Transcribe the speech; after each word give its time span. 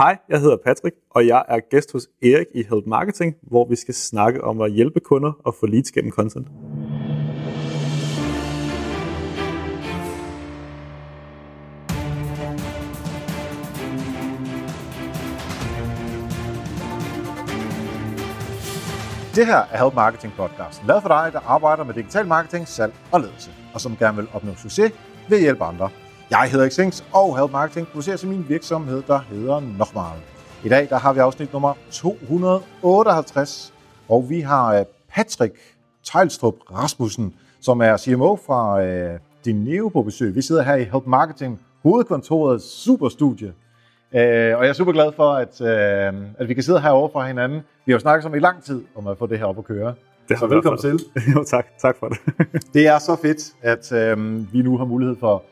Hej, 0.00 0.18
jeg 0.28 0.40
hedder 0.40 0.56
Patrick, 0.56 0.96
og 1.10 1.26
jeg 1.26 1.44
er 1.48 1.60
gæst 1.70 1.92
hos 1.92 2.08
Erik 2.22 2.46
i 2.54 2.62
Help 2.70 2.86
Marketing, 2.86 3.36
hvor 3.42 3.68
vi 3.68 3.76
skal 3.76 3.94
snakke 3.94 4.44
om 4.44 4.60
at 4.60 4.72
hjælpe 4.72 5.00
kunder 5.00 5.32
og 5.44 5.54
få 5.60 5.66
leads 5.66 5.92
gennem 5.92 6.12
content. 6.12 6.46
Det 19.34 19.46
her 19.46 19.62
er 19.72 19.84
Help 19.84 19.94
Marketing 19.94 20.32
Podcast, 20.36 20.82
lavet 20.86 21.02
for 21.02 21.08
dig, 21.08 21.30
der 21.32 21.40
arbejder 21.40 21.84
med 21.84 21.94
digital 21.94 22.26
marketing, 22.26 22.68
salg 22.68 22.94
og 23.12 23.20
ledelse, 23.20 23.50
og 23.74 23.80
som 23.80 23.96
gerne 23.96 24.16
vil 24.16 24.28
opnå 24.32 24.54
succes 24.54 24.92
ved 25.28 25.36
at 25.36 25.42
hjælpe 25.42 25.64
andre. 25.64 25.90
Jeg 26.30 26.50
hedder 26.50 26.68
Xings, 26.68 27.04
og 27.12 27.38
Help 27.38 27.52
Marketing 27.52 27.86
producerer 27.86 28.16
til 28.16 28.28
min 28.28 28.44
virksomhed, 28.48 29.02
der 29.06 29.18
hedder 29.18 29.60
Nochmal. 29.78 30.18
I 30.64 30.68
dag 30.68 30.88
der 30.88 30.98
har 30.98 31.12
vi 31.12 31.18
afsnit 31.18 31.52
nummer 31.52 31.74
258, 31.90 33.74
og 34.08 34.26
vi 34.28 34.40
har 34.40 34.78
øh, 34.78 34.84
Patrick 35.08 35.54
Tejlstrup 36.04 36.54
Rasmussen, 36.72 37.34
som 37.60 37.80
er 37.80 37.96
CMO 37.96 38.36
fra 38.36 38.82
øh, 38.82 39.18
Dineo 39.44 39.88
på 39.88 40.02
besøg. 40.02 40.34
Vi 40.34 40.42
sidder 40.42 40.62
her 40.62 40.74
i 40.74 40.84
Help 40.84 41.06
Marketing 41.06 41.60
hovedkontoret 41.82 42.62
Superstudie. 42.62 43.52
Øh, 44.14 44.56
og 44.58 44.62
jeg 44.62 44.68
er 44.68 44.72
super 44.72 44.92
glad 44.92 45.12
for, 45.16 45.32
at, 45.32 45.60
øh, 45.60 46.22
at 46.38 46.48
vi 46.48 46.54
kan 46.54 46.62
sidde 46.62 46.80
herovre 46.80 47.10
for 47.12 47.22
hinanden. 47.22 47.60
Vi 47.86 47.92
har 47.92 47.94
jo 47.94 48.00
snakket 48.00 48.26
om 48.26 48.34
i 48.34 48.38
lang 48.38 48.62
tid 48.62 48.82
om 48.96 49.06
at 49.06 49.18
få 49.18 49.26
det 49.26 49.38
her 49.38 49.44
op 49.44 49.58
at 49.58 49.64
køre. 49.64 49.94
Det 50.28 50.38
så 50.38 50.46
velkommen 50.46 50.80
til. 50.80 51.00
jo, 51.34 51.44
tak. 51.44 51.66
Tak 51.78 51.96
for 51.98 52.08
det. 52.08 52.18
det 52.74 52.86
er 52.86 52.98
så 52.98 53.16
fedt, 53.22 53.52
at 53.62 53.92
øh, 53.92 54.52
vi 54.52 54.62
nu 54.62 54.78
har 54.78 54.84
mulighed 54.84 55.16
for, 55.20 55.42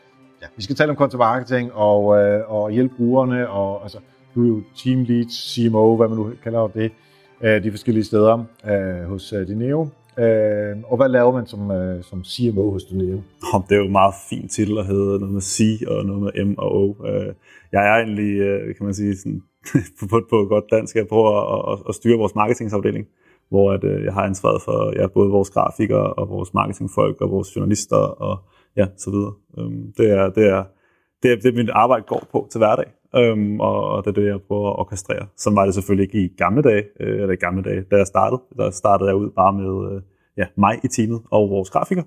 ja, 0.43 0.47
vi 0.57 0.63
skal 0.63 0.77
tale 0.77 0.91
om 0.91 0.97
content 0.97 1.19
marketing 1.19 1.73
og, 1.73 2.19
øh, 2.19 2.51
og 2.51 2.71
hjælpe 2.71 2.95
brugerne. 2.97 3.49
Og, 3.49 3.83
altså, 3.83 3.99
du 4.35 4.45
er 4.45 4.49
jo 4.49 4.63
team 4.77 5.03
lead, 5.03 5.27
CMO, 5.31 5.97
hvad 5.97 6.09
man 6.09 6.19
nu 6.19 6.33
kalder 6.43 6.67
det, 6.67 6.93
øh, 7.41 7.63
de 7.63 7.71
forskellige 7.71 8.05
steder 8.05 8.45
øh, 8.71 9.09
hos 9.09 9.33
øh, 9.33 9.49
Dineo. 9.49 9.89
Øh, 10.19 10.77
og 10.85 10.97
hvad 10.97 11.09
laver 11.09 11.33
man 11.33 11.47
som, 11.47 11.71
øh, 11.71 12.05
som 12.05 12.25
CMO 12.25 12.71
hos 12.71 12.85
Dineo? 12.85 13.23
Oh, 13.55 13.63
det 13.69 13.75
er 13.75 13.79
jo 13.79 13.87
en 13.87 13.93
meget 13.93 14.15
fin 14.31 14.49
titel 14.49 14.79
at 14.79 14.87
hedde 14.87 15.19
noget 15.19 15.35
med 15.35 15.41
C 15.41 15.61
og 15.87 16.05
noget 16.05 16.23
med 16.23 16.45
M 16.45 16.55
og 16.59 16.73
O. 16.77 17.07
Øh, 17.07 17.35
jeg 17.73 17.89
er 17.89 17.95
egentlig, 17.95 18.33
øh, 18.39 18.75
kan 18.77 18.85
man 18.85 18.95
sige, 18.95 19.17
sådan, 19.17 19.43
på, 20.11 20.21
på 20.31 20.47
godt 20.49 20.65
dansk, 20.71 20.97
jeg 20.97 21.09
prøver 21.09 21.31
at, 21.55 21.73
at, 21.73 21.79
at 21.89 21.95
styre 21.95 22.19
vores 22.19 22.35
marketingsafdeling, 22.35 23.07
hvor 23.49 23.73
at, 23.73 23.85
øh, 23.85 24.05
jeg 24.05 24.13
har 24.13 24.23
ansvaret 24.23 24.63
for 24.63 25.01
ja, 25.01 25.07
både 25.07 25.31
vores 25.31 25.51
grafikere 25.51 26.13
og 26.13 26.29
vores 26.29 26.55
marketingfolk 26.55 27.21
og 27.21 27.31
vores 27.31 27.57
journalister 27.57 27.97
og 27.97 28.39
ja, 28.79 28.87
så 28.97 29.11
videre. 29.11 29.33
Øhm, 29.59 29.93
det, 29.97 30.11
er, 30.11 30.31
det, 30.31 30.45
er, 30.47 30.65
det, 31.23 31.33
er, 31.33 31.37
det 31.37 31.47
er 31.47 31.53
mit 31.53 31.71
arbejde 31.71 32.05
går 32.07 32.23
på 32.33 32.49
til 32.51 32.59
hverdag, 32.59 32.89
øhm, 33.17 33.61
og, 33.61 33.91
og 33.91 34.05
det 34.05 34.11
er 34.11 34.15
det, 34.21 34.27
jeg 34.27 34.41
prøver 34.49 34.71
at 34.71 34.79
orkestrere. 34.79 35.27
Så 35.37 35.51
var 35.51 35.65
det 35.65 35.75
selvfølgelig 35.75 36.05
ikke 36.07 36.25
i 36.25 36.29
gamle 36.37 36.63
dage, 36.63 36.85
øh, 37.01 37.21
eller 37.21 37.35
i 37.35 37.37
gamle 37.37 37.63
dage, 37.63 37.83
da 37.91 37.97
jeg 37.97 38.07
startede. 38.07 38.43
Der 38.57 38.71
startede 38.71 39.09
jeg 39.09 39.17
ud 39.17 39.31
bare 39.31 39.53
med 39.53 39.93
øh, 39.93 40.03
ja, 40.37 40.47
mig 40.57 40.81
i 40.85 40.89
teamet 40.89 41.21
og 41.31 41.51
vores 41.51 41.71
grafiker, 41.71 42.03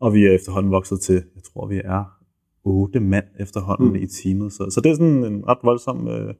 og 0.00 0.14
vi 0.14 0.26
er 0.26 0.32
efterhånden 0.32 0.72
vokset 0.72 1.00
til, 1.00 1.14
jeg 1.14 1.42
tror, 1.42 1.66
vi 1.66 1.80
er 1.84 2.04
otte 2.64 3.00
mand 3.00 3.24
efterhånden 3.40 3.88
mm. 3.88 3.94
i 3.94 4.06
teamet. 4.06 4.52
Så, 4.52 4.70
så 4.70 4.80
det 4.80 4.90
er 4.90 4.94
sådan 4.94 5.24
en 5.24 5.48
ret 5.48 5.58
voldsom 5.62 6.08
øh, 6.08 6.34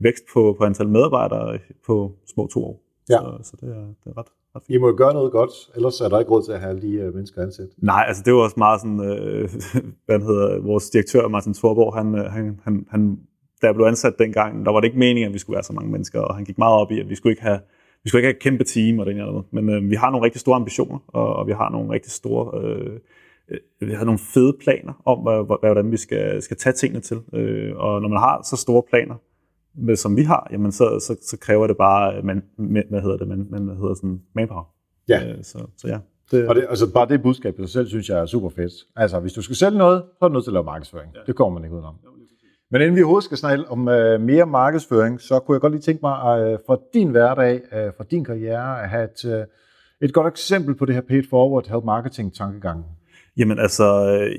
vækst 0.00 0.24
på, 0.32 0.54
på 0.58 0.64
antal 0.64 0.88
medarbejdere 0.88 1.58
på 1.86 2.12
små 2.26 2.46
to 2.46 2.64
år. 2.64 2.82
Ja. 3.10 3.18
Så, 3.18 3.38
så 3.42 3.56
det, 3.60 3.68
er, 3.68 3.86
det 4.04 4.06
er 4.06 4.18
ret. 4.18 4.26
I 4.68 4.78
må 4.78 4.92
gøre 4.92 5.14
noget 5.14 5.32
godt, 5.32 5.50
ellers 5.76 6.00
er 6.00 6.08
der 6.08 6.18
ikke 6.18 6.30
råd 6.30 6.42
til 6.42 6.52
at 6.52 6.60
have 6.60 6.80
de 6.80 7.08
uh, 7.08 7.14
mennesker 7.14 7.42
ansat. 7.42 7.68
Nej, 7.76 8.04
altså 8.08 8.22
det 8.26 8.34
var 8.34 8.40
også 8.40 8.54
meget 8.58 8.80
sådan, 8.80 9.00
øh, 9.00 9.48
hvad 10.06 10.20
hedder, 10.20 10.60
vores 10.60 10.90
direktør 10.90 11.28
Martin 11.28 11.54
Thorborg, 11.54 11.94
han, 11.94 12.14
øh, 12.14 12.24
han, 12.24 12.60
han, 12.64 12.86
han, 12.90 13.18
da 13.62 13.66
jeg 13.66 13.74
blev 13.74 13.86
ansat 13.86 14.14
dengang, 14.18 14.66
der 14.66 14.72
var 14.72 14.80
det 14.80 14.86
ikke 14.86 14.98
meningen, 14.98 15.28
at 15.28 15.34
vi 15.34 15.38
skulle 15.38 15.54
være 15.54 15.62
så 15.62 15.72
mange 15.72 15.90
mennesker, 15.90 16.20
og 16.20 16.34
han 16.34 16.44
gik 16.44 16.58
meget 16.58 16.80
op 16.80 16.90
i, 16.90 17.00
at 17.00 17.08
vi 17.08 17.14
skulle 17.14 17.32
ikke 17.32 17.42
have 17.42 17.60
vi 18.02 18.08
skulle 18.08 18.20
ikke 18.20 18.26
have 18.26 18.36
et 18.36 18.42
kæmpe 18.42 18.64
team 18.64 18.98
og 18.98 19.06
det 19.06 19.12
eller 19.12 19.26
noget. 19.26 19.46
Men 19.52 19.68
øh, 19.68 19.90
vi 19.90 19.94
har 19.94 20.10
nogle 20.10 20.24
rigtig 20.24 20.40
store 20.40 20.56
ambitioner, 20.56 20.98
og, 21.08 21.36
og 21.36 21.46
vi 21.46 21.52
har 21.52 21.70
nogle 21.70 21.90
rigtig 21.90 22.12
store 22.12 22.62
øh, 22.62 23.00
øh, 23.50 23.88
vi 23.88 23.94
har 23.94 24.04
nogle 24.04 24.18
fede 24.18 24.56
planer 24.60 25.02
om, 25.04 25.18
hvordan 25.60 25.92
vi 25.92 25.96
skal, 25.96 26.42
skal 26.42 26.56
tage 26.56 26.72
tingene 26.72 27.00
til. 27.00 27.20
Øh, 27.34 27.76
og 27.76 28.02
når 28.02 28.08
man 28.08 28.18
har 28.18 28.42
så 28.50 28.56
store 28.56 28.82
planer, 28.90 29.14
med, 29.78 29.96
som 29.96 30.16
vi 30.16 30.22
har, 30.22 30.48
jamen 30.52 30.72
så, 30.72 30.84
så, 31.06 31.16
så 31.22 31.36
kræver 31.40 31.66
det 31.66 31.76
bare, 31.76 32.22
man, 32.22 32.42
hvad 32.90 33.02
hedder 33.02 33.16
det, 33.16 33.28
man, 33.28 33.46
man 33.50 33.62
hvad 33.62 33.76
hedder 33.76 33.94
sådan, 33.94 34.20
manpower. 34.34 34.64
Ja. 35.08 35.28
Øh, 35.28 35.44
så, 35.44 35.58
så 35.76 35.88
ja. 35.88 35.98
Det, 36.30 36.48
og 36.48 36.54
det, 36.54 36.66
altså 36.68 36.92
bare 36.92 37.08
det 37.08 37.22
budskab 37.22 37.54
i 37.58 37.62
sig 37.62 37.68
selv, 37.68 37.86
synes 37.88 38.08
jeg 38.08 38.18
er 38.18 38.26
super 38.26 38.48
fedt. 38.48 38.72
Altså, 38.96 39.20
hvis 39.20 39.32
du 39.32 39.42
skal 39.42 39.56
sælge 39.56 39.78
noget, 39.78 40.02
så 40.18 40.24
er 40.24 40.28
du 40.28 40.32
nødt 40.32 40.44
til 40.44 40.50
at 40.50 40.52
lave 40.52 40.64
markedsføring. 40.64 41.10
Ja. 41.14 41.20
Det 41.26 41.36
kommer 41.36 41.58
man 41.58 41.64
ikke 41.64 41.74
udenom. 41.76 41.94
Men 42.70 42.80
inden 42.80 42.96
vi 42.96 43.02
overhovedet 43.02 43.24
skal 43.24 43.38
snakke 43.38 43.64
om 43.68 43.80
uh, 43.80 44.20
mere 44.20 44.46
markedsføring, 44.46 45.20
så 45.20 45.38
kunne 45.38 45.54
jeg 45.54 45.60
godt 45.60 45.72
lige 45.72 45.82
tænke 45.82 46.00
mig 46.02 46.12
uh, 46.12 46.58
fra 46.66 46.78
din 46.94 47.10
hverdag, 47.10 47.54
uh, 47.54 47.94
fra 47.96 48.04
din 48.10 48.24
karriere, 48.24 48.82
at 48.82 48.88
have 48.88 49.04
et, 49.04 49.24
uh, 49.24 49.44
et 50.08 50.14
godt 50.14 50.26
eksempel 50.26 50.74
på 50.74 50.84
det 50.84 50.94
her 50.94 51.02
paid 51.02 51.22
forward 51.30 51.68
help 51.68 51.84
marketing 51.84 52.34
tankegang. 52.34 52.84
Jamen 53.36 53.58
altså, 53.58 53.84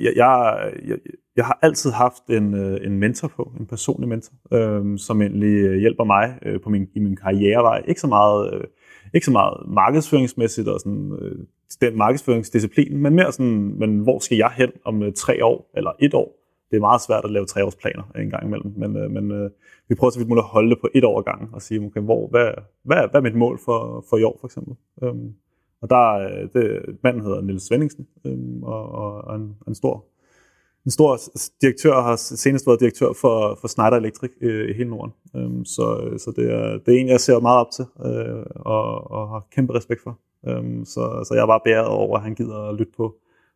jeg, 0.03 0.13
jeg, 0.15 0.71
jeg, 0.87 0.97
jeg 1.39 1.45
har 1.45 1.59
altid 1.61 1.91
haft 1.91 2.23
en, 2.29 2.53
øh, 2.53 2.85
en 2.85 2.99
mentor 2.99 3.27
på, 3.27 3.51
en 3.59 3.65
personlig 3.65 4.09
mentor, 4.09 4.33
øh, 4.53 4.97
som 4.97 5.21
egentlig 5.21 5.55
øh, 5.69 5.77
hjælper 5.77 6.03
mig 6.03 6.39
øh, 6.45 6.61
på 6.61 6.69
min, 6.69 6.87
i 6.95 6.99
min 6.99 7.15
karrierevej. 7.15 7.83
Ikke 7.87 8.01
så 8.01 8.07
meget, 8.07 8.53
øh, 8.53 8.63
ikke 9.13 9.25
så 9.25 9.31
meget 9.31 9.53
markedsføringsmæssigt 9.67 10.67
og 10.67 10.79
sådan, 10.79 11.17
øh, 11.21 11.39
den 11.81 11.97
markedsføringsdisciplin, 11.97 12.97
men 12.97 13.15
mere 13.15 13.31
sådan, 13.31 13.75
men 13.79 13.99
hvor 13.99 14.19
skal 14.19 14.37
jeg 14.37 14.51
hen 14.57 14.71
om 14.85 15.03
øh, 15.03 15.13
tre 15.13 15.45
år 15.45 15.71
eller 15.77 15.91
et 15.99 16.13
år? 16.13 16.29
Det 16.71 16.77
er 16.77 16.81
meget 16.81 17.01
svært 17.01 17.25
at 17.25 17.31
lave 17.31 17.45
treårsplaner 17.45 18.03
en 18.15 18.29
gang 18.29 18.45
imellem, 18.45 18.73
men, 18.77 18.97
øh, 18.97 19.11
men 19.11 19.31
øh, 19.31 19.49
vi 19.89 19.95
prøver 19.95 20.11
så 20.11 20.19
vidt 20.19 20.29
muligt 20.29 20.43
at 20.43 20.49
holde 20.49 20.69
det 20.69 20.79
på 20.81 20.87
et 20.95 21.03
år 21.03 21.21
gang 21.21 21.49
og 21.53 21.61
sige, 21.61 21.85
okay, 21.85 22.01
hvor, 22.01 22.27
hvad, 22.27 22.51
hvad, 22.83 22.97
hvad 22.97 23.19
er 23.21 23.23
mit 23.29 23.35
mål 23.35 23.59
for, 23.65 24.05
for 24.09 24.17
i 24.17 24.23
år 24.23 24.37
for 24.39 24.47
eksempel? 24.47 24.73
Øh, 25.03 25.15
og 25.81 25.89
der 25.89 26.11
øh, 26.11 26.49
det, 26.53 26.63
manden 27.03 27.21
hedder 27.21 27.41
Niels 27.41 27.67
Svendingsen, 27.67 28.07
øhm, 28.25 28.63
og, 28.63 28.91
og, 28.91 29.11
og 29.21 29.35
en, 29.35 29.55
en 29.67 29.75
stor 29.75 30.05
en 30.85 30.91
stor 30.91 31.19
direktør 31.61 32.01
har 32.01 32.15
senest 32.15 32.67
været 32.67 32.79
direktør 32.79 33.13
for, 33.21 33.57
for 33.61 33.67
Schneider 33.67 33.97
Electric 33.97 34.31
øh, 34.41 34.69
i 34.69 34.73
hele 34.73 34.89
Norden. 34.89 35.13
Øhm, 35.35 35.65
så 35.65 35.83
så 36.17 36.33
det, 36.35 36.51
er, 36.51 36.77
det 36.85 36.95
er 36.95 36.99
en, 36.99 37.07
jeg 37.07 37.19
ser 37.19 37.39
meget 37.39 37.59
op 37.59 37.71
til 37.75 37.85
øh, 38.05 38.45
og, 38.55 39.11
og 39.11 39.29
har 39.29 39.47
kæmpe 39.55 39.73
respekt 39.73 40.01
for. 40.03 40.19
Øhm, 40.47 40.85
så, 40.85 41.25
så 41.27 41.33
jeg 41.33 41.41
er 41.41 41.47
bare 41.47 41.59
bæret 41.65 41.87
over, 41.87 42.17
at 42.17 42.23
han 42.23 42.35
gider 42.35 42.69
at 42.69 42.75
lytte 42.75 42.93
på, 42.97 43.15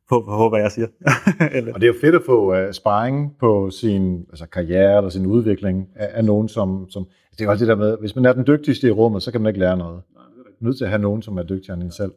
på, 0.10 0.22
på 0.22 0.50
hvad 0.50 0.60
jeg 0.60 0.72
siger. 0.72 0.88
og 1.74 1.82
det 1.82 1.84
er 1.84 1.94
jo 1.94 2.00
fedt 2.02 2.16
at 2.16 2.22
få 2.26 2.54
uh, 2.54 2.72
sparring 2.72 3.36
på 3.40 3.70
sin 3.70 4.26
altså 4.30 4.46
karriere 4.46 4.98
eller 4.98 5.10
sin 5.10 5.26
udvikling 5.26 5.88
af, 5.96 6.10
af 6.14 6.26
nogen, 6.26 6.50
som, 6.50 6.90
som... 6.90 7.06
Det 7.32 7.42
er 7.42 7.52
jo 7.52 7.58
det 7.58 7.68
der 7.68 7.76
med, 7.76 7.98
hvis 8.00 8.16
man 8.16 8.26
er 8.26 8.34
den 8.34 8.48
dygtigste 8.48 8.88
i 8.88 8.92
rummet, 8.92 9.24
så 9.24 9.32
kan 9.32 9.42
man 9.42 9.50
ikke 9.50 9.60
lære 9.60 9.78
noget 9.78 10.02
nødt 10.60 10.78
til 10.78 10.84
at 10.84 10.90
have 10.90 11.02
nogen, 11.02 11.22
som 11.22 11.38
er 11.38 11.44
dygtigere 11.44 11.74
end 11.74 11.84
en 11.84 11.92
selv. 11.92 12.12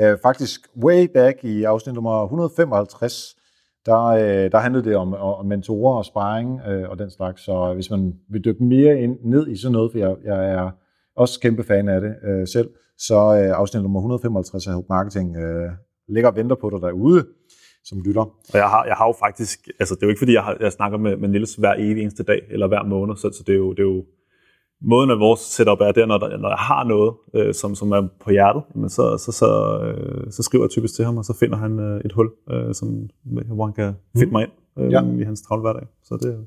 Uh, 0.00 0.18
faktisk, 0.22 0.60
way 0.84 1.04
back 1.14 1.44
i 1.44 1.64
afsnit 1.64 1.94
nummer 1.94 2.24
155, 2.24 3.36
der, 3.88 4.04
øh, 4.04 4.50
der 4.52 4.58
handlede 4.58 4.84
det 4.84 4.96
om, 4.96 5.14
om 5.14 5.46
mentorer 5.46 5.96
og 5.98 6.04
sparring 6.04 6.60
øh, 6.68 6.90
og 6.90 6.98
den 6.98 7.10
slags. 7.10 7.42
Så 7.42 7.74
hvis 7.74 7.90
man 7.90 8.14
vil 8.30 8.44
dykke 8.44 8.64
mere 8.64 9.00
ind, 9.00 9.16
ned 9.24 9.48
i 9.48 9.56
sådan 9.56 9.72
noget, 9.72 9.92
for 9.92 9.98
jeg, 9.98 10.16
jeg 10.24 10.50
er 10.50 10.70
også 11.16 11.40
kæmpe 11.40 11.62
fan 11.62 11.88
af 11.88 12.00
det 12.00 12.14
øh, 12.24 12.46
selv, 12.46 12.68
så 12.98 13.14
øh, 13.14 13.58
afsnit 13.60 13.82
nummer 13.82 14.00
155 14.00 14.66
af 14.66 14.72
Help 14.74 14.86
Marketing 14.88 15.36
øh, 15.36 15.70
ligger 16.08 16.30
og 16.30 16.36
venter 16.36 16.56
på 16.56 16.70
dig 16.70 16.80
derude 16.80 17.24
som 17.84 18.00
lytter. 18.06 18.24
Og 18.52 18.58
jeg 18.62 18.68
har, 18.68 18.84
jeg 18.84 18.94
har 18.94 19.06
jo 19.06 19.14
faktisk, 19.18 19.68
altså 19.80 19.94
det 19.94 20.02
er 20.02 20.06
jo 20.06 20.10
ikke 20.10 20.18
fordi, 20.18 20.32
jeg, 20.32 20.42
har, 20.42 20.56
jeg 20.60 20.72
snakker 20.72 20.98
med, 20.98 21.16
med 21.16 21.28
Nils 21.28 21.54
hver 21.54 21.74
evig 21.78 22.02
eneste 22.02 22.22
dag, 22.22 22.40
eller 22.50 22.66
hver 22.68 22.84
måned, 22.84 23.16
så, 23.16 23.30
så 23.36 23.42
det, 23.46 23.52
er 23.52 23.56
jo, 23.56 23.70
det 23.70 23.78
er 23.78 23.90
jo 23.94 24.04
måden, 24.80 25.10
at 25.10 25.18
vores 25.18 25.40
setup 25.40 25.80
er, 25.80 25.92
det 25.92 26.02
er, 26.02 26.06
når, 26.06 26.18
der, 26.18 26.36
når 26.36 26.48
jeg 26.48 26.58
har 26.58 26.84
noget, 26.84 27.14
øh, 27.34 27.54
som, 27.54 27.74
som 27.74 27.92
er 27.92 28.08
på 28.20 28.30
hjertet, 28.30 28.62
men 28.74 28.90
så, 28.90 29.16
så, 29.18 29.32
så, 29.32 29.80
øh, 29.82 30.32
så 30.32 30.42
skriver 30.42 30.64
jeg 30.64 30.70
typisk 30.70 30.94
til 30.94 31.04
ham, 31.04 31.16
og 31.16 31.24
så 31.24 31.36
finder 31.40 31.56
han 31.56 31.78
øh, 31.78 32.00
et 32.04 32.12
hul, 32.12 32.30
øh, 32.50 32.74
som, 32.74 33.08
hvor 33.24 33.64
han 33.64 33.74
kan 33.74 33.94
fitte 34.12 34.26
mm. 34.26 34.32
mig 34.32 34.42
ind 34.42 34.52
øh, 34.78 34.92
ja. 34.92 35.02
i 35.20 35.22
hans 35.22 35.42
travle 35.42 35.60
hverdag. 35.60 35.86
Så 36.02 36.16
det, 36.16 36.46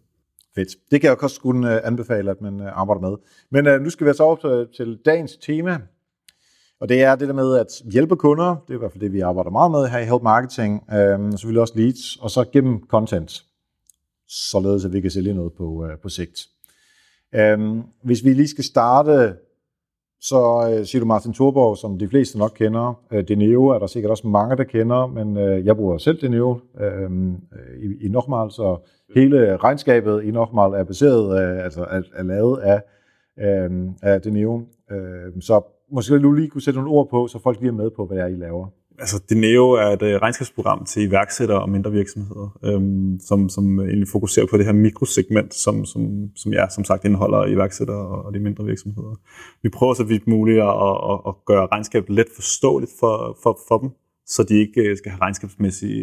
Fedt. 0.56 0.70
Det 0.92 1.02
kan 1.02 1.10
jeg 1.10 1.24
også 1.24 1.42
kunne 1.42 1.76
øh, 1.76 1.82
anbefale, 1.84 2.32
at 2.32 2.42
man 2.42 2.62
øh, 2.62 2.80
arbejder 2.80 3.02
med. 3.02 3.18
Men 3.52 3.68
øh, 3.68 3.82
nu 3.82 3.90
skal 3.90 4.06
vi 4.06 4.10
altså 4.10 4.24
over 4.24 4.36
til, 4.36 4.68
til 4.78 5.00
dagens 5.06 5.38
tema, 5.38 5.78
og 6.82 6.90
det 6.90 7.02
er 7.02 7.16
det 7.16 7.28
der 7.28 7.34
med 7.34 7.58
at 7.58 7.68
hjælpe 7.92 8.16
kunder, 8.16 8.56
det 8.68 8.74
er 8.74 8.78
i 8.78 8.78
hvert 8.78 8.92
fald 8.92 9.02
det, 9.02 9.14
vi 9.14 9.20
arbejder 9.20 9.52
meget 9.52 9.72
med 9.72 9.88
her 9.88 10.00
i 10.00 10.06
Help 10.06 10.22
Marketing, 10.22 10.84
øh, 10.94 11.32
selvfølgelig 11.32 11.62
også 11.62 11.74
leads, 11.76 12.18
og 12.18 12.32
så 12.32 12.46
gennem 12.54 12.84
content, 12.88 13.46
således 14.28 14.86
at 14.86 14.94
vi 14.94 15.02
kan 15.02 15.12
sælge 15.12 15.34
noget 15.34 15.54
på, 15.54 15.86
øh, 15.86 15.98
på 16.00 16.10
sigt. 16.10 16.48
Øhm, 17.36 17.82
hvis 18.04 18.26
vi 18.26 18.34
lige 18.34 18.48
skal 18.48 18.64
starte, 18.64 19.36
så 20.22 20.70
øh, 20.72 20.86
siger 20.86 21.00
du 21.00 21.06
Martin 21.06 21.34
Thorborg, 21.34 21.78
som 21.78 21.98
de 21.98 22.08
fleste 22.08 22.38
nok 22.38 22.52
kender. 22.56 22.94
Øh, 23.12 23.28
Deneo 23.28 23.68
er 23.68 23.80
der 23.80 23.88
sikkert 23.88 24.10
også 24.10 24.28
mange, 24.28 24.58
der 24.58 24.64
kender, 24.64 25.08
men 25.08 25.38
øh, 25.38 25.66
jeg 25.66 25.76
bruger 25.76 25.98
selv 25.98 26.22
Deneo 26.22 26.60
øhm, 26.82 27.32
øh, 27.32 27.84
i, 27.84 28.06
i 28.06 28.10
Nochmal, 28.10 28.52
så 28.52 28.78
hele 29.16 29.58
regnskabet 29.58 30.24
i 30.24 30.32
Nochmal 30.32 30.74
er 30.74 30.84
baseret, 30.84 31.38
af, 31.38 31.64
altså 31.64 31.82
er, 31.84 32.02
er 32.14 32.24
lavet 32.24 32.58
af, 32.58 32.82
øh, 33.40 33.90
af 34.02 34.22
Deneo. 34.22 34.62
Øh, 34.92 35.42
så 35.42 35.62
måske 35.92 36.20
du 36.20 36.32
lige 36.32 36.50
kunne 36.50 36.62
sætte 36.62 36.80
nogle 36.80 36.98
ord 36.98 37.10
på, 37.10 37.28
så 37.28 37.40
folk 37.40 37.60
bliver 37.60 37.74
med 37.74 37.90
på, 37.90 38.06
hvad 38.06 38.18
det 38.18 38.24
er, 38.24 38.28
I 38.28 38.36
laver 38.36 38.68
altså 39.02 39.18
Dineo 39.30 39.72
er 39.72 39.88
et 39.88 40.02
øh, 40.02 40.22
regnskabsprogram 40.22 40.86
til 40.86 41.04
iværksættere 41.04 41.62
og 41.62 41.70
mindre 41.70 41.92
virksomheder, 41.92 42.60
øhm, 42.66 43.20
som, 43.20 43.50
som 43.50 43.80
egentlig 43.80 44.08
fokuserer 44.08 44.46
på 44.46 44.58
det 44.58 44.66
her 44.66 44.74
mikrosegment, 44.74 45.54
som, 45.54 45.86
som, 45.86 46.30
som 46.36 46.54
ja, 46.54 46.70
som 46.70 46.84
sagt 46.84 47.06
indeholder 47.06 47.46
iværksættere 47.46 48.24
og 48.26 48.34
de 48.34 48.40
mindre 48.40 48.66
virksomheder. 48.66 49.16
Vi 49.64 49.70
prøver 49.70 49.94
så 49.94 50.04
vidt 50.04 50.28
muligt 50.28 50.62
at, 50.62 50.76
at, 51.12 51.20
at 51.28 51.34
gøre 51.46 51.68
regnskabet 51.72 52.10
let 52.10 52.28
forståeligt 52.36 52.92
for, 53.00 53.38
for, 53.44 53.60
for 53.68 53.78
dem, 53.78 53.90
så 54.26 54.44
de 54.44 54.56
ikke 54.60 54.82
øh, 54.82 54.98
skal 54.98 55.12
have 55.12 55.22
regnskabsmæssig 55.22 55.94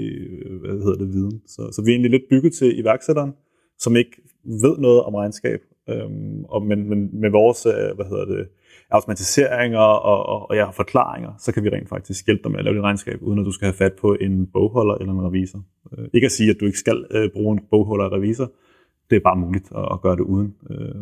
øh, 0.45 0.61
hvad 0.61 0.71
hedder 0.71 0.99
det, 0.99 1.13
viden. 1.13 1.41
Så, 1.47 1.69
så 1.73 1.83
vi 1.83 1.91
er 1.91 1.95
egentlig 1.95 2.11
lidt 2.11 2.29
bygget 2.31 2.53
til 2.53 2.79
iværksætteren, 2.79 3.33
som 3.79 3.97
ikke 3.97 4.17
ved 4.45 4.79
noget 4.79 5.03
om 5.03 5.15
regnskab, 5.15 5.61
øhm, 5.89 6.45
og 6.45 6.63
men, 6.63 6.89
men 6.89 7.21
med 7.21 7.31
vores 7.31 7.63
hvad 7.97 8.09
hedder 8.11 8.25
det, 8.25 8.49
automatiseringer 8.91 9.79
og, 9.79 10.29
og, 10.29 10.51
og 10.51 10.57
ja, 10.57 10.71
forklaringer, 10.71 11.33
så 11.39 11.53
kan 11.53 11.65
vi 11.65 11.69
rent 11.69 11.89
faktisk 11.89 12.27
hjælpe 12.27 12.43
dig 12.43 12.51
med 12.51 12.59
at 12.59 12.65
lave 12.65 12.77
dit 12.77 12.83
regnskab, 12.83 13.19
uden 13.23 13.39
at 13.39 13.47
du 13.47 13.53
skal 13.53 13.67
have 13.67 13.75
fat 13.75 13.93
på 14.01 14.17
en 14.21 14.47
bogholder 14.53 14.95
eller 14.95 15.13
en 15.13 15.27
revisor. 15.27 15.63
Øh, 15.99 16.09
ikke 16.15 16.25
at 16.25 16.33
sige, 16.33 16.51
at 16.51 16.57
du 16.61 16.67
ikke 16.67 16.79
skal 16.79 17.07
øh, 17.11 17.31
bruge 17.33 17.53
en 17.53 17.61
bogholder 17.71 18.05
og 18.05 18.13
revisor, 18.13 18.51
det 19.11 19.17
er 19.17 19.21
bare 19.21 19.37
muligt 19.37 19.69
at, 19.77 19.89
at 19.93 20.01
gøre 20.01 20.17
det 20.17 20.23
uden 20.23 20.55
øh, 20.71 20.95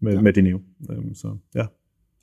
med, 0.00 0.12
ja. 0.14 0.20
med 0.20 0.32
din 0.32 0.46
EU. 0.46 0.60
Øh, 0.90 1.14
så 1.14 1.36
ja. 1.54 1.66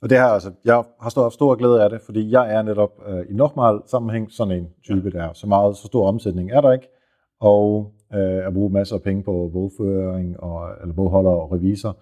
Og 0.02 0.10
det 0.10 0.18
her, 0.18 0.24
altså, 0.24 0.52
jeg 0.64 0.84
har 1.00 1.10
stor, 1.10 1.28
stor 1.28 1.54
glæde 1.54 1.82
af 1.84 1.90
det, 1.90 2.00
fordi 2.00 2.30
jeg 2.30 2.54
er 2.54 2.62
netop 2.62 2.90
øh, 3.08 3.24
i 3.30 3.34
normal 3.34 3.80
sammenhæng 3.86 4.32
sådan 4.32 4.56
en 4.58 4.68
type 4.84 5.10
ja. 5.14 5.18
der. 5.18 5.32
Så 5.32 5.46
meget, 5.46 5.76
så 5.76 5.86
stor 5.86 6.08
omsætning 6.08 6.50
er 6.50 6.60
der 6.60 6.72
ikke. 6.72 6.88
Og 7.40 7.92
øh, 8.14 8.46
at 8.46 8.52
bruge 8.52 8.72
masser 8.72 8.96
af 8.96 9.02
penge 9.02 9.22
på 9.22 9.50
bogføring, 9.52 10.40
og, 10.40 10.68
eller 10.82 10.94
bogholder 10.94 11.30
og 11.30 11.52
revisor, 11.52 11.96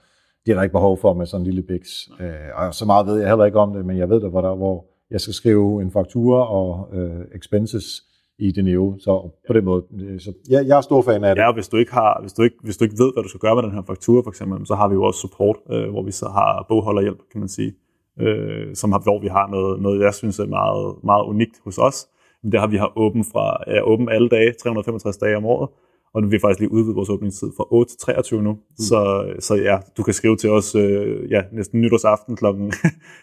det 0.47 0.53
er 0.53 0.57
der 0.57 0.63
ikke 0.63 0.73
behov 0.73 0.99
for 0.99 1.13
med 1.13 1.27
sådan 1.27 1.41
en 1.41 1.45
lille 1.45 1.63
biks. 1.63 2.11
Øh, 2.21 2.29
og 2.55 2.75
så 2.75 2.85
meget 2.85 3.07
ved 3.07 3.19
jeg 3.19 3.29
heller 3.29 3.45
ikke 3.45 3.59
om 3.59 3.73
det, 3.73 3.87
men 3.87 3.99
jeg 3.99 4.11
ved 4.11 4.21
da, 4.21 4.29
hvor, 4.29 4.41
der, 4.41 4.55
hvor 4.55 4.87
jeg 5.11 5.21
skal 5.21 5.35
skrive 5.35 5.83
en 5.83 5.91
faktura 5.91 6.53
og 6.53 6.89
øh, 6.93 7.21
expenses 7.35 8.03
i 8.39 8.53
det 8.53 8.65
niveau. 8.65 8.99
Så 8.99 9.31
på 9.47 9.53
den 9.53 9.65
måde, 9.65 9.85
øh, 10.01 10.21
så 10.21 10.33
ja, 10.51 10.61
jeg 10.67 10.77
er 10.77 10.81
stor 10.81 11.03
fan 11.03 11.25
af 11.25 11.35
det. 11.35 11.43
Ja, 11.43 11.49
og 11.49 11.55
hvis 11.55 11.69
du 11.69 11.77
ikke 11.77 11.93
har, 11.93 12.19
hvis 12.21 12.33
du 12.33 12.43
ikke, 12.43 12.57
hvis 12.63 12.77
du 12.77 12.85
ikke 12.85 12.99
ved, 12.99 13.13
hvad 13.13 13.23
du 13.23 13.29
skal 13.29 13.41
gøre 13.41 13.55
med 13.55 13.63
den 13.63 13.73
her 13.73 13.83
faktura 13.87 14.23
for 14.23 14.31
eksempel, 14.31 14.67
så 14.67 14.75
har 14.75 14.89
vi 14.89 14.95
jo 14.95 15.03
også 15.03 15.21
support, 15.21 15.57
øh, 15.71 15.91
hvor 15.91 16.03
vi 16.03 16.11
så 16.11 16.29
har 16.29 16.67
bogholderhjælp, 16.69 17.19
kan 17.33 17.41
man 17.41 17.49
sige, 17.49 17.75
øh, 18.21 18.75
som 18.75 18.93
har, 18.93 18.99
hvor 18.99 19.21
vi 19.21 19.29
har 19.29 19.47
noget, 19.49 19.83
noget, 19.83 20.01
jeg 20.01 20.15
synes 20.15 20.39
er 20.39 20.47
meget, 20.47 20.95
meget 21.05 21.25
unikt 21.25 21.57
hos 21.65 21.79
os. 21.79 22.07
Men 22.43 22.53
det 22.53 22.61
har 22.61 22.67
vi 22.67 22.77
har 22.77 22.93
åben 22.97 23.25
fra, 23.25 23.57
ja, 23.67 23.81
åben 23.83 24.09
alle 24.09 24.29
dage, 24.29 24.53
365 24.53 25.17
dage 25.17 25.37
om 25.37 25.45
året, 25.45 25.69
og 26.15 26.31
vi 26.31 26.39
faktisk 26.39 26.61
lige 26.61 26.73
udvide 26.73 26.95
vores 26.95 27.09
åbningstid 27.09 27.49
fra 27.57 27.65
8 27.71 27.93
til 27.93 27.99
23 27.99 28.43
nu. 28.43 28.53
Mm. 28.53 28.59
Så, 28.79 29.33
så 29.41 29.55
ja, 29.55 29.79
du 29.97 30.03
kan 30.03 30.15
skrive 30.15 30.37
til 30.37 30.51
os 30.51 30.75
øh, 30.75 31.31
ja, 31.31 31.43
næsten 31.53 31.81
nytårsaften 31.81 32.37
kl. 32.37 32.45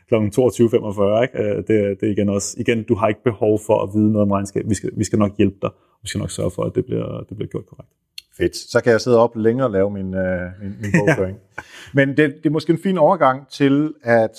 kl. 0.09 0.15
22.45. 0.15 1.21
Ikke? 1.21 1.43
Øh, 1.43 1.57
det, 1.57 1.67
det 1.67 2.07
er 2.07 2.11
igen 2.11 2.29
også, 2.29 2.55
igen, 2.59 2.83
du 2.83 2.95
har 2.95 3.07
ikke 3.07 3.23
behov 3.23 3.59
for 3.65 3.83
at 3.83 3.89
vide 3.93 4.11
noget 4.11 4.21
om 4.21 4.31
regnskab. 4.31 4.69
Vi 4.69 4.75
skal, 4.75 4.89
vi 4.97 5.03
skal 5.03 5.19
nok 5.19 5.31
hjælpe 5.37 5.57
dig. 5.61 5.69
Vi 6.01 6.07
skal 6.07 6.19
nok 6.19 6.31
sørge 6.31 6.51
for, 6.51 6.63
at 6.63 6.75
det 6.75 6.85
bliver, 6.85 7.23
det 7.29 7.37
bliver 7.37 7.49
gjort 7.49 7.65
korrekt. 7.65 7.91
Fedt. 8.37 8.55
Så 8.55 8.81
kan 8.83 8.91
jeg 8.91 9.01
sidde 9.01 9.17
op 9.17 9.35
længere 9.35 9.67
og 9.67 9.71
lave 9.71 9.91
min, 9.91 10.13
øh, 10.15 10.41
min, 10.61 10.75
min 10.81 10.91
bogføring. 10.99 11.37
ja. 11.57 11.63
Men 11.93 12.09
det, 12.09 12.17
det 12.17 12.45
er 12.45 12.49
måske 12.49 12.73
en 12.73 12.79
fin 12.79 12.97
overgang 12.97 13.47
til, 13.47 13.93
at 14.03 14.37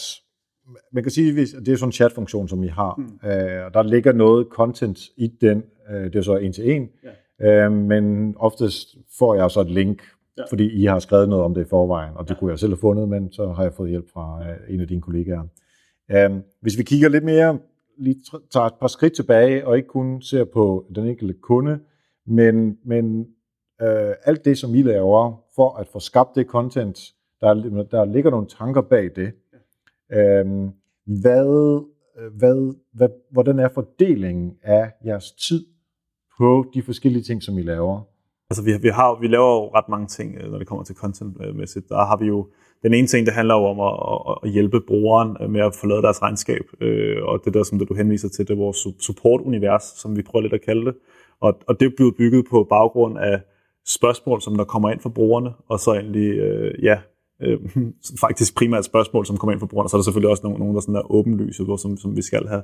man 0.93 1.03
kan 1.03 1.11
sige, 1.11 1.41
at 1.41 1.49
det 1.67 1.73
er 1.73 1.77
sådan 1.77 1.89
en 1.89 1.93
chat-funktion, 1.93 2.49
som 2.49 2.65
I 2.65 2.69
har, 2.69 2.95
mm. 2.99 3.29
øh, 3.29 3.67
og 3.67 3.75
der 3.75 3.83
ligger 3.83 4.13
noget 4.13 4.47
content 4.51 4.99
i 5.17 5.27
den, 5.41 5.63
øh, 5.91 6.05
det 6.05 6.17
er 6.17 6.23
så 6.23 6.37
en 6.37 6.53
til 6.53 6.71
en, 6.71 6.89
ja 7.05 7.11
Øh, 7.41 7.73
men 7.73 8.35
oftest 8.37 8.97
får 9.19 9.35
jeg 9.35 9.51
så 9.51 9.61
et 9.61 9.71
link, 9.71 10.03
ja. 10.39 10.43
fordi 10.51 10.83
I 10.83 10.85
har 10.85 10.99
skrevet 10.99 11.29
noget 11.29 11.45
om 11.45 11.55
det 11.55 11.61
i 11.61 11.69
forvejen, 11.69 12.17
og 12.17 12.29
det 12.29 12.35
ja. 12.35 12.39
kunne 12.39 12.51
jeg 12.51 12.59
selv 12.59 12.73
have 12.73 12.81
fundet, 12.81 13.09
men 13.09 13.33
så 13.33 13.53
har 13.53 13.63
jeg 13.63 13.73
fået 13.73 13.91
hjælp 13.91 14.11
fra 14.13 14.41
øh, 14.49 14.75
en 14.75 14.81
af 14.81 14.89
dine 14.89 15.01
kollegaer. 15.01 15.43
Øh, 16.11 16.31
hvis 16.61 16.79
vi 16.79 16.83
kigger 16.83 17.09
lidt 17.09 17.25
mere, 17.25 17.59
lige 17.99 18.17
tager 18.53 18.67
et 18.67 18.75
par 18.81 18.87
skridt 18.87 19.13
tilbage, 19.13 19.67
og 19.67 19.77
ikke 19.77 19.89
kun 19.89 20.23
ser 20.23 20.45
på 20.45 20.87
den 20.95 21.07
enkelte 21.07 21.35
kunde, 21.35 21.79
men, 22.27 22.79
men 22.85 23.27
øh, 23.83 24.15
alt 24.25 24.45
det, 24.45 24.59
som 24.59 24.75
I 24.75 24.83
laver 24.83 25.45
for 25.55 25.77
at 25.77 25.89
få 25.89 25.99
skabt 25.99 26.31
det 26.35 26.47
content, 26.47 26.99
der, 27.41 27.55
der 27.91 28.05
ligger 28.05 28.31
nogle 28.31 28.47
tanker 28.47 28.81
bag 28.81 29.11
det. 29.17 29.33
Ja. 30.11 30.41
Øh, 30.41 30.69
hvad, 31.07 31.83
hvad, 32.39 32.75
hvad, 32.93 33.09
hvordan 33.31 33.59
er 33.59 33.69
fordelingen 33.69 34.57
af 34.63 34.93
jeres 35.05 35.33
tid 35.33 35.67
på 36.39 36.67
de 36.75 36.83
forskellige 36.83 37.23
ting, 37.23 37.43
som 37.43 37.59
I 37.59 37.63
laver? 37.63 38.01
Altså, 38.51 38.63
vi, 38.65 38.73
vi, 38.83 38.89
har, 38.89 39.21
vi 39.21 39.27
laver 39.27 39.53
jo 39.59 39.71
ret 39.77 39.89
mange 39.89 40.07
ting, 40.07 40.37
øh, 40.37 40.51
når 40.51 40.59
det 40.59 40.67
kommer 40.67 40.85
til 40.85 40.95
content-mæssigt. 40.95 41.89
Der 41.89 42.05
har 42.05 42.17
vi 42.17 42.27
jo 42.27 42.49
den 42.83 42.95
ene 42.95 43.07
ting, 43.07 43.27
det 43.27 43.35
handler 43.35 43.55
jo 43.55 43.65
om 43.65 43.81
at, 43.81 44.39
at 44.43 44.51
hjælpe 44.51 44.81
brugeren 44.81 45.37
øh, 45.41 45.51
med 45.51 45.61
at 45.61 45.75
få 45.75 45.87
lavet 45.87 46.03
deres 46.03 46.23
regnskab. 46.23 46.65
Øh, 46.81 47.23
og 47.23 47.41
det 47.45 47.55
der, 47.55 47.63
som 47.63 47.79
det, 47.79 47.89
du 47.89 47.95
henviser 47.95 48.29
til, 48.29 48.49
det 48.49 48.55
er 48.55 48.59
vores 48.59 48.87
support-univers, 49.01 49.83
som 49.83 50.17
vi 50.17 50.23
prøver 50.23 50.43
lidt 50.43 50.53
at 50.53 50.65
kalde 50.65 50.85
det. 50.87 50.95
Og, 51.41 51.59
og 51.69 51.81
det 51.81 51.87
er 51.87 51.91
blevet 51.97 52.17
bygget 52.17 52.47
på 52.51 52.67
baggrund 52.71 53.19
af 53.19 53.41
spørgsmål, 53.87 54.41
som 54.43 54.57
der 54.57 54.65
kommer 54.65 54.91
ind 54.91 55.01
fra 55.01 55.09
brugerne, 55.09 55.51
og 55.69 55.81
så 55.81 55.95
egentlig, 55.95 56.29
øh, 56.39 56.85
ja, 56.85 56.99
øh, 57.43 57.59
faktisk 58.25 58.57
primært 58.57 58.85
spørgsmål, 58.85 59.27
som 59.27 59.37
kommer 59.37 59.53
ind 59.53 59.61
fra 59.61 59.67
brugerne. 59.67 59.89
Så 59.89 59.97
er 59.97 59.99
der 59.99 60.05
selvfølgelig 60.05 60.31
også 60.31 60.43
nogle, 60.47 60.75
der 60.75 60.81
sådan 60.81 60.97
er 60.97 61.13
åbenlyse, 61.13 61.65
hvor, 61.65 61.77
som, 61.77 61.97
som 61.97 62.17
vi 62.17 62.23
skal 62.23 62.47
have 62.49 62.63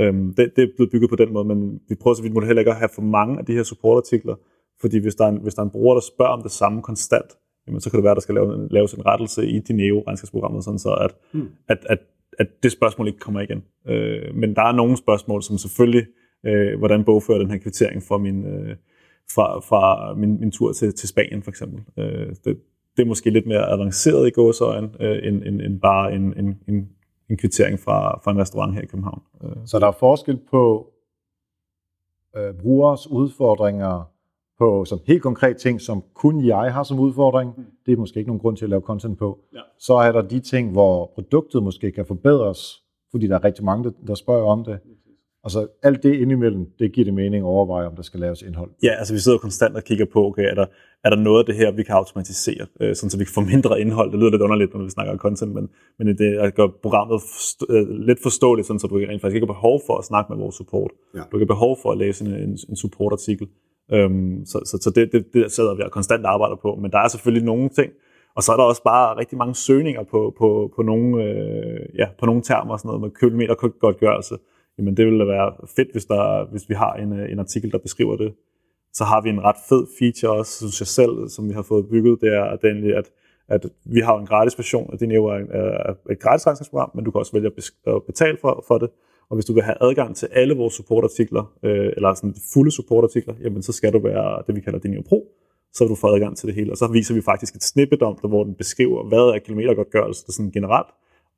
Øhm, 0.00 0.34
det, 0.34 0.52
det 0.56 0.62
er 0.64 0.68
blevet 0.76 0.92
bygget 0.92 1.10
på 1.10 1.16
den 1.16 1.32
måde, 1.32 1.44
men 1.44 1.80
vi 1.88 1.94
prøver 1.94 2.14
så 2.14 2.22
vidt 2.22 2.34
muligt 2.34 2.48
heller 2.48 2.60
ikke 2.60 2.70
at 2.70 2.76
have 2.76 2.88
for 2.94 3.02
mange 3.02 3.38
af 3.38 3.44
de 3.44 3.52
her 3.52 3.62
supportartikler, 3.62 4.34
fordi 4.80 4.98
hvis 4.98 5.14
der, 5.14 5.24
er 5.24 5.28
en, 5.28 5.40
hvis 5.42 5.54
der 5.54 5.62
er 5.62 5.64
en 5.64 5.70
bruger, 5.70 5.94
der 5.94 6.00
spørger 6.00 6.32
om 6.32 6.42
det 6.42 6.50
samme 6.50 6.82
konstant, 6.82 7.30
jamen, 7.66 7.80
så 7.80 7.90
kan 7.90 7.96
det 7.96 8.04
være, 8.04 8.10
at 8.10 8.16
der 8.16 8.20
skal 8.20 8.34
lave, 8.34 8.68
laves 8.70 8.94
en 8.94 9.06
rettelse 9.06 9.46
i 9.46 9.58
Dineo 9.58 10.02
regnskabsprogrammet, 10.06 10.64
sådan 10.64 10.78
så 10.78 10.94
at, 10.94 11.14
mm. 11.34 11.48
at, 11.68 11.78
at, 11.88 11.98
at 12.38 12.46
det 12.62 12.72
spørgsmål 12.72 13.06
ikke 13.08 13.18
kommer 13.18 13.40
igen. 13.40 13.62
Øh, 13.88 14.34
men 14.34 14.56
der 14.56 14.62
er 14.62 14.72
nogle 14.72 14.96
spørgsmål, 14.96 15.42
som 15.42 15.58
selvfølgelig, 15.58 16.06
øh, 16.46 16.78
hvordan 16.78 17.04
bogfører 17.04 17.38
den 17.38 17.50
her 17.50 17.58
kvittering 17.58 18.02
fra 18.02 18.18
min, 18.18 18.46
øh, 18.46 18.76
fra, 19.34 19.60
fra 19.60 20.14
min, 20.14 20.40
min 20.40 20.50
tur 20.50 20.72
til, 20.72 20.94
til 20.94 21.08
Spanien 21.08 21.42
for 21.42 21.50
eksempel. 21.50 21.80
Øh, 21.98 22.28
det, 22.44 22.58
det 22.96 23.02
er 23.02 23.06
måske 23.06 23.30
lidt 23.30 23.46
mere 23.46 23.70
avanceret 23.70 24.26
i 24.26 24.30
gåsøjen, 24.30 24.84
øh, 25.00 25.18
end, 25.28 25.42
end, 25.44 25.60
end 25.60 25.80
bare 25.80 26.14
en, 26.14 26.38
en, 26.38 26.58
en 26.68 26.88
en 27.34 27.38
kvittering 27.38 27.80
fra, 27.80 28.20
fra 28.24 28.30
en 28.30 28.38
restaurant 28.38 28.74
her 28.74 28.82
i 28.82 28.86
København. 28.86 29.22
Øh. 29.44 29.56
Så 29.66 29.78
der 29.78 29.86
er 29.86 29.92
forskel 29.92 30.36
på 30.50 30.90
øh, 32.36 32.54
brugers 32.54 33.06
udfordringer 33.06 34.10
på 34.58 34.84
som 34.84 34.98
helt 35.06 35.22
konkret 35.22 35.56
ting, 35.56 35.80
som 35.80 36.04
kun 36.14 36.46
jeg 36.46 36.72
har 36.72 36.82
som 36.82 36.98
udfordring. 36.98 37.54
Mm. 37.56 37.64
Det 37.86 37.92
er 37.92 37.96
måske 37.96 38.18
ikke 38.18 38.28
nogen 38.28 38.40
grund 38.40 38.56
til 38.56 38.64
at 38.64 38.70
lave 38.70 38.82
content 38.82 39.18
på. 39.18 39.38
Ja. 39.54 39.60
Så 39.78 39.94
er 39.94 40.12
der 40.12 40.22
de 40.22 40.40
ting, 40.40 40.72
hvor 40.72 41.12
produktet 41.14 41.62
måske 41.62 41.92
kan 41.92 42.06
forbedres, 42.06 42.82
fordi 43.10 43.26
der 43.26 43.34
er 43.34 43.44
rigtig 43.44 43.64
mange, 43.64 43.92
der 44.06 44.14
spørger 44.14 44.46
om 44.46 44.64
det. 44.64 44.78
Altså 45.44 45.66
alt 45.82 46.02
det 46.02 46.14
indimellem, 46.14 46.66
det 46.78 46.92
giver 46.92 47.04
det 47.04 47.14
mening 47.14 47.44
at 47.44 47.48
overveje, 47.48 47.86
om 47.86 47.96
der 47.96 48.02
skal 48.02 48.20
laves 48.20 48.42
indhold. 48.42 48.70
Ja, 48.82 48.92
altså 48.98 49.14
vi 49.14 49.18
sidder 49.18 49.38
konstant 49.38 49.76
og 49.76 49.84
kigger 49.84 50.04
på, 50.12 50.26
okay, 50.26 50.50
er 50.50 50.54
der, 50.54 50.66
er 51.04 51.10
der 51.10 51.16
noget 51.16 51.38
af 51.38 51.46
det 51.46 51.54
her, 51.54 51.70
vi 51.72 51.82
kan 51.82 51.94
automatisere, 51.94 52.66
øh, 52.80 52.94
sådan 52.94 53.10
så 53.10 53.18
vi 53.18 53.24
kan 53.24 53.34
få 53.34 53.40
mindre 53.40 53.80
indhold. 53.80 54.10
Det 54.10 54.18
lyder 54.18 54.30
lidt 54.30 54.42
underligt, 54.42 54.74
når 54.74 54.84
vi 54.84 54.90
snakker 54.90 55.12
om 55.12 55.18
content, 55.18 55.54
men, 55.54 55.68
men 55.98 56.06
det 56.06 56.38
at 56.38 56.54
gøre 56.54 56.70
programmet 56.82 57.20
forstå, 57.22 57.66
øh, 57.70 57.88
lidt 57.88 58.18
forståeligt, 58.22 58.66
sådan 58.66 58.80
så 58.80 58.86
du 58.86 58.96
rent 58.96 59.20
faktisk 59.20 59.34
ikke 59.34 59.46
har 59.46 59.54
behov 59.54 59.80
for 59.86 59.98
at 59.98 60.04
snakke 60.04 60.32
med 60.32 60.38
vores 60.38 60.56
support. 60.56 60.90
Ja. 61.14 61.22
Du 61.32 61.38
har 61.38 61.44
behov 61.44 61.78
for 61.82 61.92
at 61.92 61.98
læse 61.98 62.24
en, 62.24 62.34
en, 62.34 62.58
en 62.68 62.76
supportartikel. 62.76 63.48
Øhm, 63.92 64.46
så 64.46 64.58
så, 64.64 64.78
så 64.80 64.90
det, 64.90 65.12
det, 65.12 65.24
det 65.34 65.52
sidder 65.52 65.74
vi 65.74 65.82
og 65.82 65.90
konstant 65.90 66.24
arbejder 66.26 66.56
på. 66.56 66.74
Men 66.82 66.90
der 66.90 66.98
er 66.98 67.08
selvfølgelig 67.08 67.44
nogle 67.44 67.68
ting, 67.68 67.90
og 68.36 68.42
så 68.42 68.52
er 68.52 68.56
der 68.56 68.64
også 68.64 68.82
bare 68.82 69.16
rigtig 69.16 69.38
mange 69.38 69.54
søgninger 69.54 70.02
på, 70.02 70.34
på, 70.38 70.72
på, 70.76 70.82
nogle, 70.82 71.24
øh, 71.24 71.98
ja, 71.98 72.06
på 72.20 72.26
nogle 72.26 72.42
termer, 72.42 72.76
sådan 72.76 72.88
noget 72.88 73.00
med 73.00 73.10
kilometergodtgørelse 73.20 74.34
jamen 74.78 74.96
det 74.96 75.06
ville 75.06 75.18
da 75.18 75.24
være 75.24 75.52
fedt, 75.76 75.92
hvis, 75.92 76.04
der, 76.04 76.50
hvis 76.50 76.68
vi 76.68 76.74
har 76.74 76.92
en, 76.94 77.12
øh, 77.12 77.32
en 77.32 77.38
artikel, 77.38 77.72
der 77.72 77.78
beskriver 77.78 78.16
det. 78.16 78.34
Så 78.92 79.04
har 79.04 79.20
vi 79.20 79.28
en 79.28 79.44
ret 79.44 79.56
fed 79.68 79.86
feature 79.98 80.38
også, 80.38 80.52
synes 80.56 80.80
jeg 80.80 80.86
selv, 80.86 81.28
som 81.28 81.48
vi 81.48 81.54
har 81.54 81.62
fået 81.62 81.88
bygget, 81.88 82.20
det 82.20 82.28
er 82.34 82.56
det 82.56 82.90
er 82.90 82.98
at, 82.98 83.10
at 83.48 83.66
vi 83.84 84.00
har 84.00 84.18
en 84.18 84.26
gratis 84.26 84.58
version 84.58 84.92
af 84.92 84.98
din 84.98 85.10
er 85.10 85.24
øh, 85.24 85.40
øh, 85.40 86.12
et 86.12 86.20
gratis 86.20 86.46
regnskabsprogram, 86.46 86.90
men 86.94 87.04
du 87.04 87.10
kan 87.10 87.18
også 87.18 87.32
vælge 87.32 87.50
at 87.86 88.02
betale 88.06 88.38
for, 88.40 88.64
for 88.68 88.78
det. 88.78 88.90
Og 89.28 89.36
hvis 89.36 89.44
du 89.44 89.52
vil 89.52 89.62
have 89.62 89.76
adgang 89.80 90.16
til 90.16 90.28
alle 90.32 90.54
vores 90.54 90.74
supportartikler, 90.74 91.52
øh, 91.62 91.92
eller 91.96 92.14
sådan 92.14 92.32
de 92.32 92.40
fulde 92.52 92.70
supportartikler, 92.70 93.34
jamen 93.40 93.62
så 93.62 93.72
skal 93.72 93.92
du 93.92 93.98
være 93.98 94.42
det, 94.46 94.54
vi 94.54 94.60
kalder 94.60 94.78
Dineo 94.78 95.02
Pro, 95.08 95.28
så 95.72 95.84
vil 95.84 95.90
du 95.90 95.94
få 95.94 96.14
adgang 96.14 96.36
til 96.36 96.46
det 96.46 96.54
hele. 96.54 96.72
Og 96.72 96.76
så 96.76 96.86
viser 96.86 97.14
vi 97.14 97.20
faktisk 97.20 97.54
et 97.54 97.62
snippet 97.62 98.02
om 98.02 98.18
det, 98.22 98.30
hvor 98.30 98.44
den 98.44 98.54
beskriver, 98.54 99.08
hvad 99.08 99.34
er 99.34 99.38
kilometergodtgørelse 99.38 100.24
sådan 100.28 100.50
generelt, 100.50 100.86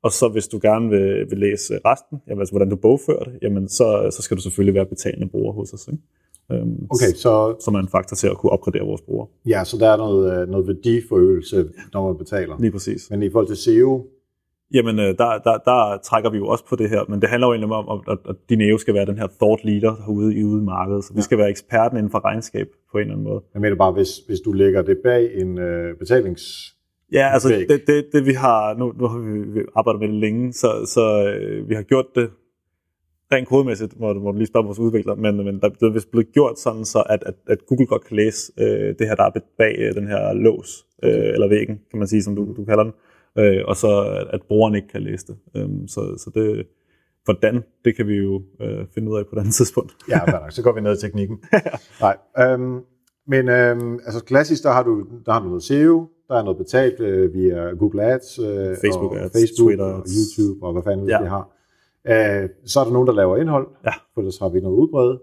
og 0.03 0.11
så 0.11 0.27
hvis 0.27 0.47
du 0.47 0.59
gerne 0.61 0.89
vil, 0.89 1.25
vil 1.29 1.39
læse 1.39 1.79
resten, 1.85 2.21
jamen, 2.27 2.39
altså, 2.39 2.51
hvordan 2.51 2.69
du 2.69 2.75
bogfører 2.75 3.23
det, 3.23 3.33
jamen, 3.41 3.67
så, 3.67 4.09
så 4.11 4.21
skal 4.21 4.37
du 4.37 4.41
selvfølgelig 4.41 4.75
være 4.75 4.85
betalende 4.85 5.27
bruger 5.27 5.53
hos 5.53 5.73
os. 5.73 5.87
Ikke? 5.87 6.03
Øhm, 6.51 6.87
okay, 6.89 7.11
så... 7.15 7.55
Som 7.65 7.75
er 7.75 7.79
en 7.79 7.87
faktor 7.87 8.15
til 8.15 8.27
at 8.27 8.37
kunne 8.37 8.51
opgradere 8.51 8.83
vores 8.83 9.01
brugere. 9.01 9.27
Ja, 9.47 9.63
så 9.63 9.77
der 9.77 9.89
er 9.89 9.97
noget, 9.97 10.41
øh, 10.41 10.49
noget 10.49 10.67
værdiforøgelse, 10.67 11.69
når 11.93 12.07
man 12.07 12.17
betaler. 12.17 12.55
Lige 12.59 12.71
præcis. 12.71 13.09
Men 13.09 13.23
i 13.23 13.29
forhold 13.29 13.47
til 13.47 13.57
SEO? 13.57 14.05
Jamen, 14.73 14.99
øh, 14.99 15.17
der, 15.17 15.37
der, 15.43 15.57
der 15.57 15.97
trækker 16.03 16.29
vi 16.29 16.37
jo 16.37 16.47
også 16.47 16.65
på 16.69 16.75
det 16.75 16.89
her, 16.89 17.05
men 17.09 17.21
det 17.21 17.29
handler 17.29 17.47
jo 17.47 17.53
egentlig 17.53 17.75
om, 17.75 18.01
at, 18.11 18.17
at 18.29 18.35
Dineo 18.49 18.77
skal 18.77 18.93
være 18.93 19.05
den 19.05 19.17
her 19.17 19.27
thought 19.41 19.63
leader 19.63 19.95
herude 20.05 20.35
i 20.35 20.43
ude 20.43 20.63
markedet, 20.63 21.03
så 21.03 21.13
vi 21.13 21.17
ja. 21.17 21.21
skal 21.21 21.37
være 21.37 21.49
eksperten 21.49 21.97
inden 21.97 22.11
for 22.11 22.25
regnskab 22.25 22.67
på 22.91 22.97
en 22.97 23.01
eller 23.01 23.13
anden 23.13 23.27
måde. 23.27 23.41
Jeg 23.53 23.61
mener 23.61 23.75
bare, 23.75 23.91
hvis, 23.91 24.17
hvis 24.27 24.39
du 24.39 24.51
lægger 24.51 24.81
det 24.81 24.97
bag 25.03 25.41
en 25.41 25.57
øh, 25.57 25.97
betalings 25.97 26.76
Ja, 27.11 27.29
altså 27.33 27.49
det, 27.69 27.81
det, 27.87 28.05
det 28.13 28.25
vi 28.25 28.33
har, 28.33 28.73
nu, 28.73 28.93
nu 28.99 29.07
har 29.07 29.19
vi 29.19 29.61
arbejdet 29.75 29.99
med 30.01 30.07
det 30.07 30.15
længe, 30.15 30.53
så, 30.53 30.67
så 30.85 31.33
øh, 31.39 31.69
vi 31.69 31.75
har 31.75 31.81
gjort 31.83 32.05
det 32.15 32.29
rent 33.31 33.47
kodemæssigt, 33.47 33.99
må, 33.99 34.13
du- 34.13 34.19
må 34.19 34.31
du 34.31 34.37
lige 34.37 34.47
spørge 34.47 34.65
vores 34.65 34.79
udvikler, 34.79 35.15
men, 35.15 35.37
men 35.37 35.59
der, 35.61 35.69
det 35.69 35.81
er 35.83 35.93
vist 35.93 36.11
blevet 36.11 36.31
gjort 36.33 36.59
sådan, 36.59 36.85
så 36.85 37.03
at, 37.09 37.23
at, 37.25 37.33
at 37.47 37.65
Google 37.67 37.85
godt 37.87 38.03
kan 38.05 38.15
læse 38.17 38.51
øh, 38.59 38.95
det 38.99 39.07
her, 39.07 39.15
der 39.15 39.23
er 39.23 39.29
bag 39.57 39.75
øh, 39.79 39.95
den 39.95 40.07
her 40.07 40.33
lås, 40.33 40.85
øh, 41.03 41.09
eller 41.33 41.47
væggen, 41.47 41.79
kan 41.91 41.99
man 41.99 42.07
sige, 42.07 42.23
som 42.23 42.35
du, 42.35 42.53
du 42.57 42.65
kalder 42.65 42.83
den, 42.83 42.93
øh, 43.39 43.63
og 43.67 43.75
så 43.75 44.01
at, 44.01 44.27
at 44.33 44.41
brugeren 44.47 44.75
ikke 44.75 44.87
kan 44.87 45.01
læse 45.01 45.27
det. 45.27 45.37
Øhm, 45.55 45.87
så, 45.87 46.01
så 46.17 46.31
det, 46.35 46.67
hvordan, 47.25 47.63
det 47.85 47.95
kan 47.95 48.07
vi 48.07 48.15
jo 48.15 48.41
øh, 48.61 48.85
finde 48.93 49.11
ud 49.11 49.17
af 49.17 49.25
på 49.27 49.35
et 49.35 49.39
andet 49.39 49.53
tidspunkt. 49.53 49.95
Ja, 50.09 50.19
fair 50.31 50.39
nok. 50.41 50.51
så 50.51 50.63
går 50.63 50.71
vi 50.73 50.81
ned 50.81 50.97
i 50.97 51.01
teknikken. 51.01 51.37
Nej, 52.05 52.17
øhm, 52.39 52.79
men 53.27 53.49
øhm, 53.49 53.93
altså 54.05 54.23
klassisk, 54.23 54.63
der 54.63 54.71
har, 54.71 54.83
du, 54.83 55.05
der 55.25 55.31
har 55.31 55.39
du 55.39 55.47
noget 55.47 55.63
SEO, 55.63 56.07
der 56.27 56.35
er 56.35 56.43
noget 56.43 56.57
betalt 56.57 56.99
øh, 56.99 57.33
via 57.33 57.69
Google 57.71 58.03
Ads, 58.03 58.39
øh, 58.39 58.45
Facebook 58.83 59.11
og 59.11 59.17
Ads, 59.17 59.31
Facebook 59.31 59.67
Twitter 59.67 59.85
og. 59.85 60.03
YouTube 60.17 60.65
og 60.65 60.73
hvad 60.73 60.83
fanden 60.83 61.07
Ja. 61.09 61.21
vi 61.21 61.27
har. 61.27 61.49
Øh, 62.07 62.49
så 62.65 62.79
er 62.79 62.83
der 62.83 62.91
nogen, 62.91 63.07
der 63.07 63.13
laver 63.13 63.37
indhold, 63.37 63.67
Ja. 63.85 63.91
for 64.13 64.21
ellers 64.21 64.37
har 64.37 64.49
vi 64.49 64.59
noget 64.59 64.75
udbredt. 64.75 65.21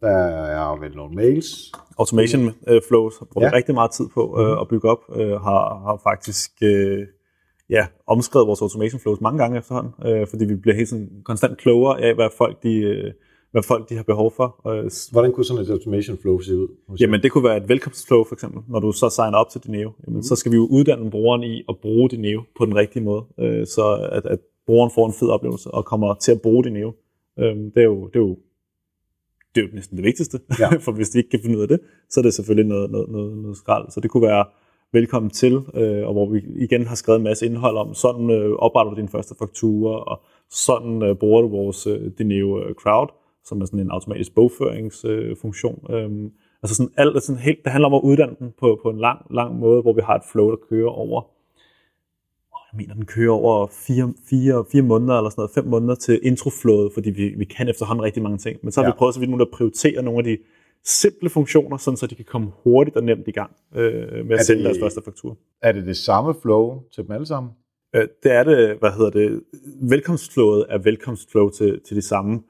Der 0.00 0.10
er 0.10 0.80
vel 0.80 0.96
nogle 0.96 1.14
mails. 1.14 1.72
Automation 1.98 2.40
øh, 2.68 2.80
flows 2.88 3.18
har 3.18 3.26
brugt 3.32 3.42
Ja. 3.44 3.48
ja. 3.48 3.56
rigtig 3.56 3.74
meget 3.74 3.90
tid 3.90 4.04
på 4.14 4.40
øh, 4.40 4.60
at 4.60 4.68
bygge 4.68 4.88
op, 4.90 4.98
øh, 5.16 5.30
har, 5.30 5.62
har 5.86 6.00
faktisk 6.02 6.50
øh, 6.62 7.06
ja, 7.70 7.86
omskrevet 8.06 8.46
vores 8.46 8.62
automation 8.62 9.00
flows 9.00 9.20
mange 9.20 9.38
gange 9.42 9.58
efterhånden, 9.58 9.92
øh, 10.06 10.26
fordi 10.30 10.44
vi 10.44 10.54
bliver 10.54 10.76
helt 10.76 10.88
sådan 10.88 11.10
konstant 11.24 11.58
klogere 11.58 12.00
af, 12.02 12.14
hvad 12.14 12.28
folk 12.38 12.62
de, 12.62 12.74
øh, 12.76 13.12
hvad 13.54 13.62
folk 13.62 13.88
de 13.88 13.96
har 13.96 14.02
behov 14.02 14.32
for. 14.36 14.48
Øh, 14.68 14.90
Hvordan 15.12 15.32
kunne 15.32 15.44
sådan 15.44 15.62
et 15.62 15.70
automation 15.70 16.18
flow 16.18 16.40
se 16.40 16.56
ud? 16.56 16.68
Jamen, 17.00 17.22
det 17.22 17.32
kunne 17.32 17.44
være 17.44 17.56
et 17.56 17.68
velkomstflow, 17.68 18.24
for 18.24 18.34
eksempel. 18.34 18.62
Når 18.68 18.80
du 18.80 18.92
så 18.92 19.08
signer 19.08 19.38
op 19.38 19.48
til 19.50 19.60
Dineo, 19.64 19.90
jamen, 20.06 20.22
så 20.22 20.36
skal 20.36 20.52
vi 20.52 20.56
jo 20.56 20.66
uddanne 20.70 21.10
brugeren 21.10 21.42
i 21.42 21.62
at 21.68 21.76
bruge 21.82 22.10
Dineo 22.10 22.42
på 22.58 22.66
den 22.66 22.76
rigtige 22.76 23.02
måde, 23.02 23.24
øh, 23.38 23.66
så 23.66 24.08
at, 24.12 24.26
at 24.26 24.38
brugeren 24.66 24.90
får 24.94 25.06
en 25.06 25.12
fed 25.12 25.28
oplevelse 25.28 25.70
og 25.70 25.84
kommer 25.84 26.14
til 26.14 26.32
at 26.32 26.40
bruge 26.40 26.64
Dineo. 26.64 26.92
Øh, 27.38 27.56
det, 27.56 27.76
er 27.76 27.82
jo, 27.82 28.06
det, 28.06 28.16
er 28.16 28.20
jo, 28.20 28.36
det 29.54 29.60
er 29.60 29.66
jo 29.66 29.74
næsten 29.74 29.96
det 29.96 30.04
vigtigste, 30.04 30.40
Ja. 30.60 30.76
for 30.84 30.92
hvis 30.92 31.10
de 31.10 31.18
ikke 31.18 31.30
kan 31.30 31.40
finde 31.42 31.56
ud 31.56 31.62
af 31.62 31.68
det, 31.68 31.80
så 32.10 32.20
er 32.20 32.22
det 32.22 32.34
selvfølgelig 32.34 32.68
noget, 32.68 32.90
noget, 32.90 33.08
noget, 33.08 33.38
noget 33.38 33.56
skrald. 33.56 33.90
Så 33.90 34.00
det 34.00 34.10
kunne 34.10 34.26
være 34.26 34.44
velkommen 34.92 35.30
til, 35.30 35.54
øh, 35.74 36.06
og 36.06 36.12
hvor 36.12 36.30
vi 36.30 36.42
igen 36.56 36.86
har 36.86 36.94
skrevet 36.94 37.18
en 37.18 37.24
masse 37.24 37.46
indhold 37.46 37.76
om, 37.76 37.94
sådan 37.94 38.30
øh, 38.30 38.52
opretter 38.52 38.94
du 38.94 39.00
din 39.00 39.08
første 39.08 39.34
faktura, 39.38 40.04
og 40.10 40.20
sådan 40.50 41.02
øh, 41.02 41.16
bruger 41.16 41.42
du 41.42 41.48
vores 41.48 41.86
øh, 41.86 42.10
Dineo 42.18 42.62
øh, 42.62 42.74
Crowd, 42.74 43.08
som 43.44 43.60
er 43.60 43.64
sådan 43.64 43.80
en 43.80 43.90
automatisk 43.90 44.34
bogføringsfunktion. 44.34 45.86
Øh, 45.90 46.04
øhm, 46.04 46.30
altså 46.62 46.76
sådan 46.76 46.92
alt, 46.96 47.22
sådan 47.22 47.40
helt, 47.40 47.58
det 47.64 47.72
handler 47.72 47.88
om 47.88 47.94
at 47.94 48.00
uddanne 48.04 48.36
den 48.38 48.52
på, 48.60 48.80
på 48.82 48.90
en 48.90 48.98
lang, 48.98 49.26
lang 49.30 49.58
måde, 49.58 49.82
hvor 49.82 49.92
vi 49.92 50.00
har 50.04 50.14
et 50.14 50.22
flow, 50.32 50.50
der 50.50 50.56
kører 50.70 50.88
over, 50.88 51.20
åh, 52.54 52.62
jeg 52.72 52.76
mener, 52.78 52.94
den 52.94 53.04
kører 53.04 53.32
over 53.32 53.66
fire, 53.86 54.14
fire, 54.30 54.64
fire 54.72 54.82
måneder 54.82 55.16
eller 55.18 55.30
sådan 55.30 55.40
noget, 55.40 55.50
fem 55.54 55.66
måneder 55.66 55.94
til 55.94 56.20
introflowet, 56.22 56.92
fordi 56.94 57.10
vi, 57.10 57.28
vi 57.28 57.44
kan 57.44 57.68
efterhånden 57.68 58.02
rigtig 58.04 58.22
mange 58.22 58.38
ting. 58.38 58.58
Men 58.62 58.72
så 58.72 58.80
har 58.80 58.86
ja. 58.86 58.92
Vi 58.92 58.96
prøvet 58.98 59.14
så 59.14 59.20
vidt 59.20 59.30
muligt 59.30 59.48
at 59.48 59.52
prioritere 59.52 60.02
nogle 60.02 60.18
af 60.18 60.24
de 60.24 60.38
simple 60.84 61.30
funktioner, 61.30 61.76
sådan 61.76 61.96
så 61.96 62.06
de 62.06 62.14
kan 62.14 62.24
komme 62.24 62.52
hurtigt 62.64 62.96
og 62.96 63.04
nemt 63.04 63.28
i 63.28 63.30
gang 63.30 63.50
øh, 63.74 64.26
med 64.26 64.38
at 64.38 64.46
sende 64.46 64.64
deres 64.64 64.78
første 64.82 65.02
faktur. 65.04 65.36
Er 65.62 65.72
det 65.72 65.86
det 65.86 65.96
samme 65.96 66.34
flow 66.42 66.82
til 66.94 67.04
dem 67.04 67.10
alle 67.12 67.26
sammen? 67.26 67.52
Øh, 67.94 68.08
Det 68.22 68.32
er 68.32 68.44
det, 68.44 68.78
hvad 68.78 68.90
hedder 68.90 69.10
det, 69.10 69.42
velkomstflowet 69.82 70.66
er 70.68 70.78
velkomstflow 70.78 71.48
til, 71.48 71.80
til 71.80 71.96
de 71.96 72.02
samme 72.02 72.42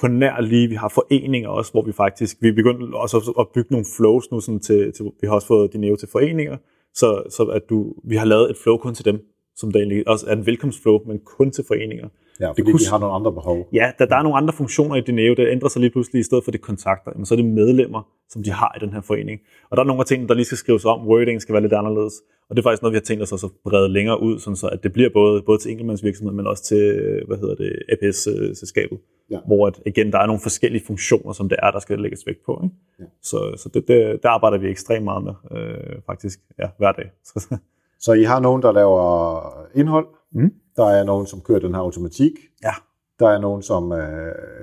på 0.00 0.08
nær 0.08 0.40
lige, 0.40 0.68
vi 0.68 0.74
har 0.74 0.88
foreninger 0.88 1.48
også, 1.48 1.72
hvor 1.72 1.82
vi 1.82 1.92
faktisk, 1.92 2.36
vi 2.40 2.48
er 2.48 2.52
begyndt 2.52 2.94
også 2.94 3.34
at 3.38 3.46
bygge 3.54 3.72
nogle 3.72 3.86
flows 3.96 4.30
nu, 4.30 4.40
sådan 4.40 4.60
til, 4.60 4.92
til, 4.92 5.04
vi 5.20 5.26
har 5.26 5.34
også 5.34 5.46
fået 5.46 5.72
Dineo 5.72 5.96
til 5.96 6.08
foreninger, 6.08 6.56
så, 6.94 7.22
så 7.30 7.42
at 7.44 7.62
du, 7.70 7.94
vi 8.04 8.16
har 8.16 8.26
lavet 8.26 8.50
et 8.50 8.56
flow 8.56 8.76
kun 8.76 8.94
til 8.94 9.04
dem, 9.04 9.18
som 9.56 9.72
der 9.72 9.80
egentlig 9.80 10.08
også 10.08 10.26
er 10.26 10.32
en 10.32 10.46
velkomstflow, 10.46 10.98
men 11.06 11.18
kun 11.18 11.50
til 11.50 11.64
foreninger. 11.66 12.08
Ja, 12.40 12.48
fordi 12.50 12.62
kunne- 12.62 12.78
de 12.78 12.88
har 12.90 12.98
nogle 12.98 13.14
andre 13.14 13.32
behov. 13.32 13.68
Ja, 13.72 13.92
da 13.98 14.06
der 14.06 14.16
er 14.16 14.22
nogle 14.22 14.36
andre 14.36 14.52
funktioner 14.52 14.96
i 14.96 15.00
Dineo, 15.00 15.34
det 15.34 15.48
ændrer 15.48 15.68
sig 15.68 15.80
lige 15.80 15.90
pludselig, 15.90 16.20
i 16.20 16.22
stedet 16.22 16.44
for 16.44 16.50
det 16.50 16.60
kontakter, 16.60 17.10
jamen, 17.14 17.26
så 17.26 17.34
er 17.34 17.36
det 17.36 17.44
medlemmer, 17.44 18.02
som 18.28 18.42
de 18.42 18.50
har 18.50 18.76
i 18.76 18.84
den 18.84 18.92
her 18.92 19.00
forening. 19.00 19.40
Og 19.70 19.76
der 19.76 19.82
er 19.82 19.86
nogle 19.86 20.00
af 20.00 20.06
tingene, 20.06 20.28
der 20.28 20.34
lige 20.34 20.44
skal 20.44 20.58
skrives 20.58 20.84
om, 20.84 21.06
wording 21.08 21.42
skal 21.42 21.52
være 21.52 21.62
lidt 21.62 21.72
anderledes, 21.72 22.14
og 22.50 22.56
det 22.56 22.62
er 22.62 22.66
faktisk 22.68 22.82
noget, 22.82 22.92
vi 22.92 22.96
har 22.96 23.02
tænkt 23.10 23.22
os 23.22 23.32
at 23.32 23.40
så 23.40 23.48
brede 23.64 23.88
længere 23.88 24.22
ud, 24.22 24.38
sådan 24.38 24.56
så 24.56 24.66
at 24.68 24.82
det 24.82 24.92
bliver 24.92 25.10
både, 25.14 25.42
både 25.42 25.58
til 25.58 25.70
enkeltmandsvirksomhed, 25.70 26.34
men 26.34 26.46
også 26.46 26.64
til, 26.64 26.82
hvad 27.26 27.36
hedder 27.38 27.54
det, 27.54 27.72
APS-selskabet, 27.92 28.98
Ja. 29.30 29.38
hvor 29.46 29.66
at, 29.66 29.80
igen, 29.86 30.12
der 30.12 30.18
er 30.18 30.26
nogle 30.26 30.40
forskellige 30.42 30.84
funktioner, 30.86 31.32
som 31.32 31.48
det 31.48 31.58
er, 31.62 31.70
der 31.70 31.78
skal 31.78 31.98
lægges 31.98 32.26
vægt 32.26 32.38
på. 32.46 32.60
Ikke? 32.64 32.74
Ja. 33.00 33.04
Så, 33.22 33.38
så 33.56 33.68
det, 33.74 33.88
det, 33.88 34.22
der 34.22 34.28
arbejder 34.28 34.58
vi 34.58 34.68
ekstremt 34.68 35.04
meget 35.04 35.24
med, 35.24 35.32
øh, 35.58 35.96
faktisk, 36.06 36.40
ja, 36.58 36.68
hver 36.78 36.92
dag. 36.92 37.10
Så 38.00 38.12
I 38.12 38.22
har 38.22 38.40
nogen, 38.40 38.62
der 38.62 38.72
laver 38.72 39.40
indhold. 39.74 40.06
Mm. 40.32 40.52
Der 40.78 40.86
er 40.86 41.04
nogen, 41.04 41.26
som 41.26 41.40
kører 41.40 41.58
den 41.58 41.74
her 41.74 41.80
automatik. 41.80 42.32
ja. 42.64 42.74
Der 43.20 43.28
er 43.28 43.40
nogen, 43.40 43.62
som 43.62 43.90
uh, 43.92 43.98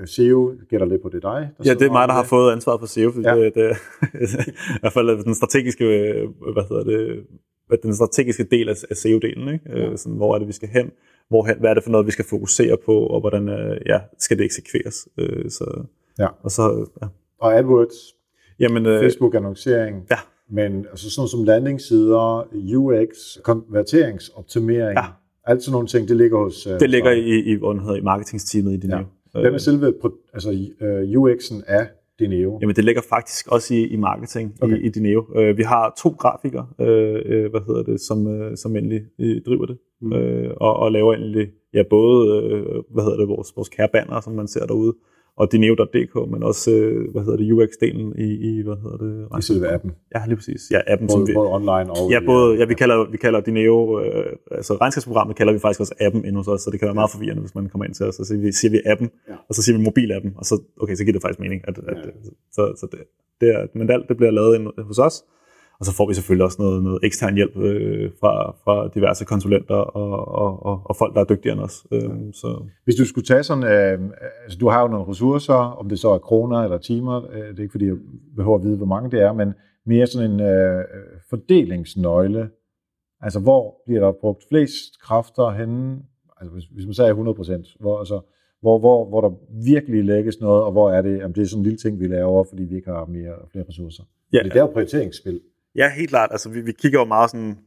SEO 0.05 0.53
gætter 0.69 0.87
lidt 0.87 1.01
på 1.01 1.09
det 1.09 1.21
dig. 1.23 1.49
Ja, 1.65 1.73
det 1.73 1.81
er 1.81 1.91
mig, 1.91 2.07
der 2.07 2.13
har 2.13 2.23
fået 2.23 2.51
ansvaret 2.51 2.79
for 2.79 2.87
SEO, 2.87 3.11
fordi 3.11 3.27
Ja. 3.27 3.35
det, 3.35 3.55
det, 3.55 3.69
i 4.77 4.79
hvert 4.81 4.93
fald 4.93 5.23
den 5.23 5.35
strategiske, 5.35 5.85
øh, 5.85 6.29
hvad 6.53 6.63
hedder 6.69 6.83
det, 6.83 7.83
den 7.83 7.95
strategiske 7.95 8.43
del 8.43 8.69
af, 8.69 8.75
af 8.89 8.95
SEO-delen, 8.95 9.47
ikke? 9.53 9.59
Ja. 9.69 9.77
Ja. 9.89 9.95
Sådan, 9.95 10.17
hvor 10.17 10.35
er 10.35 10.39
det, 10.39 10.47
vi 10.47 10.53
skal 10.53 10.69
hen, 10.69 10.91
hvorhen, 11.29 11.59
hvad 11.59 11.69
er 11.69 11.73
det 11.73 11.83
for 11.83 11.91
noget, 11.91 12.07
vi 12.07 12.11
skal 12.11 12.25
fokusere 12.25 12.77
på, 12.85 12.93
og 13.07 13.19
hvordan 13.19 13.49
øh, 13.49 13.77
ja, 13.85 13.99
skal 14.19 14.37
det 14.37 14.45
eksekveres. 14.45 15.07
Øh, 15.17 15.49
så, 15.51 15.83
Ja. 16.19 16.27
Og 16.43 16.51
så, 16.51 16.85
ja. 17.01 17.07
Og 17.41 17.57
AdWords, 17.57 17.95
Jamen, 18.59 18.85
øh, 18.85 18.99
Facebook-annoncering. 19.01 20.07
Ja. 20.11 20.17
Men 20.49 20.85
altså 20.91 21.11
sådan 21.11 21.27
som 21.27 21.43
landingssider, 21.43 22.47
UX, 22.77 23.07
konverteringsoptimering, 23.43 24.97
Ja. 24.99 25.05
Alt 25.45 25.63
sådan 25.63 25.71
nogle 25.71 25.87
ting, 25.87 26.07
det 26.07 26.17
ligger 26.17 26.37
hos... 26.37 26.67
Uh, 26.67 26.73
det 26.79 26.89
ligger 26.89 27.11
i, 27.11 27.39
i, 27.39 27.55
hvad 27.55 27.81
hedder, 27.81 27.95
i 27.95 28.01
marketingsteamet 28.01 28.73
i 28.73 28.77
Dineo. 28.77 28.97
Ja. 29.35 29.41
Hvem 29.41 29.53
er 29.53 29.57
selve 29.57 29.93
altså, 30.33 30.49
uh, 30.81 31.23
UX'en 31.23 31.63
af 31.67 31.87
Dineo? 32.19 32.57
Jamen, 32.61 32.75
det 32.75 32.83
ligger 32.83 33.01
faktisk 33.09 33.47
også 33.47 33.73
i, 33.73 33.87
i 33.87 33.95
marketing 33.95 34.55
Okay. 34.61 34.77
i, 34.77 34.85
i 34.85 34.89
Dineo. 34.89 35.25
Øh, 35.35 35.57
vi 35.57 35.63
har 35.63 35.93
to 36.03 36.09
grafikere, 36.09 36.67
øh, 36.81 37.21
øh, 37.25 37.49
hvad 37.51 37.61
hedder 37.67 37.83
det, 37.83 38.01
som, 38.01 38.27
øh, 38.27 38.57
som 38.57 38.75
endelig 38.75 39.01
øh, 39.19 39.41
driver 39.45 39.65
det, 39.65 39.77
Mm. 40.01 40.07
mm. 40.07 40.13
øh, 40.13 40.51
og, 40.57 40.75
og 40.75 40.91
laver 40.91 41.13
endelig, 41.13 41.47
ja, 41.73 41.83
både, 41.89 42.43
øh, 42.43 42.65
hvad 42.93 43.03
hedder 43.03 43.17
det, 43.17 43.27
vores, 43.27 43.53
vores 43.55 43.69
kære 43.69 43.87
banner, 43.93 44.21
som 44.21 44.33
man 44.33 44.47
ser 44.47 44.65
derude, 44.65 44.93
og 45.37 45.51
Dineo.dk, 45.51 46.15
men 46.31 46.43
også, 46.43 46.71
øh, 46.71 47.11
hvad 47.11 47.21
hedder 47.23 47.37
det, 47.37 47.51
UX-delen 47.53 48.07
i, 48.25 48.27
i 48.49 48.61
hvad 48.63 48.75
hedder 48.83 48.97
det, 48.97 49.39
I 49.39 49.41
selve 49.41 49.67
appen. 49.75 49.91
Ja, 50.15 50.21
lige 50.27 50.35
præcis. 50.35 50.61
Ja, 50.71 50.79
appen, 50.87 51.09
som 51.09 51.19
Både, 51.19 51.27
vi, 51.27 51.33
både 51.33 51.49
online 51.57 51.87
og... 51.91 52.11
Ja, 52.11 52.19
både, 52.25 52.53
øh, 52.53 52.59
ja, 52.59 52.65
vi 52.65 52.73
kalder, 52.73 53.11
vi 53.11 53.17
kalder 53.17 53.39
Dineo, 53.41 53.99
øh, 54.01 54.25
altså 54.51 54.73
regnskabsprogrammet 54.81 55.35
kalder 55.35 55.53
vi 55.53 55.59
faktisk 55.59 55.79
også 55.79 55.95
appen 55.99 56.35
hos 56.35 56.47
os, 56.47 56.61
så 56.61 56.69
det 56.71 56.79
kan 56.79 56.85
være 56.85 56.95
meget 57.01 57.11
forvirrende, 57.11 57.41
hvis 57.41 57.55
man 57.55 57.69
kommer 57.69 57.85
ind 57.85 57.93
til 57.93 58.05
os, 58.05 58.19
og 58.19 58.25
så 58.25 58.29
siger 58.29 58.41
vi, 58.41 58.51
siger 58.51 58.71
vi 58.71 58.81
appen, 58.85 59.09
Ja. 59.29 59.33
og 59.49 59.55
så 59.55 59.61
siger 59.63 59.77
vi 59.77 59.83
mobilappen, 59.83 60.31
og 60.37 60.45
så, 60.45 60.61
okay, 60.81 60.95
så 60.95 61.03
giver 61.03 61.13
det 61.13 61.21
faktisk 61.21 61.39
mening, 61.39 61.61
at, 61.67 61.77
at, 61.87 61.97
Ja. 61.97 62.09
så, 62.51 62.61
så 62.79 62.87
det, 62.91 62.99
det 63.41 63.49
er, 63.55 63.67
men 63.77 63.89
alt 63.91 64.05
det 64.09 64.17
bliver 64.17 64.31
lavet 64.31 64.55
inde 64.55 64.71
hos 64.89 64.99
os, 64.99 65.15
og 65.79 65.85
så 65.85 65.95
får 65.95 66.07
vi 66.07 66.13
selvfølgelig 66.13 66.45
også 66.45 66.61
noget, 66.61 66.83
noget 66.83 66.99
ekstern 67.03 67.35
hjælp 67.35 67.57
øh, 67.57 68.11
fra, 68.19 68.55
fra 68.63 68.87
diverse 68.87 69.25
konsulenter 69.25 69.75
og, 69.75 70.27
og, 70.27 70.65
og, 70.65 70.81
og 70.85 70.95
folk, 70.95 71.13
der 71.15 71.21
er 71.21 71.25
dygtigere 71.25 71.53
end 71.57 71.63
os. 71.63 71.87
Øh, 71.91 72.09
så, 72.33 72.63
Hvis 72.83 72.95
du 72.95 73.05
skulle 73.05 73.25
tage 73.25 73.43
sådan, 73.43 73.63
øh, 73.63 74.09
altså 74.43 74.57
du 74.57 74.67
har 74.69 74.81
jo 74.81 74.87
nogle 74.87 75.07
ressourcer, 75.07 75.53
om 75.53 75.89
det 75.89 75.99
så 75.99 76.09
er 76.09 76.17
kroner 76.17 76.57
eller 76.57 76.77
timer, 76.77 77.31
øh, 77.31 77.47
det 77.49 77.59
er 77.59 77.63
ikke 77.63 77.71
fordi 77.71 77.85
jeg 77.85 77.97
behøver 78.35 78.57
at 78.57 78.63
vide, 78.63 78.77
hvor 78.77 78.85
mange 78.85 79.11
det 79.11 79.21
er, 79.21 79.33
men 79.33 79.53
mere 79.85 80.07
sådan 80.07 80.31
en 80.31 80.39
øh, 80.39 80.83
fordelingsnøgle. 81.29 82.49
Altså 83.21 83.39
hvor 83.39 83.81
bliver 83.85 84.01
der 84.01 84.11
brugt 84.21 84.43
flest 84.49 85.01
kræfter 85.01 85.49
henne, 85.49 85.99
altså 86.39 86.53
hvis, 86.53 86.65
hvis 86.65 86.85
man 86.85 86.93
sagde 86.93 87.09
100 87.09 87.35
procent, 87.35 87.67
hvor, 87.79 87.99
altså, 87.99 88.21
hvor, 88.61 88.79
hvor, 88.79 89.09
hvor 89.09 89.21
der 89.21 89.31
virkelig 89.65 90.05
lægges 90.05 90.39
noget, 90.39 90.63
og 90.63 90.71
hvor 90.71 90.91
er 90.91 91.01
det, 91.01 91.23
om 91.23 91.33
det 91.33 91.41
er 91.41 91.45
sådan 91.45 91.59
en 91.59 91.63
lille 91.63 91.77
ting, 91.77 91.99
vi 91.99 92.07
laver, 92.07 92.43
fordi 92.43 92.63
vi 92.63 92.75
ikke 92.75 92.89
har 92.89 93.05
mere, 93.05 93.35
flere 93.51 93.65
ressourcer. 93.69 94.03
ja, 94.33 94.39
Det 94.43 94.55
er 94.55 94.59
jo 94.59 94.65
prioriteringsspil. 94.65 95.41
Ja, 95.75 95.89
helt 95.89 96.09
klart. 96.09 96.31
Altså, 96.31 96.49
vi, 96.49 96.61
vi 96.61 96.71
kigger 96.71 96.99
jo 96.99 97.05
meget 97.05 97.29
sådan, 97.29 97.57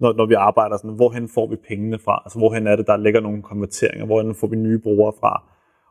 når, 0.00 0.12
når 0.12 0.26
vi 0.26 0.34
arbejder, 0.34 0.76
sådan, 0.76 0.96
hvorhen 0.96 1.28
får 1.28 1.46
vi 1.50 1.56
pengene 1.68 1.98
fra? 1.98 2.22
Altså, 2.24 2.38
hvorhen 2.38 2.66
er 2.66 2.76
det, 2.76 2.86
der 2.86 2.96
ligger 2.96 3.20
nogle 3.20 3.42
konverteringer? 3.42 4.06
Hvorhen 4.06 4.34
får 4.34 4.46
vi 4.46 4.56
nye 4.56 4.78
brugere 4.78 5.12
fra? 5.20 5.42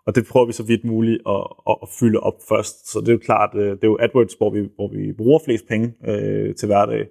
Og 0.08 0.16
det 0.16 0.28
prøver 0.32 0.46
vi 0.46 0.54
så 0.54 0.64
vidt 0.64 0.86
muligt 0.86 1.22
at, 1.28 1.48
at, 1.70 1.76
at 1.84 1.90
fylde 2.00 2.20
op 2.20 2.34
først. 2.50 2.92
Så 2.92 3.00
det 3.00 3.08
er 3.08 3.14
jo 3.14 3.20
klart, 3.24 3.56
øh, 3.56 3.70
det 3.72 3.84
er 3.84 3.88
jo 3.88 3.98
AdWords, 4.02 4.34
hvor 4.34 4.50
vi, 4.50 4.70
hvor 4.76 4.88
vi 4.88 5.14
bruger 5.14 5.40
flest 5.46 5.68
penge 5.68 5.94
øh, 6.08 6.56
til 6.56 6.66
hverdag. 6.66 7.08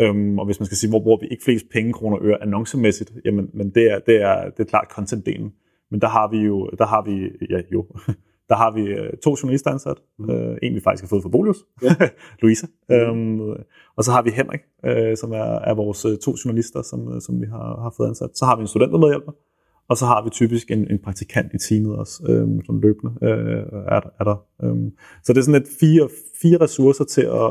Øhm, 0.00 0.38
og 0.38 0.46
hvis 0.46 0.60
man 0.60 0.66
skal 0.66 0.76
sige, 0.76 0.90
hvor 0.90 1.00
bruger 1.00 1.18
vi 1.20 1.26
ikke 1.26 1.44
flest 1.44 1.66
penge, 1.72 1.92
kroner 1.92 2.16
og 2.16 2.24
øre 2.24 2.42
annoncemæssigt, 2.42 3.12
jamen 3.24 3.50
men 3.54 3.70
det, 3.70 3.92
er, 3.92 3.98
det, 3.98 4.22
er, 4.22 4.50
det 4.50 4.60
er 4.60 4.64
klart 4.64 4.88
content-delen. 4.98 5.50
Men 5.90 6.00
der 6.00 6.08
har 6.08 6.28
vi 6.28 6.38
jo, 6.38 6.70
der 6.78 6.86
har 6.86 7.02
vi, 7.02 7.30
ja 7.50 7.60
jo, 7.72 7.86
der 8.48 8.54
har 8.56 8.70
vi 8.70 8.82
øh, 8.82 9.12
to 9.24 9.36
journalister 9.42 9.70
ansat. 9.70 9.96
Mm. 10.18 10.24
Mm. 10.24 10.30
Uh, 10.34 10.56
en 10.62 10.74
vi 10.74 10.80
faktisk 10.80 11.02
har 11.04 11.08
fået 11.08 11.22
fra 11.22 11.28
Bolius, 11.28 11.56
Ja. 11.82 11.94
Louisa. 12.42 12.66
Um, 13.10 13.40
og 13.96 14.04
så 14.04 14.10
har 14.10 14.22
vi 14.22 14.30
Henrik, 14.30 14.60
øh, 14.86 15.16
som 15.16 15.32
er, 15.32 15.58
er 15.70 15.74
vores 15.74 16.04
øh, 16.04 16.18
to 16.18 16.34
journalister, 16.44 16.82
som, 16.82 17.14
øh, 17.14 17.20
som 17.20 17.40
vi 17.40 17.46
har, 17.46 17.80
har 17.82 17.94
fået 17.96 18.08
ansat. 18.08 18.30
Så 18.34 18.44
har 18.44 18.56
vi 18.56 18.60
en 18.60 18.66
studentermedhjælper, 18.66 19.32
og 19.88 19.96
så 19.96 20.04
har 20.06 20.24
vi 20.24 20.30
typisk 20.30 20.70
en, 20.70 20.90
en 20.90 20.98
praktikant 21.04 21.52
i 21.54 21.58
teamet 21.68 21.96
også, 21.96 22.22
øh, 22.28 22.48
som 22.66 22.80
løbende 22.80 23.12
øh, 23.22 23.62
er, 23.96 24.00
der- 24.00 24.10
er 24.20 24.24
der. 24.24 24.36
Um, 24.70 24.90
så 25.24 25.32
det 25.32 25.38
er 25.38 25.42
sådan 25.44 25.62
et 25.62 25.68
fire, 25.80 26.08
fire 26.42 26.58
ressourcer 26.60 27.04
til 27.04 27.22
at, 27.22 27.50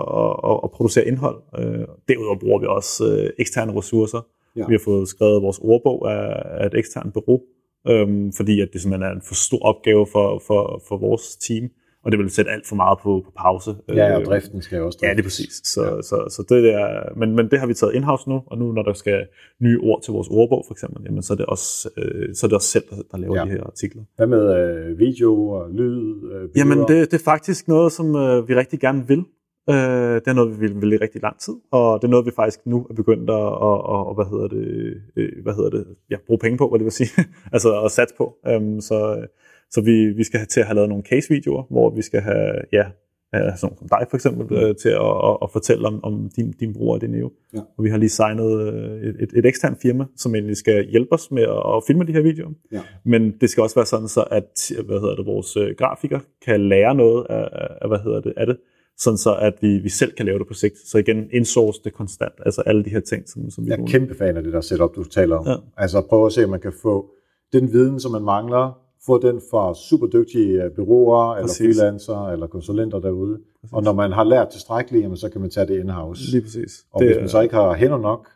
at, 0.49 0.59
at, 0.63 0.71
producere 0.71 1.05
indhold. 1.07 1.37
Øh, 1.59 1.85
derudover 2.09 2.39
bruger 2.39 2.59
vi 2.59 2.65
også 2.69 3.07
øh, 3.11 3.29
eksterne 3.39 3.77
ressourcer. 3.79 4.21
Ja. 4.55 4.65
Vi 4.67 4.73
har 4.73 4.81
fået 4.85 5.07
skrevet 5.07 5.41
vores 5.41 5.59
ordbog 5.61 6.11
af, 6.11 6.43
af 6.61 6.65
et 6.65 6.73
eksternt 6.77 7.13
bureau, 7.13 7.41
øhm, 7.87 8.31
fordi 8.33 8.61
at 8.61 8.69
det 8.73 8.81
simpelthen 8.81 9.11
er 9.11 9.15
en 9.15 9.21
for 9.21 9.35
stor 9.35 9.61
opgave 9.61 10.07
for, 10.11 10.41
for, 10.47 10.81
for 10.87 10.97
vores 10.97 11.35
team, 11.35 11.69
og 12.03 12.11
det 12.11 12.19
vil 12.19 12.29
sætte 12.29 12.51
alt 12.51 12.67
for 12.67 12.75
meget 12.75 12.97
på, 13.03 13.21
på 13.25 13.31
pause. 13.37 13.75
Ja, 13.89 14.13
og 14.13 14.21
øhm, 14.21 14.25
driften 14.25 14.61
skal 14.61 14.81
også 14.81 14.97
driftes. 15.01 15.09
Ja, 15.09 15.13
det 15.13 15.19
er 15.19 15.23
præcis. 15.23 15.61
Så, 15.63 15.83
ja. 15.83 15.89
så, 15.89 16.01
så, 16.01 16.35
så 16.35 16.55
det 16.55 16.73
er, 16.73 17.19
men, 17.19 17.35
men 17.35 17.49
det 17.51 17.59
har 17.59 17.67
vi 17.67 17.73
taget 17.73 17.93
in-house 17.93 18.29
nu, 18.29 18.41
og 18.45 18.57
nu 18.57 18.71
når 18.71 18.83
der 18.83 18.93
skal 18.93 19.25
nye 19.61 19.79
ord 19.79 20.01
til 20.03 20.11
vores 20.13 20.27
ordbog 20.31 20.63
for 20.67 20.73
eksempel, 20.73 21.01
jamen, 21.05 21.23
så, 21.23 21.33
er 21.33 21.37
det 21.37 21.45
også, 21.45 21.89
øh, 21.97 22.35
så 22.35 22.45
er 22.45 22.47
det 22.47 22.55
også 22.55 22.67
selv, 22.67 22.83
der, 22.89 22.95
der 23.11 23.17
laver 23.17 23.37
ja. 23.37 23.45
de 23.45 23.49
her 23.49 23.63
artikler. 23.63 24.03
Hvad 24.15 24.27
med 24.27 24.43
øh, 24.57 24.99
video 24.99 25.49
og 25.49 25.71
lyd? 25.71 26.31
Øh, 26.33 26.49
jamen 26.55 26.79
det, 26.79 27.11
det 27.11 27.13
er 27.13 27.23
faktisk 27.23 27.67
noget, 27.67 27.91
som 27.91 28.15
øh, 28.15 28.49
vi 28.49 28.55
rigtig 28.55 28.79
gerne 28.79 29.07
vil. 29.07 29.23
Øh, 29.69 30.15
det 30.21 30.27
er 30.27 30.33
noget, 30.33 30.51
vi 30.51 30.67
vil, 30.67 30.81
vil 30.81 30.93
i 30.93 30.97
rigtig 30.97 31.21
lang 31.21 31.39
tid, 31.39 31.53
og 31.71 32.01
det 32.01 32.07
er 32.07 32.11
noget, 32.11 32.25
vi 32.25 32.31
faktisk 32.35 32.65
nu 32.65 32.87
er 32.89 32.93
begyndt 32.93 33.29
at, 33.29 33.35
og, 33.35 33.85
og, 33.85 34.15
hvad 34.15 34.25
hedder 34.25 34.47
det, 34.47 35.01
øh, 35.15 35.43
hvad 35.43 35.53
hedder 35.53 35.69
det, 35.69 35.85
ja, 36.09 36.17
bruge 36.27 36.39
penge 36.39 36.57
på, 36.57 36.69
hvad 36.69 36.79
det 36.79 36.85
vil 36.85 36.91
sige, 36.91 37.09
altså 37.53 37.81
at 37.81 37.91
satse 37.91 38.15
på. 38.17 38.37
Um, 38.55 38.81
så 38.81 39.27
så 39.71 39.81
vi, 39.81 40.05
vi 40.05 40.23
skal 40.23 40.39
have 40.39 40.45
til 40.45 40.59
at 40.59 40.65
have 40.65 40.75
lavet 40.75 40.89
nogle 40.89 41.03
case-videoer, 41.03 41.63
hvor 41.69 41.89
vi 41.89 42.01
skal 42.01 42.21
have, 42.21 42.53
ja, 42.71 42.85
sådan 43.33 43.77
som 43.77 43.87
dig 43.89 44.07
for 44.09 44.17
eksempel, 44.17 44.57
øh, 44.57 44.75
til 44.75 44.89
at, 44.89 45.15
at, 45.29 45.37
at 45.43 45.51
fortælle 45.51 45.87
om, 45.87 46.03
om 46.03 46.29
din, 46.35 46.51
din 46.51 46.73
bruger 46.73 46.99
af 47.01 47.09
Neo. 47.09 47.31
Ja. 47.53 47.59
Og 47.77 47.83
vi 47.83 47.89
har 47.89 47.97
lige 47.97 48.09
signet 48.09 48.73
øh, 48.73 49.09
et, 49.09 49.15
et, 49.19 49.29
et 49.35 49.45
eksternt 49.45 49.81
firma, 49.81 50.05
som 50.15 50.35
egentlig 50.35 50.57
skal 50.57 50.89
hjælpe 50.89 51.13
os 51.13 51.31
med 51.31 51.43
at, 51.43 51.75
at 51.75 51.83
filme 51.87 52.03
de 52.03 52.13
her 52.13 52.21
videoer. 52.21 52.51
Ja. 52.71 52.81
Men 53.05 53.37
det 53.41 53.49
skal 53.49 53.63
også 53.63 53.75
være 53.75 53.85
sådan, 53.85 54.07
så 54.07 54.23
at 54.31 54.71
hvad 54.85 54.99
hedder 54.99 55.15
det, 55.15 55.25
vores 55.25 55.57
øh, 55.57 55.75
grafiker 55.77 56.19
kan 56.45 56.69
lære 56.69 56.95
noget 56.95 57.25
af, 57.29 57.49
af, 57.81 57.87
hvad 57.87 57.99
hedder 57.99 58.21
det, 58.21 58.33
af 58.37 58.45
det 58.45 58.57
sådan 58.97 59.17
så 59.17 59.35
at 59.35 59.53
vi, 59.61 59.77
vi 59.77 59.89
selv 59.89 60.11
kan 60.11 60.25
lave 60.25 60.39
det 60.39 60.47
på 60.47 60.53
sigt. 60.53 60.77
Så 60.77 60.97
igen, 60.97 61.29
insource 61.31 61.81
det 61.83 61.93
konstant, 61.93 62.33
altså 62.45 62.61
alle 62.61 62.83
de 62.83 62.89
her 62.89 62.99
ting, 62.99 63.29
som, 63.29 63.49
som 63.49 63.65
vi 63.65 63.69
Jeg 63.71 63.79
er 63.79 63.85
kæmpe 63.85 64.15
fan 64.17 64.37
af 64.37 64.43
det 64.43 64.53
der 64.53 64.61
setup, 64.61 64.95
du 64.95 65.03
taler 65.03 65.35
om. 65.35 65.47
Ja. 65.47 65.55
Altså 65.77 66.01
prøve 66.01 66.25
at 66.25 66.33
se, 66.33 66.43
om 66.43 66.49
man 66.49 66.59
kan 66.59 66.73
få 66.81 67.09
den 67.53 67.73
viden, 67.73 67.99
som 67.99 68.11
man 68.11 68.21
mangler, 68.21 68.79
få 69.05 69.21
den 69.21 69.41
fra 69.51 69.73
super 69.73 70.07
dygtige 70.07 70.63
øh, 70.63 70.71
byråer, 70.71 71.35
eller 71.35 71.49
freelancer, 71.57 72.29
eller 72.29 72.47
konsulenter 72.47 72.99
derude. 72.99 73.39
Præcis. 73.61 73.73
Og 73.73 73.83
når 73.83 73.93
man 73.93 74.11
har 74.11 74.23
lært 74.23 74.47
tilstrækkeligt, 74.49 75.03
jamen, 75.03 75.17
så 75.17 75.29
kan 75.29 75.41
man 75.41 75.49
tage 75.49 75.67
det 75.67 75.79
in-house. 75.79 76.31
Lige 76.31 76.41
præcis. 76.41 76.85
Og 76.91 77.01
det, 77.01 77.07
hvis 77.07 77.19
man 77.19 77.29
så 77.29 77.41
ikke 77.41 77.55
har 77.55 77.73
hænder 77.73 77.97
nok, 77.97 78.29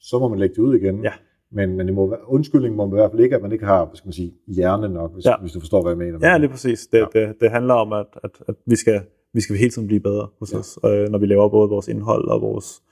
så 0.00 0.18
må 0.18 0.28
man 0.28 0.38
lægge 0.38 0.54
det 0.54 0.62
ud 0.62 0.74
igen. 0.76 1.04
Ja. 1.04 1.12
Men, 1.52 1.76
men 1.76 1.86
det 1.86 1.94
må 1.94 2.16
undskyldningen 2.26 2.76
må 2.76 2.86
i 2.86 2.90
hvert 2.90 3.10
fald 3.10 3.22
ikke, 3.22 3.36
at 3.36 3.42
man 3.42 3.52
ikke 3.52 3.64
har 3.64 3.84
hvad 3.84 3.96
skal 3.96 4.06
man 4.06 4.12
sige, 4.12 4.34
hjerne 4.46 4.88
nok, 4.88 5.14
hvis, 5.14 5.24
ja. 5.24 5.34
hvis 5.40 5.52
du 5.52 5.60
forstår, 5.60 5.82
hvad 5.82 5.92
jeg 5.92 5.98
mener. 5.98 6.30
Ja, 6.30 6.38
lige 6.38 6.50
præcis. 6.50 6.86
Det, 6.86 6.98
ja. 7.14 7.20
det, 7.20 7.40
det 7.40 7.50
handler 7.50 7.74
om, 7.74 7.92
at, 7.92 8.06
at, 8.24 8.30
at 8.48 8.54
vi, 8.66 8.76
skal, 8.76 9.00
vi 9.36 9.40
skal 9.40 9.56
hele 9.56 9.70
tiden 9.70 9.86
blive 9.86 10.00
bedre 10.00 10.28
hos 10.38 10.52
ja. 10.52 10.58
os, 10.58 10.78
øh, 10.84 11.08
når 11.08 11.18
vi 11.18 11.26
laver 11.26 11.48
både 11.48 11.68
vores 11.68 11.88
indhold 11.88 12.28
og 12.28 12.40
vores 12.40 12.82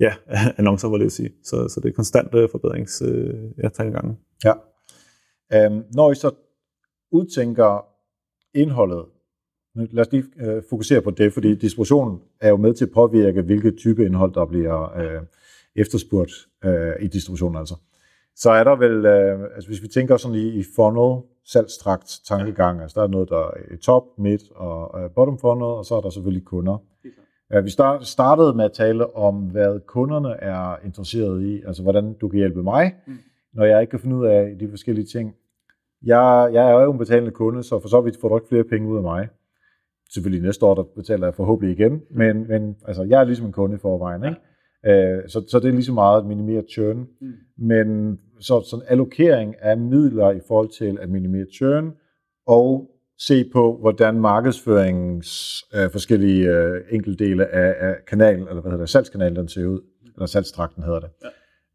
ja, 0.00 0.14
annoncer, 0.58 0.88
vil 0.88 1.00
jeg 1.00 1.12
sige. 1.12 1.32
Så, 1.42 1.68
så 1.68 1.80
det 1.80 1.88
er 1.88 1.92
konstant 1.92 2.34
øh, 2.34 2.48
forbedrings 2.50 3.02
øh, 3.02 3.34
ja, 3.62 3.68
tankegangen. 3.68 4.18
Ja. 4.44 4.52
Øhm, 5.54 5.82
når 5.94 6.12
I 6.12 6.14
så 6.14 6.30
udtænker 7.12 7.84
indholdet, 8.54 9.04
lad 9.74 10.06
os 10.06 10.12
lige 10.12 10.24
øh, 10.40 10.62
fokusere 10.70 11.02
på 11.02 11.10
det, 11.10 11.32
fordi 11.32 11.54
distributionen 11.54 12.20
er 12.40 12.48
jo 12.48 12.56
med 12.56 12.74
til 12.74 12.84
at 12.84 12.90
påvirke, 12.90 13.42
hvilket 13.42 13.76
type 13.76 14.04
indhold, 14.04 14.34
der 14.34 14.46
bliver 14.46 14.98
øh, 14.98 15.22
efterspurgt 15.76 16.32
øh, 16.64 16.92
i 17.00 17.06
distributionen 17.06 17.56
altså. 17.56 17.74
Så 18.36 18.50
er 18.50 18.64
der 18.64 18.76
vel, 18.76 19.06
øh, 19.06 19.48
altså 19.54 19.68
hvis 19.68 19.82
vi 19.82 19.88
tænker 19.88 20.16
sådan 20.16 20.36
i, 20.36 20.48
i 20.48 20.64
funnel, 20.76 21.22
salgstrakt 21.46 22.20
tankegang, 22.28 22.80
altså 22.80 23.00
der 23.00 23.06
er 23.06 23.10
noget, 23.10 23.28
der 23.28 23.50
er 23.70 23.76
top, 23.82 24.04
midt 24.18 24.42
og 24.54 25.10
bottom 25.10 25.38
funnel, 25.38 25.64
og 25.64 25.84
så 25.84 25.94
er 25.94 26.00
der 26.00 26.10
selvfølgelig 26.10 26.44
kunder. 26.44 26.78
Ja, 27.52 27.60
vi 27.60 27.70
start, 27.70 28.06
startede 28.06 28.54
med 28.54 28.64
at 28.64 28.72
tale 28.72 29.16
om, 29.16 29.34
hvad 29.34 29.80
kunderne 29.86 30.40
er 30.40 30.76
interesseret 30.84 31.42
i, 31.42 31.62
altså 31.66 31.82
hvordan 31.82 32.14
du 32.20 32.28
kan 32.28 32.38
hjælpe 32.38 32.62
mig, 32.62 32.94
mm 33.06 33.18
når 33.54 33.64
jeg 33.64 33.80
ikke 33.80 33.90
kan 33.90 34.00
finde 34.00 34.16
ud 34.16 34.26
af 34.26 34.58
de 34.60 34.68
forskellige 34.68 35.06
ting. 35.06 35.34
Jeg, 36.02 36.50
jeg 36.52 36.70
er 36.70 36.82
jo 36.82 36.92
en 36.92 36.98
betalende 36.98 37.30
kunde, 37.30 37.62
så 37.62 37.80
for 37.80 37.88
så 37.88 38.00
vidt 38.00 38.20
får 38.20 38.28
du 38.28 38.36
ikke 38.36 38.48
flere 38.48 38.64
penge 38.64 38.88
ud 38.88 38.96
af 38.96 39.02
mig. 39.02 39.28
Selvfølgelig 40.14 40.42
næste 40.42 40.66
år, 40.66 40.74
der 40.74 40.82
betaler 40.82 41.26
jeg 41.26 41.34
forhåbentlig 41.34 41.78
igen, 41.78 42.02
men, 42.10 42.48
men 42.48 42.76
altså, 42.86 43.02
jeg 43.02 43.20
er 43.20 43.24
ligesom 43.24 43.46
en 43.46 43.52
kunde 43.52 43.74
i 43.74 43.78
forvejen. 43.78 44.24
Ikke? 44.24 44.36
Øh, 44.86 45.28
så, 45.28 45.44
så 45.48 45.58
det 45.60 45.68
er 45.68 45.72
lige 45.72 45.84
så 45.84 45.92
meget 45.92 46.20
at 46.20 46.26
minimere 46.26 46.62
churn. 46.70 46.96
Mm. 47.20 47.32
Men 47.58 48.18
så 48.40 48.60
sådan 48.60 48.84
allokering 48.88 49.54
af 49.60 49.78
midler 49.78 50.30
i 50.30 50.40
forhold 50.48 50.68
til 50.68 50.98
at 51.00 51.10
minimere 51.10 51.46
churn, 51.54 51.92
og 52.46 52.90
se 53.18 53.44
på, 53.52 53.76
hvordan 53.80 54.20
markedsføringens 54.20 55.64
øh, 55.74 55.90
forskellige 55.90 56.48
øh, 56.48 56.80
enkeltdele 56.90 57.46
af, 57.46 57.88
af 57.88 57.94
kanalen, 58.08 58.48
eller 58.48 58.60
hvad 58.60 58.70
hedder 58.70 58.84
det, 58.84 58.90
salgskanalen, 58.90 59.36
den 59.36 59.48
ser 59.48 59.66
ud, 59.66 59.80
eller 60.14 60.26
salgstrakten 60.26 60.82
hedder 60.82 61.00
det. 61.00 61.08
Ja 61.24 61.28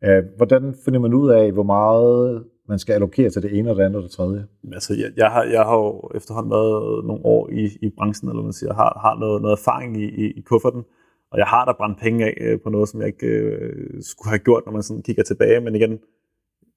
Øh, 0.03 0.23
hvordan 0.37 0.75
finder 0.85 0.99
man 0.99 1.13
ud 1.13 1.29
af, 1.29 1.51
hvor 1.51 1.63
meget 1.63 2.43
man 2.67 2.79
skal 2.79 2.93
allokere 2.93 3.29
til 3.29 3.41
det 3.41 3.57
ene 3.57 3.69
og 3.69 3.75
det 3.75 3.83
andet 3.83 3.95
og 3.97 4.03
det 4.03 4.11
tredje? 4.11 4.45
Altså, 4.73 4.93
jeg, 4.93 5.11
jeg, 5.17 5.29
har, 5.31 5.43
jeg 5.43 5.63
har 5.63 5.75
jo 5.75 6.09
efterhånden 6.15 6.51
været 6.51 7.05
nogle 7.05 7.25
år 7.25 7.49
i, 7.49 7.69
i 7.81 7.89
branchen, 7.97 8.29
eller 8.29 8.43
man 8.43 8.53
siger, 8.53 8.73
har, 8.73 8.99
har 9.01 9.19
noget, 9.19 9.41
noget 9.41 9.57
erfaring 9.59 9.97
i, 9.97 10.05
i, 10.05 10.31
i 10.31 10.41
kufferten, 10.41 10.83
og 11.31 11.37
jeg 11.37 11.45
har 11.45 11.65
da 11.65 11.71
brændt 11.71 11.99
penge 11.99 12.25
af 12.25 12.33
øh, 12.41 12.59
på 12.63 12.69
noget, 12.69 12.89
som 12.89 12.99
jeg 12.99 13.07
ikke 13.07 13.27
øh, 13.27 14.01
skulle 14.01 14.29
have 14.29 14.39
gjort, 14.39 14.63
når 14.65 14.73
man 14.73 14.83
sådan 14.83 15.03
kigger 15.03 15.23
tilbage, 15.23 15.59
men 15.59 15.75
igen, 15.75 15.99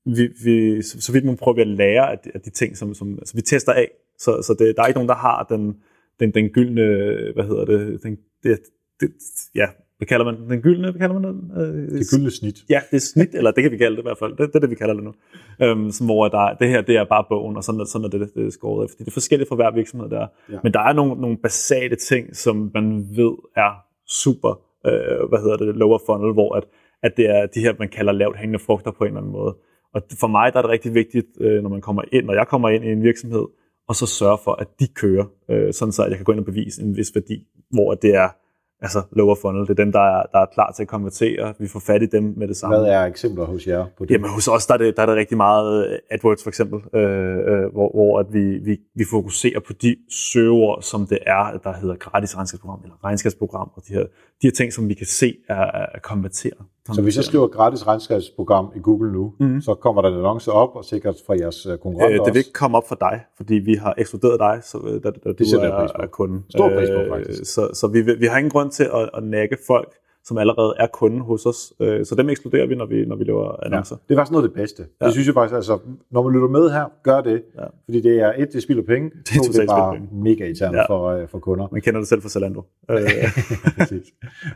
vi, 0.05 0.29
vi, 0.45 0.83
så, 0.83 1.01
så 1.01 1.13
vidt 1.13 1.25
man 1.25 1.37
prøver 1.37 1.55
vi 1.55 1.61
at 1.61 1.67
lære 1.67 2.11
af 2.13 2.19
de, 2.19 2.31
af 2.35 2.41
de 2.41 2.51
ting, 2.51 2.77
som, 2.77 2.95
som 2.95 3.19
altså, 3.19 3.35
vi 3.35 3.43
tester 3.43 3.73
af, 3.73 3.91
så, 4.19 4.43
så 4.43 4.57
det, 4.59 4.77
der 4.77 4.83
er 4.83 4.87
ikke 4.87 4.99
nogen, 4.99 5.09
der 5.09 5.15
har 5.15 5.47
den, 5.49 5.77
den, 6.21 6.35
den 6.35 6.49
gyldne, 6.49 6.83
hvad 7.35 7.45
hedder 7.45 7.65
det, 7.65 8.03
den, 8.03 8.19
det, 8.43 8.59
det, 9.01 9.11
ja, 9.55 9.67
hvad 10.03 10.07
kalder 10.07 10.25
man 10.25 10.37
den? 10.37 10.51
Den 10.51 10.61
gyldne, 10.61 10.91
hvad 10.91 11.01
kalder 11.01 11.19
man 11.19 11.35
den? 11.35 11.51
Øh, 11.57 11.99
det 11.99 12.07
gyldne 12.11 12.31
snit. 12.31 12.59
Ja, 12.71 12.81
det 12.91 12.97
er 12.97 13.01
snit, 13.01 13.35
eller 13.35 13.51
det 13.51 13.63
kan 13.63 13.73
vi 13.73 13.77
kalde 13.77 13.97
det 13.97 14.03
i 14.03 14.09
hvert 14.09 14.19
fald. 14.19 14.31
Det, 14.31 14.39
det 14.39 14.55
er 14.55 14.61
det, 14.61 14.71
vi 14.71 14.75
kalder 14.75 14.95
det 14.95 15.05
nu. 15.05 15.13
Øhm, 15.63 15.91
som 15.91 16.07
hvor 16.07 16.29
der, 16.29 16.55
det 16.61 16.69
her, 16.69 16.81
det 16.81 16.97
er 16.97 17.05
bare 17.05 17.25
bogen, 17.29 17.57
og 17.57 17.65
sådan, 17.65 17.87
sådan 17.87 18.05
er 18.05 18.09
det, 18.09 18.35
det 18.35 18.47
er 18.47 18.51
skåret 18.51 18.83
af. 18.85 18.91
Fordi 18.91 19.05
det 19.05 19.09
er 19.09 19.13
forskelligt 19.13 19.49
for 19.49 19.57
hver 19.57 19.71
virksomhed 19.75 20.11
der. 20.11 20.27
Ja. 20.53 20.59
Men 20.63 20.73
der 20.73 20.81
er 20.81 20.93
nogle, 20.93 21.21
nogle 21.21 21.37
basale 21.37 21.97
ting, 21.97 22.37
som 22.37 22.71
man 22.75 23.07
ved 23.11 23.33
er 23.57 23.92
super, 24.09 24.61
øh, 24.87 25.29
hvad 25.29 25.39
hedder 25.39 25.57
det, 25.57 25.77
lower 25.77 25.99
funnel, 26.07 26.33
hvor 26.33 26.55
at, 26.55 26.65
at 27.03 27.13
det 27.17 27.27
er 27.31 27.47
de 27.47 27.61
her, 27.61 27.75
man 27.79 27.89
kalder 27.89 28.13
lavt 28.13 28.37
hængende 28.37 28.59
frugter 28.59 28.91
på 28.91 29.05
en 29.05 29.09
eller 29.09 29.21
anden 29.21 29.33
måde. 29.33 29.57
Og 29.95 30.03
for 30.21 30.27
mig 30.27 30.53
der 30.53 30.59
er 30.59 30.63
det 30.63 30.71
rigtig 30.71 30.95
vigtigt, 30.95 31.27
øh, 31.41 31.63
når 31.63 31.71
man 31.71 31.81
kommer 31.81 32.03
ind, 32.13 32.27
når 32.27 32.35
jeg 32.35 32.47
kommer 32.49 32.69
ind 32.69 32.85
i 32.85 32.93
en 32.93 33.03
virksomhed, 33.03 33.45
og 33.89 33.95
så 33.97 34.07
sørge 34.07 34.39
for, 34.45 34.53
at 34.53 34.69
de 34.81 34.87
kører, 34.87 35.25
øh, 35.51 35.73
sådan 35.73 35.93
så 35.93 36.07
jeg 36.07 36.17
kan 36.17 36.25
gå 36.25 36.33
ind 36.33 36.41
og 36.41 36.47
bevise 36.47 36.83
en 36.83 36.97
vis 36.97 37.15
værdi, 37.15 37.47
hvor 37.71 37.95
det 37.95 38.15
er 38.15 38.29
altså 38.83 39.03
lower 39.13 39.35
funnel, 39.35 39.63
det 39.63 39.71
er 39.71 39.85
dem, 39.85 39.93
der 39.93 40.01
er, 40.01 40.23
der 40.33 40.39
er 40.39 40.47
klar 40.47 40.73
til 40.73 40.83
at 40.83 40.89
konvertere. 40.89 41.55
Vi 41.59 41.69
får 41.69 41.81
fat 41.81 42.03
i 42.03 42.07
dem 42.07 42.35
med 42.37 42.49
det 42.49 42.57
samme. 42.57 42.79
Hvad 42.79 42.87
er 42.87 43.05
eksempler 43.05 43.45
hos 43.45 43.67
jer 43.67 43.85
på 43.99 44.05
det? 44.05 44.11
Jamen 44.11 44.31
hos 44.31 44.49
os, 44.49 44.67
der 44.67 44.75
er 44.75 44.79
det, 44.79 44.97
der 44.97 45.03
er 45.03 45.07
det 45.07 45.17
rigtig 45.17 45.37
meget 45.37 45.89
øh, 45.89 45.99
AdWords 46.11 46.43
for 46.43 46.51
eksempel, 46.51 46.81
øh, 46.95 47.37
øh, 47.37 47.73
hvor, 47.73 47.91
hvor 47.95 48.19
at 48.19 48.27
vi, 48.33 48.59
vi, 48.59 48.79
vi 48.95 49.05
fokuserer 49.11 49.61
på 49.61 49.73
de 49.73 49.97
søger, 50.11 50.81
som 50.81 51.07
det 51.07 51.19
er, 51.27 51.59
der 51.65 51.73
hedder 51.81 51.97
gratis 51.97 52.37
regnskabsprogram 52.37 52.81
eller 52.83 53.05
regnskabsprogram, 53.05 53.71
og 53.77 53.83
de 53.89 53.93
her, 53.95 54.03
de 54.43 54.47
her 54.47 54.51
ting, 54.51 54.73
som 54.73 54.89
vi 54.89 54.95
kan 54.95 55.07
se 55.07 55.37
er, 55.49 55.87
er 55.95 55.99
konvertere. 56.03 56.65
Så 56.93 57.03
hvis 57.03 57.17
jeg 57.17 57.25
skriver 57.25 57.47
gratis 57.47 57.87
regnskabsprogram 57.87 58.73
i 58.77 58.79
Google 58.79 59.13
nu, 59.13 59.33
mm-hmm. 59.41 59.61
så 59.61 59.75
kommer 59.75 60.03
der 60.03 60.09
en 60.09 60.15
annonce 60.15 60.53
op, 60.53 60.77
og 60.77 60.85
sikkert 60.85 61.15
fra 61.27 61.35
jeres 61.41 61.67
øh, 61.67 61.79
konkurrenter 61.79 62.21
øh, 62.21 62.27
Det 62.27 62.35
vil 62.35 62.39
ikke 62.39 62.53
komme 62.53 62.77
op 62.77 62.89
for 62.89 62.95
dig, 62.95 63.21
fordi 63.37 63.55
vi 63.55 63.75
har 63.75 63.95
ekskluderet 63.99 64.41
dig, 64.41 64.61
så, 64.63 65.01
da, 65.05 65.11
da 65.11 65.33
det 65.33 65.39
du 65.39 65.57
er, 65.57 66.03
er 66.03 66.07
kunden. 66.07 66.45
Stor 66.51 66.69
pris 66.69 66.89
på, 66.89 67.15
faktisk. 67.17 67.55
Så, 67.55 67.71
så 67.75 67.87
vi, 67.87 68.01
vi 68.03 68.27
har 68.27 68.39
ingen 68.39 68.51
grund 68.51 68.71
til 68.71 68.85
at, 68.85 69.11
at 69.15 69.23
nægge 69.23 69.57
folk 69.67 69.95
som 70.25 70.39
allerede 70.39 70.75
er 70.79 70.87
kunde 70.87 71.21
hos 71.21 71.47
os. 71.47 71.73
Øh, 71.81 72.07
så 72.07 72.15
dem 72.15 72.29
ekskluderer 72.29 72.67
vi, 72.67 72.75
når 72.75 72.87
vi, 72.87 73.05
når 73.05 73.17
vi 73.17 73.25
laver 73.25 73.65
annoncer. 73.65 73.97
Ja, 73.97 74.03
det 74.09 74.15
er 74.15 74.19
faktisk 74.19 74.33
noget 74.33 74.45
af 74.45 74.49
det 74.51 74.55
bedste. 74.55 74.87
Ja. 75.01 75.07
Det 75.07 75.13
synes 75.13 75.27
jeg 75.27 75.35
faktisk, 75.35 75.55
altså, 75.55 75.79
når 76.11 76.23
man 76.23 76.33
lytter 76.33 76.49
med 76.49 76.71
her, 76.71 76.85
gør 77.03 77.21
det. 77.21 77.43
Ja. 77.59 77.65
Fordi 77.85 78.01
det 78.01 78.21
er 78.21 78.33
et, 78.39 78.53
det 78.53 78.63
spilder 78.63 78.83
penge. 78.83 79.11
Det 79.11 79.31
er, 79.31 79.39
to, 79.39 79.53
det 79.53 79.63
er 79.63 79.67
bare 79.67 79.99
mega 80.13 80.45
irriterende 80.45 80.79
ja. 80.79 80.87
for, 80.89 81.23
uh, 81.23 81.29
for 81.29 81.39
kunder. 81.39 81.69
Man 81.73 81.83
kender 81.83 82.01
det 82.01 82.09
selv 82.09 82.23
fra 82.23 82.29
Zalando. 82.29 82.63
Præcis. 83.79 84.07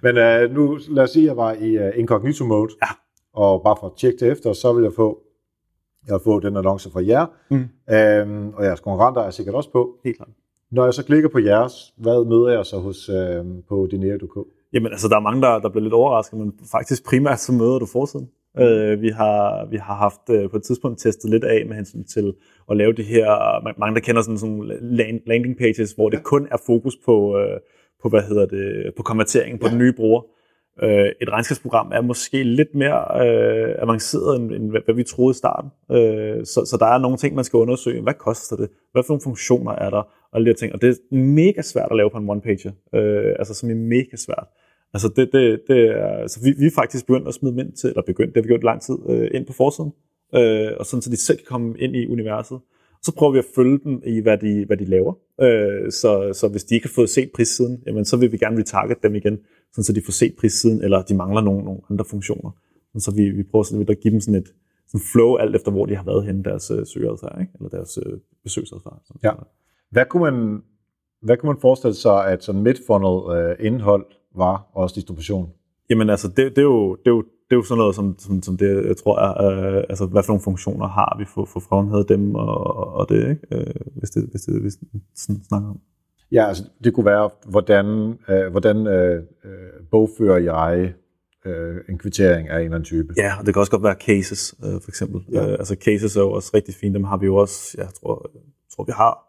Men 0.03 0.17
uh, 0.17 0.55
nu, 0.55 0.79
lad 0.89 1.05
os 1.05 1.11
sige, 1.11 1.23
at 1.23 1.27
jeg 1.27 1.37
var 1.37 1.53
i 1.53 1.79
uh, 1.79 1.99
incognito 1.99 2.45
mode. 2.45 2.73
Ja. 2.83 2.89
Og 3.35 3.63
bare 3.63 3.77
for 3.81 3.87
at 3.87 3.93
tjekke 3.99 4.19
det 4.19 4.33
efter, 4.33 4.53
så 4.53 4.73
vil 4.73 4.83
jeg 4.83 4.93
få 4.93 5.23
jeg 6.07 6.15
har 6.15 6.19
fået 6.19 6.43
den 6.43 6.57
annonce 6.57 6.91
fra 6.91 7.07
jer, 7.07 7.27
mm. 7.51 7.57
øhm, 7.95 8.49
og 8.55 8.65
jeres 8.65 8.81
konkurrenter 8.81 9.23
er 9.23 9.31
sikkert 9.31 9.55
også 9.55 9.71
på. 9.71 9.99
Helt 10.05 10.17
klart. 10.17 10.29
Når 10.71 10.85
jeg 10.85 10.95
så 10.95 11.05
klikker 11.05 11.29
på 11.29 11.39
jeres, 11.39 11.95
hvad 11.97 12.25
møder 12.25 12.49
jeg 12.49 12.67
så 12.67 12.79
hos, 12.79 13.09
øhm, 13.09 13.63
på 13.69 13.89
dinero.dk? 13.91 14.49
Jamen, 14.73 14.93
altså, 14.93 15.09
der 15.09 15.17
er 15.17 15.21
mange, 15.21 15.43
der, 15.43 15.59
der 15.59 15.69
bliver 15.69 15.83
lidt 15.83 15.95
overrasket, 15.95 16.39
men 16.39 16.53
faktisk 16.73 17.05
primært 17.05 17.41
så 17.41 17.53
møder 17.53 17.79
du 17.79 17.87
forsiden. 17.87 18.29
Øh, 18.59 19.03
vi, 19.03 19.09
har, 19.09 19.67
vi 19.71 19.77
har 19.77 19.95
haft 19.95 20.31
øh, 20.31 20.51
på 20.51 20.57
et 20.57 20.63
tidspunkt 20.63 20.99
testet 20.99 21.31
lidt 21.31 21.45
af 21.45 21.67
med 21.67 21.77
hensyn 21.77 22.05
til 22.05 22.35
at 22.71 22.77
lave 22.77 22.93
det 22.93 23.05
her, 23.05 23.29
mange 23.79 23.95
der 23.95 24.01
kender 24.01 24.23
sådan 24.23 24.51
nogle 24.51 24.79
landing 25.27 25.59
pages, 25.59 25.93
hvor 25.93 26.09
det 26.09 26.23
kun 26.23 26.49
er 26.51 26.57
fokus 26.67 26.97
på, 27.05 27.39
øh, 27.39 27.61
på, 28.03 28.09
hvad 28.09 28.23
hedder 28.23 28.47
det, 28.47 28.93
på 28.97 29.03
konverteringen 29.03 29.59
på 29.59 29.67
ja. 29.67 29.71
den 29.71 29.79
nye 29.79 29.93
bruger. 29.93 30.23
Øh, 30.83 31.09
et 31.23 31.29
regnskabsprogram 31.29 31.93
er 31.93 32.01
måske 32.01 32.43
lidt 32.43 32.75
mere 32.75 33.27
øh, 33.27 33.75
avanceret, 33.79 34.37
end, 34.37 34.53
end 34.53 34.71
hvad 34.71 34.95
vi 34.95 35.05
troede 35.05 35.31
i 35.31 35.39
starten. 35.39 35.71
Øh, 35.97 36.47
så, 36.47 36.65
så 36.71 36.77
der 36.81 36.87
er 36.87 36.99
nogle 36.99 37.17
ting, 37.17 37.35
man 37.35 37.45
skal 37.45 37.57
undersøge. 37.57 38.03
Hvad 38.03 38.15
koster 38.15 38.57
det? 38.57 38.69
Hvad 38.93 39.03
for 39.03 39.13
nogle 39.13 39.23
funktioner 39.23 39.73
er 39.73 39.91
der? 39.91 40.03
Og 40.37 40.41
alle 40.41 40.47
de 40.47 40.51
her 40.51 40.57
ting. 40.57 40.73
Og 40.73 40.81
det 40.83 40.89
er 40.89 41.15
mega 41.17 41.63
svært 41.63 41.89
at 41.91 41.97
lave 41.97 42.11
på 42.11 42.19
en 42.19 42.31
one-pager. 42.31 42.73
Øh, 42.95 43.35
altså 43.39 43.55
som 43.55 43.71
er 43.71 43.75
mega 43.75 44.17
svært. 44.17 44.47
Altså 44.95 45.09
det, 45.17 45.29
det, 45.33 45.61
det 45.69 45.81
er, 45.89 46.07
altså 46.07 46.41
vi, 46.45 46.55
vi 46.59 46.67
er 46.67 46.71
faktisk 46.75 47.07
begyndt 47.07 47.29
at 47.29 47.35
smide 47.35 47.61
ind 47.61 47.73
til, 47.73 47.89
eller 47.89 48.03
begyndt, 48.03 48.35
det 48.35 48.41
har 48.41 48.43
vi 48.43 48.49
gjort 48.49 48.65
lang 48.65 48.83
tid, 48.83 48.97
øh, 49.09 49.31
ind 49.35 49.47
på 49.47 49.53
forsiden. 49.53 49.93
øh, 50.35 50.71
og 50.79 50.87
sådan 50.87 51.03
så 51.03 51.11
de 51.11 51.17
selv 51.17 51.39
kan 51.39 51.47
komme 51.47 51.79
ind 51.79 51.97
i 51.97 52.07
universet. 52.07 52.59
Så 53.03 53.15
prøver 53.15 53.33
vi 53.33 53.39
at 53.39 53.45
følge 53.55 53.79
dem 53.85 54.03
i, 54.07 54.21
hvad 54.21 54.39
de, 54.39 54.65
hvad 54.67 54.77
de 54.77 54.85
laver. 54.85 55.15
Øh, 55.41 55.93
så, 55.93 56.11
så 56.41 56.49
hvis 56.49 56.65
de 56.65 56.75
ikke 56.75 56.87
har 56.87 56.95
fået 56.95 57.11
set 57.11 57.31
prissiden, 57.35 57.83
jamen, 57.87 58.05
så 58.05 58.17
vil 58.17 58.33
vi 58.33 58.39
gerne 58.39 58.59
retarget 58.59 59.03
dem 59.03 59.15
igen, 59.15 59.39
sådan 59.73 59.85
så 59.85 59.93
de 59.93 60.03
får 60.05 60.13
set 60.13 60.35
prissiden, 60.41 60.83
eller 60.83 61.03
de 61.03 61.15
mangler 61.15 61.41
nogle, 61.41 61.65
nogle 61.65 61.81
andre 61.91 62.05
funktioner. 62.05 62.51
Så 62.99 63.11
vi, 63.17 63.31
vi 63.31 63.43
prøver 63.43 63.63
sådan 63.63 63.87
at 63.89 64.01
give 64.01 64.13
dem 64.13 64.21
sådan 64.21 64.41
et 64.41 64.49
sådan 64.87 65.07
flow, 65.13 65.37
alt 65.37 65.57
efter 65.57 65.71
hvor 65.71 65.87
de 65.87 65.97
har 65.97 66.05
været 66.05 66.25
henne, 66.25 66.45
deres 66.45 66.71
øh, 66.71 66.87
søgeadfærd, 66.87 67.37
ikke? 67.41 67.53
eller 67.59 67.69
deres 67.69 67.99
øh, 68.07 68.19
besøgsadfærd. 68.43 69.03
Ja. 69.25 69.33
Hvad 69.91 70.05
kunne 70.11 70.23
man, 70.31 70.63
hvad 71.23 71.37
kunne 71.37 71.49
man 71.49 71.61
forestille 71.61 71.95
sig, 71.95 72.27
at 72.27 72.45
sådan 72.45 72.63
midtfunnel 72.63 73.37
øh, 73.37 73.57
indhold 73.67 74.07
var, 74.37 74.71
også 74.75 74.95
distribution? 74.95 75.53
Jamen 75.91 76.11
altså, 76.11 76.29
det, 76.29 76.37
det, 76.37 76.59
er 76.59 76.63
jo, 76.63 76.97
det, 76.97 77.07
er 77.07 77.11
jo, 77.11 77.23
det 77.23 77.53
er 77.53 77.57
jo 77.57 77.63
sådan 77.63 77.79
noget, 77.79 77.95
som, 77.95 78.19
som, 78.19 78.43
som 78.43 78.57
det, 78.57 78.87
jeg 78.87 78.97
tror 78.97 79.19
er, 79.19 79.33
øh, 79.77 79.85
altså 79.89 80.07
hvad 80.07 80.23
for 80.23 80.33
nogle 80.33 80.43
funktioner 80.43 80.89
har 80.89 81.17
vi 81.19 81.25
for, 81.25 81.45
for 81.45 81.61
fremhævet 81.61 82.09
dem, 82.09 82.35
og, 82.35 82.67
og 82.95 83.09
det, 83.09 83.31
ikke? 83.31 83.47
Øh, 83.53 83.75
hvis 83.97 84.11
det, 84.11 84.29
hvis 84.31 84.43
det, 84.43 84.61
hvis 84.61 84.75
sådan 85.15 85.43
snakker 85.49 85.69
om. 85.69 85.81
Ja, 86.33 86.49
altså 86.49 86.65
det 86.85 86.95
kunne 86.95 87.07
være, 87.07 87.31
hvordan, 87.47 87.87
øh, 88.29 88.51
hvordan 88.51 88.87
øh, 88.87 89.23
øh 89.45 89.87
bogfører 89.91 90.39
jeg 90.39 90.95
øh, 91.47 91.77
en 91.89 91.99
kvittering 91.99 92.49
af 92.49 92.57
en 92.57 92.65
eller 92.65 92.75
anden 92.75 92.85
type. 92.85 93.15
Ja, 93.17 93.33
og 93.39 93.47
det 93.47 93.55
kan 93.55 93.61
også 93.61 93.73
godt 93.73 93.83
være 93.83 93.97
cases, 94.07 94.55
øh, 94.65 94.81
for 94.83 94.91
eksempel. 94.91 95.21
Ja. 95.33 95.47
Øh, 95.47 95.53
altså 95.53 95.77
cases 95.85 96.17
er 96.17 96.21
jo 96.21 96.33
også 96.33 96.51
rigtig 96.55 96.75
fine, 96.75 96.95
dem 96.95 97.05
har 97.05 97.17
vi 97.17 97.27
jo 97.27 97.37
også, 97.37 97.75
jeg 97.79 97.89
tror, 98.01 98.31
jeg 98.35 98.41
tror 98.77 98.85
vi 98.85 98.93
har 98.93 99.27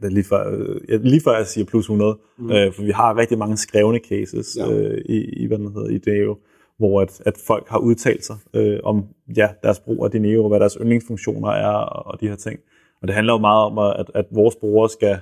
det 0.00 0.04
er 0.04 0.08
lige 0.08 0.24
før, 0.24 0.50
øh, 0.88 1.02
lige 1.02 1.20
før 1.20 1.36
jeg 1.36 1.46
siger 1.46 1.64
plus 1.64 1.84
100, 1.84 2.18
mm. 2.38 2.50
øh, 2.50 2.72
for 2.72 2.82
vi 2.82 2.90
har 2.90 3.16
rigtig 3.16 3.38
mange 3.38 3.56
skrevne 3.56 3.98
cases 3.98 4.56
ja. 4.56 4.72
øh, 4.72 4.98
i, 5.08 5.42
i, 5.42 5.46
hvad 5.46 5.58
den 5.58 5.72
hedder, 5.72 5.88
i 5.88 5.98
Deo, 5.98 6.38
hvor 6.78 7.00
at, 7.00 7.22
at 7.26 7.34
folk 7.46 7.68
har 7.68 7.78
udtalt 7.78 8.24
sig 8.24 8.36
øh, 8.54 8.80
om 8.84 9.04
ja, 9.36 9.48
deres 9.62 9.80
brug 9.80 10.04
af 10.04 10.10
Dineo, 10.10 10.48
hvad 10.48 10.60
deres 10.60 10.78
yndlingsfunktioner 10.80 11.48
er 11.48 11.72
og, 11.72 12.06
og 12.12 12.20
de 12.20 12.28
her 12.28 12.36
ting. 12.36 12.60
Og 13.02 13.08
det 13.08 13.14
handler 13.14 13.32
jo 13.32 13.38
meget 13.38 13.64
om, 13.64 13.78
at, 13.78 14.10
at 14.14 14.26
vores 14.30 14.56
brugere 14.56 14.88
skal, 14.90 15.18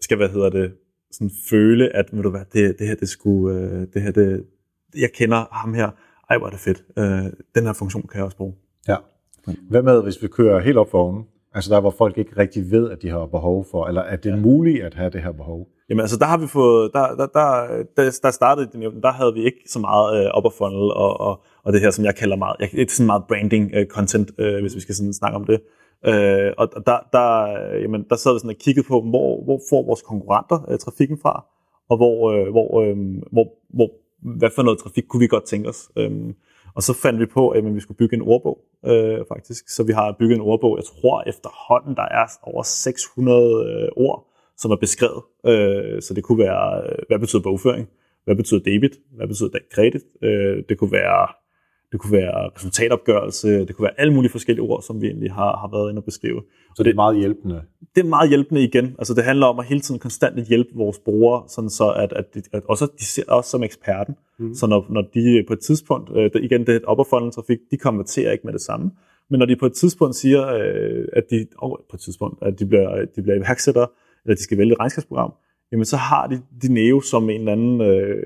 skal 0.00 0.16
hvad 0.16 0.28
hedder 0.28 0.50
det, 0.50 0.72
sådan 1.12 1.30
føle, 1.50 1.96
at 1.96 2.06
ved 2.12 2.22
du 2.22 2.30
hvad, 2.30 2.44
det, 2.52 2.78
det 2.78 2.86
her, 2.86 2.94
det 2.94 3.08
skulle, 3.08 3.60
øh, 3.60 3.86
det 3.94 4.02
her, 4.02 4.10
det, 4.10 4.44
jeg 4.96 5.10
kender 5.14 5.44
ham 5.52 5.74
her, 5.74 5.90
ej 6.30 6.38
hvor 6.38 6.46
er 6.46 6.50
det 6.50 6.60
fedt, 6.60 6.84
øh, 6.98 7.32
den 7.54 7.66
her 7.66 7.72
funktion 7.72 8.06
kan 8.08 8.16
jeg 8.16 8.24
også 8.24 8.36
bruge. 8.36 8.54
Ja. 8.88 8.96
Hvad 9.70 9.82
med, 9.82 10.02
hvis 10.02 10.22
vi 10.22 10.28
kører 10.28 10.60
helt 10.60 10.76
op 10.76 10.90
for 10.90 10.98
oven? 10.98 11.24
Altså 11.54 11.74
der, 11.74 11.80
hvor 11.80 11.94
folk 11.98 12.18
ikke 12.18 12.36
rigtig 12.36 12.70
ved, 12.70 12.90
at 12.90 13.02
de 13.02 13.08
har 13.08 13.26
behov 13.26 13.66
for, 13.70 13.86
eller 13.86 14.02
at 14.02 14.24
det 14.24 14.30
er 14.30 14.36
ja. 14.36 14.42
muligt 14.42 14.84
at 14.84 14.94
have 14.94 15.10
det 15.10 15.22
her 15.22 15.32
behov? 15.32 15.68
Jamen 15.88 16.00
altså, 16.00 16.18
der 16.18 16.26
har 16.26 16.38
vi 16.38 16.46
fået, 16.46 16.90
der, 16.92 17.06
der, 17.16 17.26
der, 17.26 17.50
der, 17.96 18.18
der 18.22 18.30
startede 18.30 18.66
det, 18.72 19.02
der 19.02 19.12
havde 19.12 19.34
vi 19.34 19.44
ikke 19.44 19.62
så 19.66 19.78
meget 19.78 20.24
øh, 20.24 20.30
upper 20.36 20.50
funnel, 20.50 20.92
og, 20.92 21.20
og, 21.20 21.40
og 21.64 21.72
det 21.72 21.80
her, 21.80 21.90
som 21.90 22.04
jeg 22.04 22.14
kalder 22.14 22.36
meget, 22.36 22.56
jeg, 22.60 22.68
det 22.72 22.80
er 22.80 22.90
sådan 22.90 23.06
meget 23.06 23.24
branding 23.28 23.70
øh, 23.74 23.86
content, 23.86 24.30
øh, 24.38 24.60
hvis 24.60 24.74
vi 24.74 24.80
skal 24.80 24.94
sådan 24.94 25.12
snakke 25.12 25.36
om 25.36 25.44
det. 25.44 25.60
Øh, 26.06 26.52
og 26.58 26.68
der, 26.86 26.98
der, 27.12 27.28
jamen, 27.82 28.06
der 28.10 28.16
sad 28.16 28.32
vi 28.32 28.38
sådan 28.38 28.50
og 28.50 28.56
kiggede 28.60 28.86
på, 28.88 29.00
hvor, 29.00 29.44
hvor 29.44 29.60
får 29.70 29.82
vores 29.86 30.02
konkurrenter 30.02 30.70
øh, 30.70 30.78
trafikken 30.78 31.18
fra, 31.22 31.44
og 31.90 31.96
hvor, 31.96 32.32
øh, 32.32 32.50
hvor, 32.50 32.82
øh, 32.82 32.96
hvor, 33.32 33.46
hvor, 33.68 33.88
hvad 34.38 34.50
for 34.54 34.62
noget 34.62 34.78
trafik 34.78 35.04
kunne 35.08 35.20
vi 35.20 35.26
godt 35.26 35.44
tænke 35.44 35.68
os. 35.68 35.90
Øh, 35.96 36.10
og 36.78 36.82
så 36.82 36.92
fandt 37.02 37.20
vi 37.20 37.26
på, 37.26 37.48
at 37.48 37.74
vi 37.74 37.80
skulle 37.80 37.98
bygge 37.98 38.16
en 38.16 38.22
ordbog, 38.22 38.58
øh, 38.86 39.18
faktisk. 39.32 39.68
Så 39.68 39.82
vi 39.82 39.92
har 39.92 40.16
bygget 40.18 40.36
en 40.36 40.40
ordbog, 40.40 40.76
jeg 40.76 40.84
tror 40.84 41.22
efterhånden, 41.26 41.96
der 41.96 42.02
er 42.02 42.26
over 42.42 42.62
600 42.62 43.42
øh, 43.70 43.88
ord, 43.96 44.18
som 44.56 44.70
er 44.70 44.76
beskrevet. 44.76 45.22
Øh, 45.46 46.02
så 46.02 46.14
det 46.14 46.24
kunne 46.24 46.38
være, 46.38 46.82
øh, 46.82 46.98
hvad 47.08 47.18
betyder 47.18 47.42
bogføring? 47.42 47.88
Hvad 48.24 48.36
betyder 48.36 48.60
debit? 48.60 48.94
Hvad 49.16 49.28
betyder 49.28 49.48
kredit? 49.74 50.02
Øh, 50.22 50.64
det 50.68 50.78
kunne 50.78 50.92
være 50.92 51.28
det 51.92 52.00
kunne 52.00 52.12
være 52.12 52.50
resultatopgørelse, 52.56 53.48
det 53.48 53.76
kunne 53.76 53.82
være 53.82 54.00
alle 54.00 54.14
mulige 54.14 54.30
forskellige 54.30 54.62
ord, 54.62 54.82
som 54.82 55.02
vi 55.02 55.06
egentlig 55.06 55.32
har, 55.32 55.56
har 55.56 55.68
været 55.72 55.90
inde 55.90 56.00
og 56.00 56.04
beskrive. 56.04 56.42
Så 56.76 56.82
det 56.82 56.90
er 56.90 56.94
meget 56.94 57.16
hjælpende? 57.16 57.62
Det 57.94 58.04
er 58.04 58.08
meget 58.08 58.28
hjælpende 58.28 58.62
igen. 58.62 58.94
Altså 58.98 59.14
det 59.14 59.24
handler 59.24 59.46
om 59.46 59.58
at 59.58 59.66
hele 59.66 59.80
tiden 59.80 60.00
konstant 60.00 60.48
hjælpe 60.48 60.70
vores 60.74 60.98
brugere, 60.98 61.42
sådan 61.48 61.70
så 61.70 61.90
at, 61.90 62.12
at, 62.12 62.34
de, 62.34 62.42
at 62.52 62.62
også 62.68 62.86
de 62.98 63.04
ser 63.04 63.22
os 63.28 63.46
som 63.46 63.62
eksperten. 63.62 64.14
Mm. 64.38 64.54
Så 64.54 64.66
når, 64.66 64.86
når 64.90 65.02
de 65.14 65.44
på 65.46 65.52
et 65.52 65.60
tidspunkt, 65.60 66.10
øh, 66.16 66.30
igen 66.42 66.66
det 66.66 66.82
upper 66.90 67.04
funnel 67.10 67.32
trafik, 67.32 67.58
de 67.70 67.76
konverterer 67.76 68.32
ikke 68.32 68.44
med 68.44 68.52
det 68.52 68.60
samme. 68.60 68.90
Men 69.30 69.38
når 69.38 69.46
de 69.46 69.56
på 69.56 69.66
et 69.66 69.72
tidspunkt 69.72 70.16
siger, 70.16 70.46
øh, 70.46 71.04
at 71.12 71.24
de, 71.30 71.46
oh, 71.58 71.76
på 71.90 71.96
et 71.96 72.00
tidspunkt, 72.00 72.42
at 72.42 72.58
de 72.58 72.66
bliver, 72.66 73.04
de 73.16 73.22
bliver 73.22 73.36
iværksættere, 73.36 73.86
eller 74.24 74.36
de 74.36 74.42
skal 74.42 74.58
vælge 74.58 74.72
et 74.72 74.80
regnskabsprogram, 74.80 75.32
jamen 75.72 75.84
så 75.84 75.96
har 75.96 76.26
de, 76.26 76.40
de 76.62 76.74
Neo 76.74 77.00
som 77.00 77.30
en 77.30 77.40
eller 77.40 77.52
anden, 77.52 77.80
øh, 77.80 78.22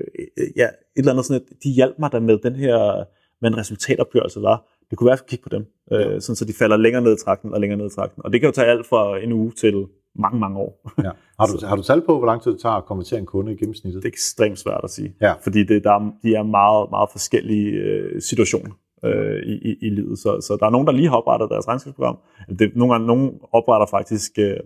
ja, 0.55 0.65
et 0.65 0.71
eller 0.95 1.11
andet 1.11 1.25
sådan, 1.25 1.41
at 1.41 1.63
de 1.63 1.69
hjælper 1.69 1.99
mig 1.99 2.11
der 2.11 2.19
med 2.19 2.37
den 2.37 2.55
her 2.55 3.03
hvad 3.43 3.51
en 3.51 3.57
resultatopgørelse 3.57 4.41
var. 4.41 4.65
Det 4.89 4.97
kunne 4.97 5.05
være, 5.05 5.19
at 5.19 5.25
kigge 5.25 5.43
på 5.43 5.49
dem, 5.49 5.65
øh, 5.91 6.21
sådan 6.21 6.35
så 6.35 6.45
de 6.45 6.53
falder 6.53 6.77
længere 6.77 7.01
ned 7.01 7.13
i 7.13 7.23
trakten 7.23 7.53
og 7.53 7.61
længere 7.61 7.77
ned 7.77 7.85
i 7.85 7.95
trakten. 7.95 8.25
Og 8.25 8.33
det 8.33 8.41
kan 8.41 8.47
jo 8.47 8.51
tage 8.51 8.67
alt 8.67 8.85
fra 8.85 9.19
en 9.23 9.31
uge 9.33 9.51
til 9.51 9.85
mange, 10.15 10.39
mange 10.39 10.57
år. 10.57 10.91
Ja. 11.03 11.11
Har, 11.39 11.45
du, 11.47 11.65
har 11.69 11.75
du 11.75 11.83
tal 11.83 12.01
på, 12.01 12.17
hvor 12.17 12.25
lang 12.25 12.41
tid 12.43 12.51
det 12.51 12.61
tager 12.61 12.75
at 12.75 12.85
konvertere 12.85 13.19
en 13.19 13.25
kunde 13.25 13.53
i 13.53 13.55
gennemsnittet? 13.55 14.03
Det 14.03 14.09
er 14.09 14.13
ekstremt 14.13 14.59
svært 14.59 14.81
at 14.83 14.89
sige, 14.89 15.15
ja. 15.21 15.33
fordi 15.43 15.63
det, 15.63 15.83
der, 15.83 16.13
de 16.23 16.35
er 16.35 16.43
meget, 16.43 16.89
meget 16.89 17.09
forskellige 17.11 17.69
øh, 17.71 18.21
situationer 18.21 18.71
øh, 19.05 19.43
i, 19.43 19.53
i, 19.69 19.77
i 19.81 19.89
livet. 19.89 20.19
Så, 20.19 20.41
så 20.41 20.57
der 20.59 20.65
er 20.65 20.69
nogen, 20.69 20.87
der 20.87 20.93
lige 20.93 21.09
har 21.09 21.15
oprettet 21.15 21.49
deres 21.49 21.67
regnskabsprogram. 21.67 22.17
Det, 22.59 22.75
nogle 22.75 22.93
gange 22.93 23.07
nogen 23.07 23.31
opretter 23.51 23.87
faktisk 23.87 24.31
øh, 24.37 24.57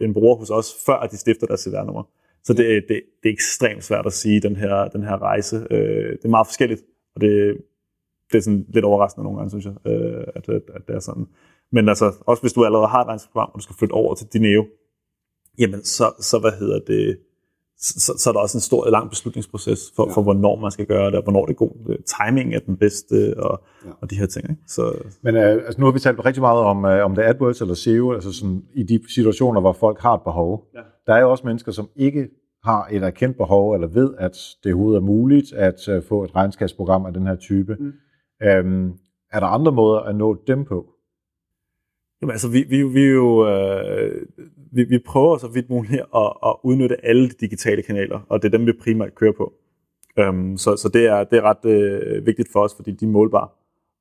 en 0.00 0.12
bruger 0.14 0.36
hos 0.36 0.50
os, 0.50 0.74
før 0.86 1.08
de 1.10 1.16
stifter 1.16 1.46
deres 1.46 1.60
CVR-nummer. 1.60 2.02
Så 2.44 2.52
det, 2.52 2.84
det, 2.88 3.00
det 3.22 3.28
er 3.28 3.32
ekstremt 3.32 3.84
svært 3.84 4.06
at 4.06 4.12
sige, 4.12 4.40
den 4.40 4.56
her, 4.56 4.88
den 4.88 5.02
her 5.02 5.22
rejse. 5.22 5.56
Øh, 5.70 6.12
det 6.12 6.24
er 6.24 6.28
meget 6.28 6.46
forskelligt, 6.46 6.82
og 7.14 7.20
det, 7.20 7.56
det 8.32 8.38
er 8.38 8.42
sådan 8.42 8.66
lidt 8.68 8.84
overraskende 8.84 9.24
nogle 9.24 9.38
gange, 9.38 9.50
synes 9.50 9.64
jeg, 9.64 9.92
øh, 9.92 10.24
at, 10.36 10.48
at, 10.48 10.62
at 10.74 10.82
det 10.88 10.96
er 10.96 11.00
sådan. 11.00 11.26
Men 11.72 11.88
altså, 11.88 12.14
også 12.26 12.42
hvis 12.42 12.52
du 12.52 12.64
allerede 12.64 12.88
har 12.88 13.00
et 13.00 13.06
regnskabsprogram, 13.06 13.50
og 13.52 13.58
du 13.58 13.62
skal 13.62 13.76
flytte 13.76 13.92
over 13.92 14.14
til 14.14 14.26
Dineo, 14.32 14.66
jamen 15.58 15.84
så, 15.84 16.12
så 16.20 16.38
hvad 16.38 16.52
hedder 16.58 16.80
det, 16.86 17.18
så, 17.80 18.14
så 18.18 18.30
er 18.30 18.32
der 18.32 18.40
også 18.40 18.58
en 18.58 18.60
stor, 18.60 18.90
lang 18.90 19.10
beslutningsproces 19.10 19.92
for, 19.96 20.06
ja. 20.06 20.12
for, 20.12 20.22
hvornår 20.22 20.56
man 20.56 20.70
skal 20.70 20.86
gøre 20.86 21.06
det, 21.06 21.14
og 21.14 21.22
hvornår 21.22 21.46
det 21.46 21.52
er 21.52 21.56
god. 21.56 22.02
Timing 22.18 22.54
er 22.54 22.58
den 22.58 22.76
bedste, 22.76 23.34
og, 23.36 23.62
ja. 23.84 23.90
og 24.00 24.10
de 24.10 24.16
her 24.16 24.26
ting. 24.26 24.50
Ikke? 24.50 24.62
Så, 24.66 24.92
Men 25.22 25.36
øh, 25.36 25.52
altså, 25.52 25.80
nu 25.80 25.86
har 25.86 25.92
vi 25.92 25.98
talt 25.98 26.24
rigtig 26.24 26.40
meget 26.40 26.58
om, 26.58 26.84
øh, 26.84 27.04
om 27.04 27.14
det 27.14 27.24
er 27.24 27.28
AdWords 27.28 27.60
eller 27.60 27.74
SEO, 27.74 28.12
altså 28.12 28.32
sådan, 28.32 28.62
i 28.74 28.82
de 28.82 29.00
situationer, 29.14 29.60
hvor 29.60 29.72
folk 29.72 30.00
har 30.00 30.14
et 30.14 30.22
behov. 30.22 30.64
Ja. 30.74 30.80
Der 31.06 31.14
er 31.14 31.20
jo 31.20 31.30
også 31.30 31.46
mennesker, 31.46 31.72
som 31.72 31.88
ikke 31.96 32.28
har 32.64 32.88
et 32.90 33.02
erkendt 33.02 33.36
behov, 33.36 33.74
eller 33.74 33.86
ved, 33.86 34.14
at 34.18 34.36
det 34.64 34.72
overhovedet 34.72 35.00
er 35.00 35.04
muligt 35.04 35.52
at 35.52 36.04
få 36.08 36.24
et 36.24 36.36
regnskabsprogram 36.36 37.06
af 37.06 37.12
den 37.12 37.26
her 37.26 37.36
type. 37.36 37.76
Mm. 37.80 37.92
Øhm, 38.42 38.92
er 39.32 39.40
der 39.40 39.46
andre 39.46 39.72
måder 39.72 40.00
at 40.00 40.16
nå 40.16 40.42
dem 40.46 40.64
på? 40.64 40.86
Jamen 42.22 42.32
altså, 42.32 42.48
vi, 42.48 42.62
vi, 42.68 42.82
vi, 42.82 43.04
jo, 43.04 43.48
øh, 43.48 44.26
vi, 44.72 44.84
vi 44.84 44.98
prøver 45.06 45.38
så 45.38 45.48
vidt 45.48 45.70
muligt 45.70 46.02
at, 46.14 46.32
at 46.46 46.56
udnytte 46.62 47.04
alle 47.06 47.28
de 47.28 47.34
digitale 47.40 47.82
kanaler, 47.82 48.20
og 48.28 48.42
det 48.42 48.48
er 48.54 48.58
dem, 48.58 48.66
vi 48.66 48.72
primært 48.72 49.14
kører 49.14 49.32
på. 49.32 49.52
Øhm, 50.18 50.56
så 50.56 50.76
så 50.76 50.88
det, 50.88 51.06
er, 51.06 51.24
det 51.24 51.38
er 51.38 51.42
ret 51.42 51.64
øh, 51.64 52.26
vigtigt 52.26 52.52
for 52.52 52.60
os, 52.60 52.74
fordi 52.74 52.90
de 52.92 53.04
er 53.04 53.08
målbare. 53.10 53.48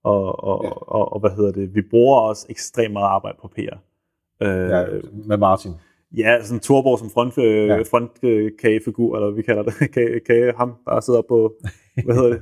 Og, 0.03 0.43
og, 0.43 0.63
ja. 0.63 0.69
og, 0.69 1.13
og 1.13 1.19
hvad 1.19 1.29
hedder 1.29 1.51
det? 1.51 1.75
Vi 1.75 1.81
bruger 1.81 2.19
også 2.19 2.45
ekstremt 2.49 2.93
meget 2.93 3.07
arbejde 3.07 3.37
på 3.41 3.47
PR. 3.47 3.77
Øh, 4.41 4.69
ja, 4.69 4.85
med 5.25 5.37
Martin. 5.37 5.71
Ja, 6.17 6.43
sådan 6.43 6.59
Torborg 6.59 6.99
som 6.99 7.09
front, 7.09 7.37
øh, 7.37 7.67
ja. 7.67 7.81
frontkagefigur, 7.81 9.15
eller 9.15 9.31
vi 9.31 9.41
kalder 9.41 9.63
det, 9.63 9.73
kage, 9.95 10.19
kage, 10.19 10.53
ham, 10.57 10.75
der 10.85 10.99
sidder 10.99 11.21
på, 11.21 11.53
hvad 12.05 12.15
hedder 12.15 12.29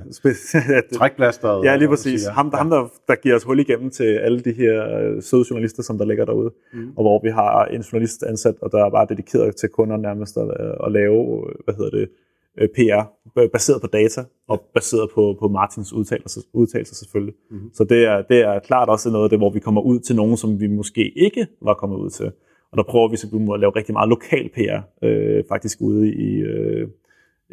det? 0.80 0.98
Trækplasteret. 0.98 1.64
Ja, 1.64 1.76
lige 1.76 1.88
præcis. 1.88 2.20
Siger. 2.20 2.32
Ham, 2.32 2.50
ja. 2.52 2.56
ham 2.56 2.70
der, 2.70 2.92
der 3.08 3.14
giver 3.14 3.36
os 3.36 3.42
hul 3.42 3.60
igennem 3.60 3.90
til 3.90 4.04
alle 4.04 4.40
de 4.40 4.52
her 4.52 4.98
øh, 4.98 5.22
søde 5.22 5.44
journalister, 5.50 5.82
som 5.82 5.98
der 5.98 6.04
ligger 6.04 6.24
derude, 6.24 6.50
mm. 6.72 6.88
og 6.96 7.02
hvor 7.02 7.20
vi 7.22 7.30
har 7.30 7.64
en 7.64 7.80
journalist 7.80 8.22
ansat, 8.22 8.54
og 8.62 8.72
der 8.72 8.84
er 8.84 8.90
bare 8.90 9.06
dedikeret 9.08 9.56
til 9.56 9.68
kunder 9.68 9.96
nærmest 9.96 10.36
at, 10.36 10.50
at 10.86 10.92
lave, 10.92 11.44
hvad 11.64 11.74
hedder 11.74 11.90
det, 11.90 12.08
øh, 12.58 12.68
PR, 12.68 13.02
baseret 13.52 13.80
på 13.80 13.86
data, 13.86 14.24
og 14.48 14.60
baseret 14.74 15.10
på, 15.14 15.36
på 15.40 15.48
Martins 15.48 15.92
udtalelser, 15.92 16.40
udtalelser 16.52 16.94
selvfølgelig. 16.94 17.34
Mm. 17.50 17.70
Så 17.74 17.84
det 17.84 18.04
er, 18.04 18.22
det 18.22 18.40
er 18.40 18.58
klart 18.58 18.88
også 18.88 19.10
noget 19.10 19.24
af 19.24 19.30
det, 19.30 19.38
hvor 19.38 19.50
vi 19.50 19.60
kommer 19.60 19.80
ud 19.80 19.98
til 20.00 20.16
nogen, 20.16 20.36
som 20.36 20.60
vi 20.60 20.66
måske 20.66 21.18
ikke 21.18 21.46
var 21.62 21.74
kommet 21.74 21.96
ud 21.96 22.10
til. 22.10 22.32
Og 22.72 22.76
der 22.76 22.82
prøver 22.82 23.08
vi 23.08 23.16
simpelthen 23.16 23.52
at 23.54 23.60
lave 23.60 23.76
rigtig 23.76 23.92
meget 23.92 24.08
lokal 24.08 24.48
PR, 24.54 25.06
øh, 25.06 25.44
faktisk 25.48 25.80
ude 25.80 26.14
i 26.14 26.38
øh, 26.40 26.88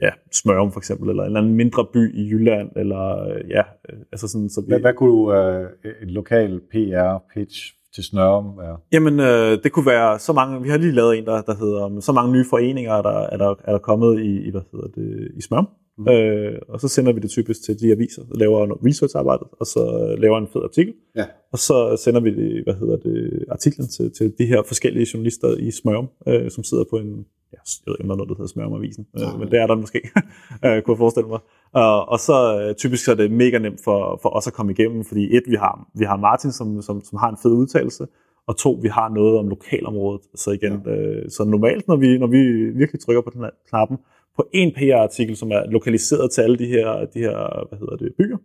ja, 0.02 0.10
Smørum 0.32 0.72
for 0.72 0.80
eksempel, 0.80 1.10
eller 1.10 1.24
en 1.24 1.28
eller 1.28 1.40
anden 1.40 1.56
mindre 1.56 1.86
by 1.94 2.16
i 2.16 2.30
Jylland, 2.30 2.70
eller 2.76 3.24
øh, 3.24 3.50
ja, 3.50 3.64
øh, 3.90 4.00
altså 4.12 4.28
sådan, 4.28 4.50
så 4.50 4.62
vi... 4.62 4.68
Hvad, 4.68 4.80
hvad 4.80 4.94
kunne 4.94 5.38
øh, 5.84 5.94
en 6.02 6.10
lokal 6.10 6.62
PR-pitch 6.72 7.76
til 7.96 8.04
Snørum 8.04 8.58
være? 8.58 8.78
Jamen, 8.92 9.20
øh, 9.20 9.64
det 9.64 9.72
kunne 9.72 9.86
være 9.86 10.20
så 10.20 10.34
mange, 10.34 10.62
vi 10.62 10.70
har 10.70 10.78
lige 10.78 10.92
lavet 10.92 11.18
en, 11.18 11.26
der, 11.26 11.42
der 11.42 11.56
hedder, 11.56 12.00
så 12.00 12.12
mange 12.12 12.32
nye 12.32 12.46
foreninger, 12.50 13.02
der 13.02 13.20
er 13.20 13.38
der, 13.38 13.56
er 13.64 13.72
der 13.72 13.80
kommet 13.80 14.20
i, 14.20 14.48
i 14.48 14.52
hvad 14.52 14.62
hedder 14.72 14.88
det, 14.88 15.32
i 15.38 15.42
Smørum. 15.42 15.68
Mm. 15.98 16.08
Øh, 16.10 16.60
og 16.70 16.80
så 16.80 16.88
sender 16.88 17.14
vi 17.14 17.20
det 17.20 17.30
typisk 17.30 17.64
til 17.64 17.80
de 17.80 17.92
aviser, 17.92 18.24
der 18.24 18.38
laver 18.38 18.66
noget 18.66 18.86
research-arbejde, 18.86 19.44
og 19.60 19.66
så 19.66 20.16
laver 20.20 20.38
en 20.38 20.48
fed 20.54 20.62
artikel. 20.64 20.94
Ja. 21.16 21.26
Og 21.52 21.60
så 21.60 22.02
sender 22.04 22.22
vi 22.22 22.36
det, 22.36 22.64
hvad 22.64 22.74
hedder 22.74 22.98
det, 22.98 23.46
artiklen 23.50 23.88
til, 23.88 24.12
til 24.12 24.34
de 24.38 24.46
her 24.46 24.64
forskellige 24.68 25.08
journalister 25.14 25.58
i 25.58 25.72
Smørum, 25.72 26.10
øh, 26.28 26.52
som 26.52 26.64
sidder 26.64 26.84
på 26.90 26.96
en, 26.98 27.26
ja, 27.54 27.60
jeg 27.86 27.88
ved 27.88 27.96
ikke, 28.00 28.04
om 28.04 28.08
der 28.08 28.16
er 28.16 28.18
noget, 28.18 28.30
der 28.30 28.36
hedder 28.36 28.54
smør 28.54 28.66
om 28.66 28.74
avisen, 28.74 29.06
øh, 29.18 29.40
men 29.40 29.52
det 29.52 29.60
er 29.60 29.68
der 29.68 29.76
måske, 29.76 30.00
øh, 30.66 30.82
kunne 30.82 30.94
jeg 30.94 31.02
forestille 31.06 31.30
mig. 31.30 31.42
Uh, 31.80 32.02
og 32.14 32.20
så 32.28 32.38
øh, 32.60 32.76
typisk 32.76 33.06
så 33.06 33.12
er 33.12 33.16
det 33.16 33.32
mega 33.32 33.58
nemt 33.58 33.80
for, 33.84 34.20
for 34.22 34.30
os 34.38 34.48
at 34.48 34.54
komme 34.54 34.72
igennem, 34.72 35.04
fordi 35.04 35.38
et, 35.38 35.44
vi 35.48 35.56
har, 35.56 35.88
vi 35.94 36.06
har 36.06 36.18
Martin, 36.18 36.52
som, 36.52 36.82
som, 36.82 37.04
som 37.04 37.18
har 37.18 37.30
en 37.30 37.38
fed 37.44 37.52
udtalelse, 37.52 38.08
og 38.48 38.58
to, 38.58 38.80
vi 38.82 38.88
har 38.88 39.10
noget 39.10 39.40
om 39.40 39.50
lokalområdet. 39.50 40.22
Så 40.36 40.52
igen, 40.52 40.82
ja. 40.86 40.92
øh, 40.92 41.30
så 41.30 41.44
normalt, 41.44 41.88
når 41.88 41.96
vi, 41.96 42.18
når 42.18 42.28
vi 42.28 42.42
virkelig 42.82 43.02
trykker 43.02 43.22
på 43.22 43.30
den 43.34 43.42
her 43.42 43.50
knappen, 43.70 43.98
på 44.36 44.48
en 44.54 44.72
PR-artikel, 44.78 45.36
som 45.36 45.52
er 45.52 45.64
lokaliseret 45.66 46.32
til 46.32 46.42
alle 46.42 46.58
de 46.58 46.68
her, 46.68 47.06
de 47.14 47.20
her 47.20 47.68
hvad 47.70 47.80
hedder 47.80 47.96
det, 47.96 48.14
byer, 48.18 48.38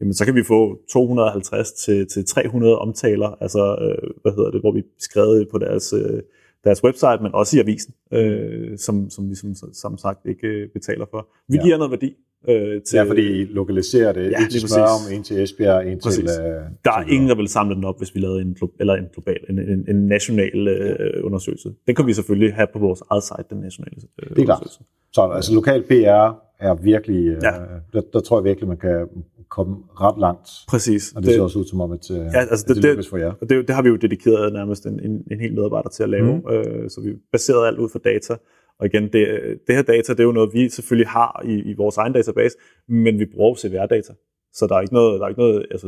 jamen 0.00 0.14
så 0.14 0.24
kan 0.24 0.34
vi 0.34 0.42
få 0.42 0.78
250 0.92 1.72
til, 1.72 2.08
til 2.08 2.26
300 2.26 2.78
omtaler, 2.78 3.36
altså 3.40 3.76
øh, 3.80 4.10
hvad 4.22 4.32
hedder 4.32 4.50
det, 4.50 4.60
hvor 4.60 4.72
vi 4.72 4.82
skrevet 4.98 5.48
på 5.52 5.58
deres, 5.58 5.92
øh, 5.92 6.22
deres 6.64 6.84
website, 6.84 7.18
men 7.22 7.34
også 7.34 7.56
i 7.56 7.60
avisen, 7.60 7.94
øh, 8.12 8.78
som, 8.78 9.10
som 9.10 9.30
vi 9.30 9.34
som, 9.34 9.54
som 9.72 9.98
sagt 9.98 10.26
ikke 10.26 10.46
øh, 10.46 10.68
betaler 10.68 11.06
for. 11.10 11.28
Vi 11.48 11.56
ja. 11.56 11.62
giver 11.62 11.76
noget 11.76 11.90
værdi, 11.90 12.14
Øh, 12.48 12.82
til, 12.82 12.96
ja, 12.96 13.02
fordi 13.02 13.40
I 13.40 13.44
lokaliserer 13.44 14.12
det. 14.12 14.30
Ja, 14.30 14.44
en 14.44 14.50
til 14.50 14.68
Smørum, 14.68 15.12
en 15.12 15.22
til 15.22 15.42
Esbjerg, 15.42 15.86
en 15.86 15.98
præcis. 16.02 16.30
til... 16.30 16.40
Øh, 16.40 16.62
der 16.84 16.92
er 16.92 17.04
ingen, 17.08 17.28
der 17.28 17.34
vil 17.34 17.48
samle 17.48 17.74
den 17.74 17.84
op, 17.84 17.98
hvis 17.98 18.14
vi 18.14 18.20
lavede 18.20 18.40
en, 18.42 18.56
eller 18.80 18.94
en 18.94 19.04
global, 19.12 19.38
en, 19.48 19.58
en, 19.58 19.84
en 19.88 20.06
national 20.06 20.68
øh, 20.68 21.26
undersøgelse. 21.26 21.72
Den 21.86 21.94
kan 21.94 22.06
vi 22.06 22.12
selvfølgelig 22.12 22.54
have 22.54 22.66
på 22.72 22.78
vores 22.78 23.02
eget 23.10 23.22
site, 23.22 23.44
den 23.50 23.58
nationale 23.58 23.96
øh, 24.22 24.30
det 24.30 24.38
er 24.38 24.44
klart. 24.44 24.78
Så 25.12 25.22
altså 25.22 25.54
lokal 25.54 25.82
PR 25.82 26.43
er 26.58 26.74
virkelig... 26.74 27.26
Øh, 27.26 27.38
ja. 27.42 27.50
der, 27.92 28.02
der 28.12 28.20
tror 28.20 28.38
jeg 28.38 28.44
virkelig, 28.44 28.68
man 28.68 28.76
kan 28.76 29.08
komme 29.48 29.76
ret 30.00 30.18
langt. 30.18 30.48
Præcis. 30.68 31.12
Og 31.12 31.22
det, 31.22 31.26
det 31.26 31.34
ser 31.34 31.42
også 31.42 31.58
ud 31.58 31.64
som 31.64 31.80
om, 31.80 31.92
at, 31.92 32.10
øh, 32.10 32.16
ja, 32.16 32.38
altså 32.38 32.64
det, 32.68 32.82
det, 32.82 32.96
det 32.96 33.06
for 33.06 33.16
jer. 33.16 33.32
Det, 33.40 33.50
det, 33.50 33.68
det 33.68 33.74
har 33.74 33.82
vi 33.82 33.88
jo 33.88 33.96
dedikeret 33.96 34.52
nærmest 34.52 34.86
en, 34.86 35.00
en, 35.00 35.24
en 35.30 35.40
hel 35.40 35.54
medarbejder 35.54 35.88
til 35.88 36.02
at 36.02 36.08
lave. 36.08 36.36
Mm. 36.36 36.50
Øh, 36.52 36.90
så 36.90 37.00
vi 37.00 37.14
baseret 37.32 37.66
alt 37.66 37.78
ud 37.78 37.88
fra 37.88 38.00
data. 38.04 38.36
Og 38.78 38.86
igen, 38.86 39.02
det, 39.02 39.26
det 39.66 39.74
her 39.74 39.82
data, 39.82 40.12
det 40.12 40.20
er 40.20 40.24
jo 40.24 40.32
noget, 40.32 40.50
vi 40.54 40.68
selvfølgelig 40.68 41.08
har 41.08 41.42
i, 41.44 41.54
i 41.70 41.74
vores 41.74 41.96
egen 41.96 42.12
database, 42.12 42.56
men 42.88 43.18
vi 43.18 43.26
bruger 43.34 43.54
CVR-data. 43.54 44.12
Så 44.52 44.66
der 44.66 44.74
er 44.76 44.80
ikke 44.80 44.94
noget, 44.94 45.20
der 45.20 45.24
er 45.24 45.28
ikke 45.28 45.40
noget 45.40 45.66
altså, 45.70 45.86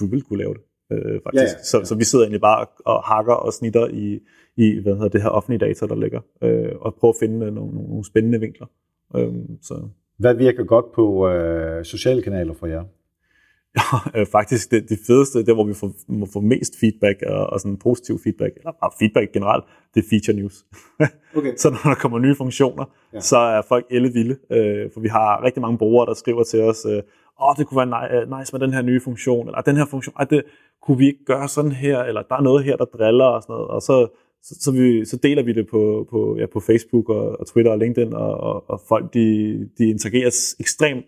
du 0.00 0.06
vil 0.06 0.22
kunne 0.22 0.38
lave 0.38 0.54
det, 0.54 0.62
øh, 0.92 1.20
faktisk. 1.22 1.42
Ja, 1.42 1.42
ja, 1.42 1.58
ja. 1.58 1.62
Så, 1.62 1.80
så 1.84 1.94
vi 1.94 2.04
sidder 2.04 2.24
egentlig 2.24 2.40
bare 2.40 2.66
og 2.84 3.02
hakker 3.02 3.34
og 3.34 3.52
snitter 3.52 3.86
i, 3.86 4.20
i 4.56 4.80
hvad 4.82 4.94
hedder 4.94 5.08
det 5.08 5.22
her 5.22 5.28
offentlige 5.28 5.66
data, 5.66 5.86
der 5.86 5.94
ligger, 5.94 6.20
øh, 6.42 6.72
og 6.80 6.94
prøver 6.94 7.12
at 7.12 7.18
finde 7.20 7.38
nogle, 7.38 7.74
nogle 7.74 8.04
spændende 8.04 8.40
vinkler. 8.40 8.66
Øh, 9.16 9.34
så. 9.62 9.88
Hvad 10.18 10.34
virker 10.34 10.64
godt 10.64 10.92
på 10.92 11.28
øh, 11.28 11.84
sociale 11.84 12.22
kanaler 12.22 12.54
for 12.54 12.66
jer? 12.66 12.84
Ja, 13.76 13.98
øh, 14.20 14.26
faktisk 14.26 14.70
det, 14.70 14.88
det 14.88 14.98
fedeste, 15.06 15.38
det 15.46 15.54
hvor 15.54 15.64
vi 15.64 15.74
får, 15.74 15.92
må 16.08 16.26
få 16.32 16.40
mest 16.40 16.72
feedback 16.80 17.22
og, 17.26 17.46
og 17.46 17.60
sådan 17.60 17.76
positiv 17.76 18.18
feedback, 18.24 18.56
eller 18.56 18.72
bare 18.72 18.90
feedback 18.98 19.32
generelt, 19.32 19.64
det 19.94 20.04
er 20.04 20.08
feature 20.10 20.36
news. 20.36 20.64
okay. 21.38 21.54
så 21.56 21.70
når 21.70 21.90
der 21.90 21.94
kommer 21.94 22.18
nye 22.18 22.34
funktioner, 22.34 22.84
ja. 23.12 23.20
så 23.20 23.36
er 23.36 23.62
folk 23.68 23.86
elle 23.90 24.12
vilde, 24.12 24.36
øh, 24.50 24.90
for 24.92 25.00
vi 25.00 25.08
har 25.08 25.44
rigtig 25.44 25.60
mange 25.60 25.78
brugere, 25.78 26.06
der 26.06 26.14
skriver 26.14 26.44
til 26.44 26.62
os, 26.62 26.86
øh, 26.86 27.02
åh, 27.42 27.54
det 27.58 27.66
kunne 27.66 27.78
være 27.78 28.22
øh, 28.22 28.38
nice 28.38 28.52
med 28.52 28.60
den 28.60 28.72
her 28.72 28.82
nye 28.82 29.00
funktion, 29.00 29.46
eller 29.46 29.60
den 29.60 29.76
her 29.76 29.86
funktion, 29.86 30.14
ej, 30.18 30.24
det 30.24 30.42
kunne 30.82 30.98
vi 30.98 31.06
ikke 31.06 31.24
gøre 31.24 31.48
sådan 31.48 31.72
her, 31.72 32.02
eller 32.02 32.22
der 32.22 32.36
er 32.36 32.40
noget 32.40 32.64
her, 32.64 32.76
der 32.76 32.84
driller 32.84 33.24
og 33.24 33.42
sådan 33.42 33.52
noget, 33.52 33.68
og 33.68 33.82
så, 33.82 34.08
så, 34.42 34.54
så, 34.60 34.72
vi, 34.72 35.04
så 35.04 35.16
deler 35.16 35.42
vi 35.42 35.52
det 35.52 35.66
på, 35.70 36.06
på, 36.10 36.36
ja, 36.38 36.46
på 36.46 36.60
Facebook 36.60 37.08
og, 37.08 37.40
og 37.40 37.46
Twitter 37.46 37.72
og 37.72 37.78
LinkedIn, 37.78 38.12
og, 38.12 38.40
og, 38.40 38.70
og 38.70 38.80
folk 38.88 39.14
de, 39.14 39.58
de 39.78 39.88
interagerer 39.88 40.54
ekstremt 40.60 41.04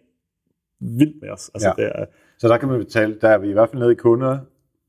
vildt 0.81 1.17
med 1.21 1.31
os. 1.31 1.51
Altså, 1.55 1.69
ja. 1.79 1.83
det 1.83 1.93
er, 1.95 2.05
så 2.39 2.49
der 2.49 2.59
kan 2.59 2.69
man 2.69 2.79
betale, 2.79 3.19
der 3.21 3.29
er 3.29 3.39
vi 3.39 3.49
i 3.51 3.53
hvert 3.53 3.69
fald 3.71 3.83
nede 3.83 3.93
i 3.93 3.95
kunder, 3.95 4.39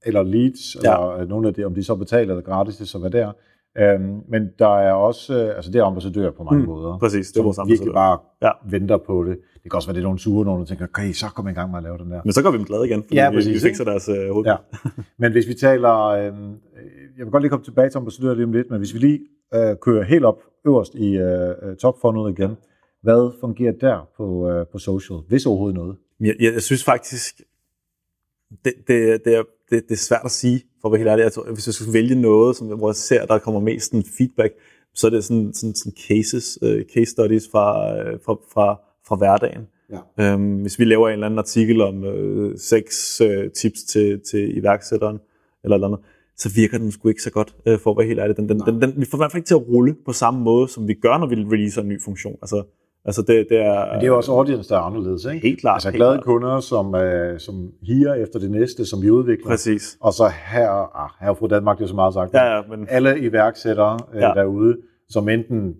eller 0.05 0.23
leads, 0.23 0.75
ja. 0.75 1.13
eller 1.13 1.25
nogle 1.25 1.47
af 1.47 1.53
det, 1.53 1.65
om 1.65 1.75
de 1.75 1.83
så 1.83 1.95
betaler 1.95 2.33
eller 2.33 2.41
gratis, 2.41 2.77
det 2.77 2.87
så 2.87 2.99
hvad 2.99 3.11
der. 3.11 3.31
Øhm, 3.77 4.21
men 4.29 4.49
der 4.59 4.79
er 4.79 4.93
også, 4.93 5.43
øh, 5.43 5.55
altså 5.55 5.71
det 5.71 5.79
er 5.79 5.85
ambassadør 5.85 6.31
på 6.31 6.43
mange 6.43 6.59
mm, 6.59 6.69
måder. 6.69 6.97
Præcis, 6.99 7.31
det 7.31 7.39
er 7.39 7.43
vores 7.43 7.57
ambassadør. 7.57 7.83
virkelig 7.83 7.93
bare 7.93 8.19
ja. 8.41 8.51
venter 8.69 8.97
på 8.97 9.23
det. 9.23 9.37
Det 9.63 9.71
kan 9.71 9.75
også 9.75 9.87
være, 9.87 9.93
det 9.93 9.99
er 9.99 10.03
nogle 10.03 10.19
sure, 10.19 10.45
nogen 10.45 10.59
der 10.59 10.65
tænker, 10.65 10.85
okay, 10.85 11.11
så 11.11 11.25
kommer 11.25 11.51
i 11.51 11.53
gang 11.53 11.71
med 11.71 11.77
at 11.77 11.83
lave 11.83 11.97
den 11.97 12.11
der. 12.11 12.21
Men 12.25 12.33
så 12.33 12.43
går 12.43 12.51
vi 12.51 12.57
dem 12.57 12.65
glade 12.65 12.85
igen, 12.87 13.03
fordi 13.03 13.15
ja, 13.15 13.31
præcis, 13.31 13.49
vi, 13.49 13.53
vi 13.53 13.59
fikser 13.59 13.83
deres 13.83 14.09
uh, 14.09 14.33
hoved. 14.33 14.45
Ja. 14.45 14.55
Men 15.21 15.31
hvis 15.31 15.47
vi 15.47 15.53
taler, 15.53 15.95
øh, 16.05 16.23
jeg 17.17 17.25
vil 17.25 17.31
godt 17.31 17.43
lige 17.43 17.49
komme 17.49 17.65
tilbage 17.65 17.89
til 17.89 17.97
ambassadør 17.97 18.33
lige 18.33 18.45
om 18.45 18.51
lidt, 18.51 18.69
men 18.69 18.77
hvis 18.77 18.93
vi 18.93 18.99
lige 18.99 19.19
øh, 19.53 19.75
kører 19.81 20.03
helt 20.03 20.25
op 20.25 20.39
øverst 20.67 20.95
i 20.95 21.17
øh, 21.17 21.75
topfundet 21.77 22.39
igen, 22.39 22.57
hvad 23.01 23.39
fungerer 23.39 23.73
der 23.81 24.07
på, 24.17 24.49
øh, 24.49 24.65
på 24.71 24.77
social, 24.77 25.19
hvis 25.27 25.45
overhovedet 25.45 25.75
noget? 25.75 25.95
Jeg, 26.19 26.35
jeg, 26.39 26.53
jeg 26.53 26.61
synes 26.61 26.83
faktisk, 26.83 27.41
det, 28.65 28.73
det, 28.87 29.21
det, 29.25 29.35
er, 29.35 29.43
det, 29.69 29.83
det 29.83 29.91
er 29.91 29.97
svært 30.09 30.21
at 30.25 30.31
sige, 30.31 30.63
for 30.81 30.87
at 30.87 30.91
være 30.91 30.99
helt 30.99 31.09
ærlig. 31.09 31.23
Jeg 31.23 31.31
tror, 31.31 31.53
hvis 31.53 31.67
jeg 31.67 31.73
skulle 31.73 31.93
vælge 31.93 32.15
noget, 32.15 32.55
som, 32.55 32.67
hvor 32.67 32.89
jeg 32.89 32.95
ser, 32.95 33.25
der 33.25 33.39
kommer 33.39 33.59
mest 33.59 33.85
sådan 33.85 34.03
feedback, 34.17 34.53
så 34.95 35.07
er 35.07 35.11
det 35.11 35.23
sådan, 35.23 35.53
sådan, 35.53 35.75
sådan 35.75 35.93
cases, 36.07 36.59
uh, 36.61 36.81
case 36.93 37.11
studies 37.11 37.49
fra, 37.51 37.93
uh, 37.93 38.19
fra, 38.25 38.33
fra, 38.53 38.79
fra 39.07 39.15
hverdagen. 39.15 39.67
Ja. 40.17 40.33
Um, 40.33 40.61
hvis 40.61 40.79
vi 40.79 40.85
laver 40.85 41.07
en 41.07 41.13
eller 41.13 41.25
anden 41.25 41.39
artikel 41.39 41.81
om 41.81 42.03
uh, 42.03 42.51
seks 42.57 43.21
uh, 43.21 43.51
tips 43.55 43.83
til, 43.83 44.19
til 44.31 44.57
iværksætteren, 44.57 45.19
eller 45.63 45.75
eller 45.75 45.87
andet, 45.87 45.99
så 46.37 46.49
virker 46.55 46.77
den 46.77 46.91
sgu 46.91 47.09
ikke 47.09 47.21
så 47.21 47.31
godt, 47.31 47.55
uh, 47.65 47.79
for 47.79 47.91
at 47.91 47.97
være 47.97 48.07
helt 48.07 48.19
ærlig. 48.19 48.37
Den, 48.37 48.49
den, 48.49 48.59
den, 48.59 48.81
den, 48.81 48.93
vi 48.97 49.05
får 49.05 49.17
i 49.17 49.19
hvert 49.19 49.31
fald 49.31 49.41
ikke 49.41 49.47
til 49.47 49.55
at 49.55 49.67
rulle 49.67 49.95
på 50.05 50.13
samme 50.13 50.39
måde, 50.43 50.67
som 50.67 50.87
vi 50.87 50.93
gør, 50.93 51.17
når 51.17 51.27
vi 51.27 51.35
releaser 51.35 51.81
en 51.81 51.87
ny 51.87 52.01
funktion. 52.01 52.37
Altså, 52.41 52.63
Altså 53.09 53.21
det, 53.21 53.47
det 53.49 53.57
er, 53.57 53.85
Men 53.85 53.95
det 53.95 54.03
er 54.03 54.07
jo 54.07 54.17
også 54.17 54.31
audience, 54.31 54.69
der 54.69 54.75
er 54.75 54.81
anderledes, 54.81 55.25
ikke? 55.25 55.47
Helt 55.47 55.59
klart. 55.59 55.75
Altså 55.75 55.91
glade 55.91 56.11
klart. 56.11 56.23
kunder, 56.23 56.59
som, 56.59 56.93
uh, 56.93 57.37
som 57.37 57.71
higer 57.81 58.13
efter 58.13 58.39
det 58.39 58.51
næste, 58.51 58.85
som 58.85 59.01
vi 59.01 59.09
udvikler. 59.09 59.47
Præcis. 59.47 59.97
Og 60.01 60.13
så 60.13 60.31
her, 60.53 60.69
ah, 61.03 61.09
her 61.21 61.33
fra 61.33 61.47
Danmark, 61.47 61.77
det 61.77 61.83
er 61.83 61.87
så 61.87 61.95
meget 61.95 62.13
sagt. 62.13 62.33
Ja, 62.33 62.55
ja, 62.55 62.61
men... 62.69 62.87
Alle 62.89 63.19
iværksættere 63.19 63.99
uh, 64.13 64.21
ja. 64.21 64.31
derude, 64.35 64.77
som 65.09 65.29
enten 65.29 65.75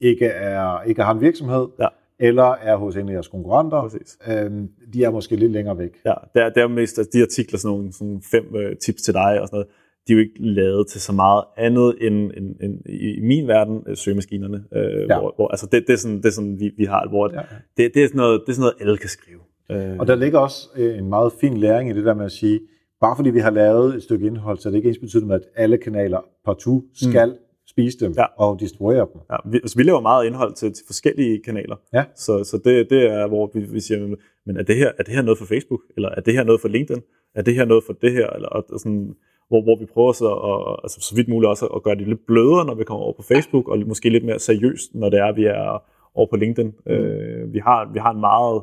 ikke, 0.00 0.26
er, 0.26 0.82
ikke 0.82 1.02
har 1.02 1.12
en 1.12 1.20
virksomhed, 1.20 1.66
ja. 1.80 1.86
eller 2.18 2.54
er 2.62 2.76
hos 2.76 2.96
en 2.96 3.08
af 3.08 3.12
jeres 3.12 3.28
konkurrenter, 3.28 3.82
Præcis. 3.82 4.18
øhm, 4.28 4.68
de 4.92 5.04
er 5.04 5.10
måske 5.10 5.36
lidt 5.36 5.52
længere 5.52 5.78
væk. 5.78 5.90
Ja, 6.06 6.14
det 6.34 6.42
er, 6.42 6.48
det 6.48 6.62
er 6.62 6.68
mest 6.68 7.00
de 7.12 7.22
artikler, 7.22 7.58
sådan 7.58 7.76
nogle 7.76 7.92
sådan 7.92 8.22
fem 8.30 8.44
uh, 8.54 8.60
tips 8.84 9.02
til 9.02 9.14
dig 9.14 9.40
og 9.40 9.48
sådan 9.48 9.56
noget, 9.56 9.68
de 10.08 10.12
er 10.12 10.16
jo 10.16 10.20
ikke 10.20 10.34
lavet 10.38 10.86
til 10.88 11.00
så 11.00 11.12
meget 11.12 11.44
andet 11.56 11.94
end, 12.00 12.30
end, 12.36 12.56
end 12.60 12.80
i 12.86 13.20
min 13.20 13.48
verden 13.48 13.82
øh, 13.86 13.96
søgemaskinerne. 13.96 14.64
Øh, 14.74 15.06
ja. 15.08 15.18
hvor, 15.18 15.32
hvor, 15.36 15.48
altså 15.48 15.66
det, 15.72 15.84
det, 15.86 15.92
er 15.92 15.96
sådan, 15.96 16.16
det 16.16 16.26
er 16.26 16.30
sådan, 16.30 16.60
vi, 16.60 16.70
vi 16.76 16.84
har, 16.84 17.08
hvor 17.08 17.30
ja. 17.32 17.40
det, 17.76 17.94
det, 17.94 18.02
er 18.02 18.06
sådan 18.06 18.16
noget, 18.16 18.40
det 18.40 18.48
er 18.48 18.52
sådan 18.52 18.60
noget, 18.60 18.74
alle 18.80 18.96
kan 18.96 19.08
skrive. 19.08 19.40
Øh. 19.70 19.96
Og 19.98 20.06
der 20.06 20.14
ligger 20.14 20.38
også 20.38 20.68
øh, 20.76 20.98
en 20.98 21.08
meget 21.08 21.32
fin 21.40 21.56
læring 21.56 21.90
i 21.90 21.92
det 21.92 22.04
der 22.04 22.14
med 22.14 22.24
at 22.24 22.32
sige, 22.32 22.60
bare 23.00 23.16
fordi 23.16 23.30
vi 23.30 23.40
har 23.40 23.50
lavet 23.50 23.94
et 23.94 24.02
stykke 24.02 24.26
indhold, 24.26 24.58
så 24.58 24.68
er 24.68 24.70
det 24.70 24.76
ikke 24.76 24.88
ens 24.88 24.98
betydende 24.98 25.28
med, 25.28 25.34
at 25.34 25.46
alle 25.56 25.78
kanaler 25.78 26.20
partout 26.44 26.82
skal 26.94 27.28
mm. 27.28 27.36
spise 27.68 27.98
dem 28.00 28.12
ja. 28.16 28.24
og 28.36 28.60
distribuere 28.60 29.06
dem. 29.12 29.20
Ja, 29.30 29.36
vi, 29.50 29.56
altså, 29.56 29.76
vi 29.76 29.82
laver 29.82 30.00
meget 30.00 30.26
indhold 30.26 30.54
til, 30.54 30.72
til 30.72 30.86
forskellige 30.86 31.42
kanaler. 31.44 31.76
Ja. 31.92 32.04
Så, 32.16 32.44
så 32.44 32.60
det, 32.64 32.90
det 32.90 33.10
er, 33.10 33.26
hvor 33.26 33.50
vi, 33.54 33.60
vi 33.60 33.80
siger, 33.80 34.16
men 34.46 34.56
er 34.56 34.62
det, 34.62 34.76
her, 34.76 34.92
er 34.98 35.02
det 35.02 35.14
her 35.14 35.22
noget 35.22 35.38
for 35.38 35.46
Facebook? 35.46 35.80
Eller 35.96 36.08
er 36.08 36.20
det 36.20 36.34
her 36.34 36.44
noget 36.44 36.60
for 36.60 36.68
LinkedIn? 36.68 37.02
Er 37.34 37.42
det 37.42 37.54
her 37.54 37.64
noget 37.64 37.84
for 37.84 37.92
det 37.92 38.12
her? 38.12 38.26
Eller 38.30 38.48
og 38.48 38.80
sådan, 38.80 39.14
hvor, 39.48 39.62
hvor 39.62 39.78
vi 39.78 39.86
prøver 39.94 40.12
så, 40.12 40.30
at, 40.50 40.80
altså, 40.84 41.00
så 41.00 41.14
vidt 41.14 41.28
muligt 41.28 41.48
også 41.48 41.66
at 41.66 41.82
gøre 41.82 41.94
det 41.94 42.08
lidt 42.08 42.26
blødere, 42.26 42.64
når 42.64 42.74
vi 42.74 42.84
kommer 42.84 43.04
over 43.04 43.12
på 43.12 43.22
Facebook, 43.22 43.68
og 43.68 43.78
måske 43.86 44.08
lidt 44.08 44.24
mere 44.24 44.38
seriøst, 44.38 44.94
når 44.94 45.10
det 45.10 45.18
er, 45.18 45.32
vi 45.32 45.44
er 45.44 45.82
over 46.14 46.26
på 46.30 46.36
LinkedIn. 46.36 46.72
Mm. 46.86 46.92
Øh, 46.92 47.52
vi, 47.52 47.58
har, 47.58 47.90
vi 47.92 47.98
har 47.98 48.10
en 48.10 48.20
meget 48.20 48.62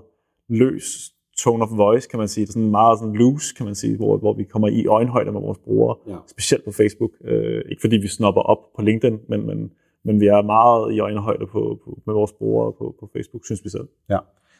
løs 0.49 1.11
tone 1.37 1.63
of 1.63 1.69
voice, 1.71 2.09
kan 2.09 2.19
man 2.19 2.27
sige. 2.27 2.45
Det 2.45 2.49
er 2.49 2.53
sådan 2.53 2.71
meget 2.71 2.99
sådan 2.99 3.13
loose, 3.13 3.55
kan 3.55 3.65
man 3.65 3.75
sige, 3.75 3.97
hvor, 3.97 4.17
hvor 4.17 4.33
vi 4.33 4.43
kommer 4.43 4.67
i 4.67 4.85
øjenhøjde 4.87 5.31
med 5.31 5.41
vores 5.41 5.57
brugere, 5.57 5.95
ja. 6.07 6.15
specielt 6.27 6.65
på 6.65 6.71
Facebook. 6.71 7.11
Øh, 7.23 7.61
ikke 7.69 7.81
fordi 7.81 7.97
vi 7.97 8.07
snopper 8.07 8.41
op 8.41 8.57
på 8.75 8.81
LinkedIn, 8.81 9.19
men, 9.29 9.47
men, 9.47 9.71
men 10.03 10.19
vi 10.19 10.27
er 10.27 10.41
meget 10.41 10.93
i 10.93 10.99
øjenhøjde 10.99 11.45
på, 11.47 11.79
på, 11.83 11.99
med 12.05 12.13
vores 12.13 12.33
brugere 12.33 12.73
på, 12.73 12.95
på 12.99 13.09
Facebook, 13.13 13.45
synes 13.45 13.61
vi 13.63 13.69
selv. 13.69 13.87
Ja. 14.09 14.17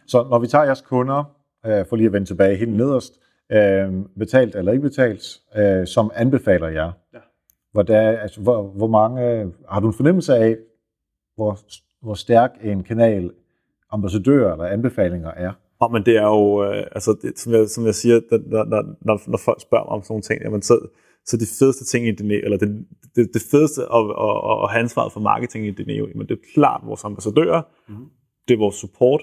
Så 0.07 0.27
når 0.29 0.39
vi 0.39 0.47
tager 0.47 0.63
jeres 0.63 0.81
kunder, 0.81 1.23
øh, 1.65 1.85
for 1.89 1.95
lige 1.95 2.07
at 2.07 2.13
vende 2.13 2.27
tilbage 2.27 2.55
helt 2.55 2.73
nederst, 2.77 3.19
øh, 3.53 3.93
betalt 4.19 4.55
eller 4.55 4.71
ikke 4.71 4.81
betalt, 4.81 5.23
øh, 5.57 5.87
som 5.87 6.11
anbefaler 6.15 6.67
jer. 6.67 6.91
Ja. 7.13 7.19
Hvor, 7.71 7.81
der, 7.81 8.19
altså, 8.19 8.41
hvor, 8.41 8.63
hvor 8.63 8.87
mange, 8.87 9.51
har 9.69 9.79
du 9.79 9.87
en 9.87 9.93
fornemmelse 9.93 10.35
af, 10.35 10.57
hvor, 11.35 11.57
hvor 12.01 12.13
stærk 12.13 12.51
en 12.63 12.83
kanal 12.83 13.31
ambassadører 13.91 14.51
eller 14.51 14.65
anbefalinger 14.65 15.31
er? 15.31 15.51
Oh, 15.79 15.91
men 15.91 16.05
det 16.05 16.17
er 16.17 16.27
jo, 16.27 16.63
øh, 16.63 16.83
altså 16.91 17.17
det, 17.21 17.39
som, 17.39 17.53
jeg, 17.53 17.69
som 17.69 17.85
jeg 17.85 17.95
siger, 17.95 18.21
når, 18.47 18.63
når, 18.63 18.83
når, 19.01 19.21
når 19.27 19.37
folk 19.37 19.61
spørger 19.61 19.85
mig 19.85 19.91
om 19.91 20.01
sådan 20.01 20.11
nogle 20.13 20.21
ting, 20.21 20.41
jamen 20.43 20.61
så, 20.61 20.87
så 21.25 21.37
det 21.37 21.47
fedeste 21.59 21.85
ting 21.85 22.07
i 22.07 22.11
Dineo, 22.11 22.39
eller 22.43 22.57
det, 22.57 22.85
det, 23.15 23.29
det 23.33 23.41
fedeste 23.51 23.81
at, 23.81 24.03
at, 24.25 24.63
at 24.63 24.69
have 24.71 24.79
ansvaret 24.79 25.13
for 25.13 25.19
marketing 25.19 25.67
i 25.67 25.71
Dineo, 25.71 26.07
jamen 26.07 26.27
det 26.27 26.33
er 26.37 26.43
klart 26.53 26.81
vores 26.85 27.03
ambassadører, 27.03 27.61
mm-hmm. 27.87 28.05
det 28.47 28.53
er 28.53 28.57
vores 28.57 28.75
support, 28.75 29.21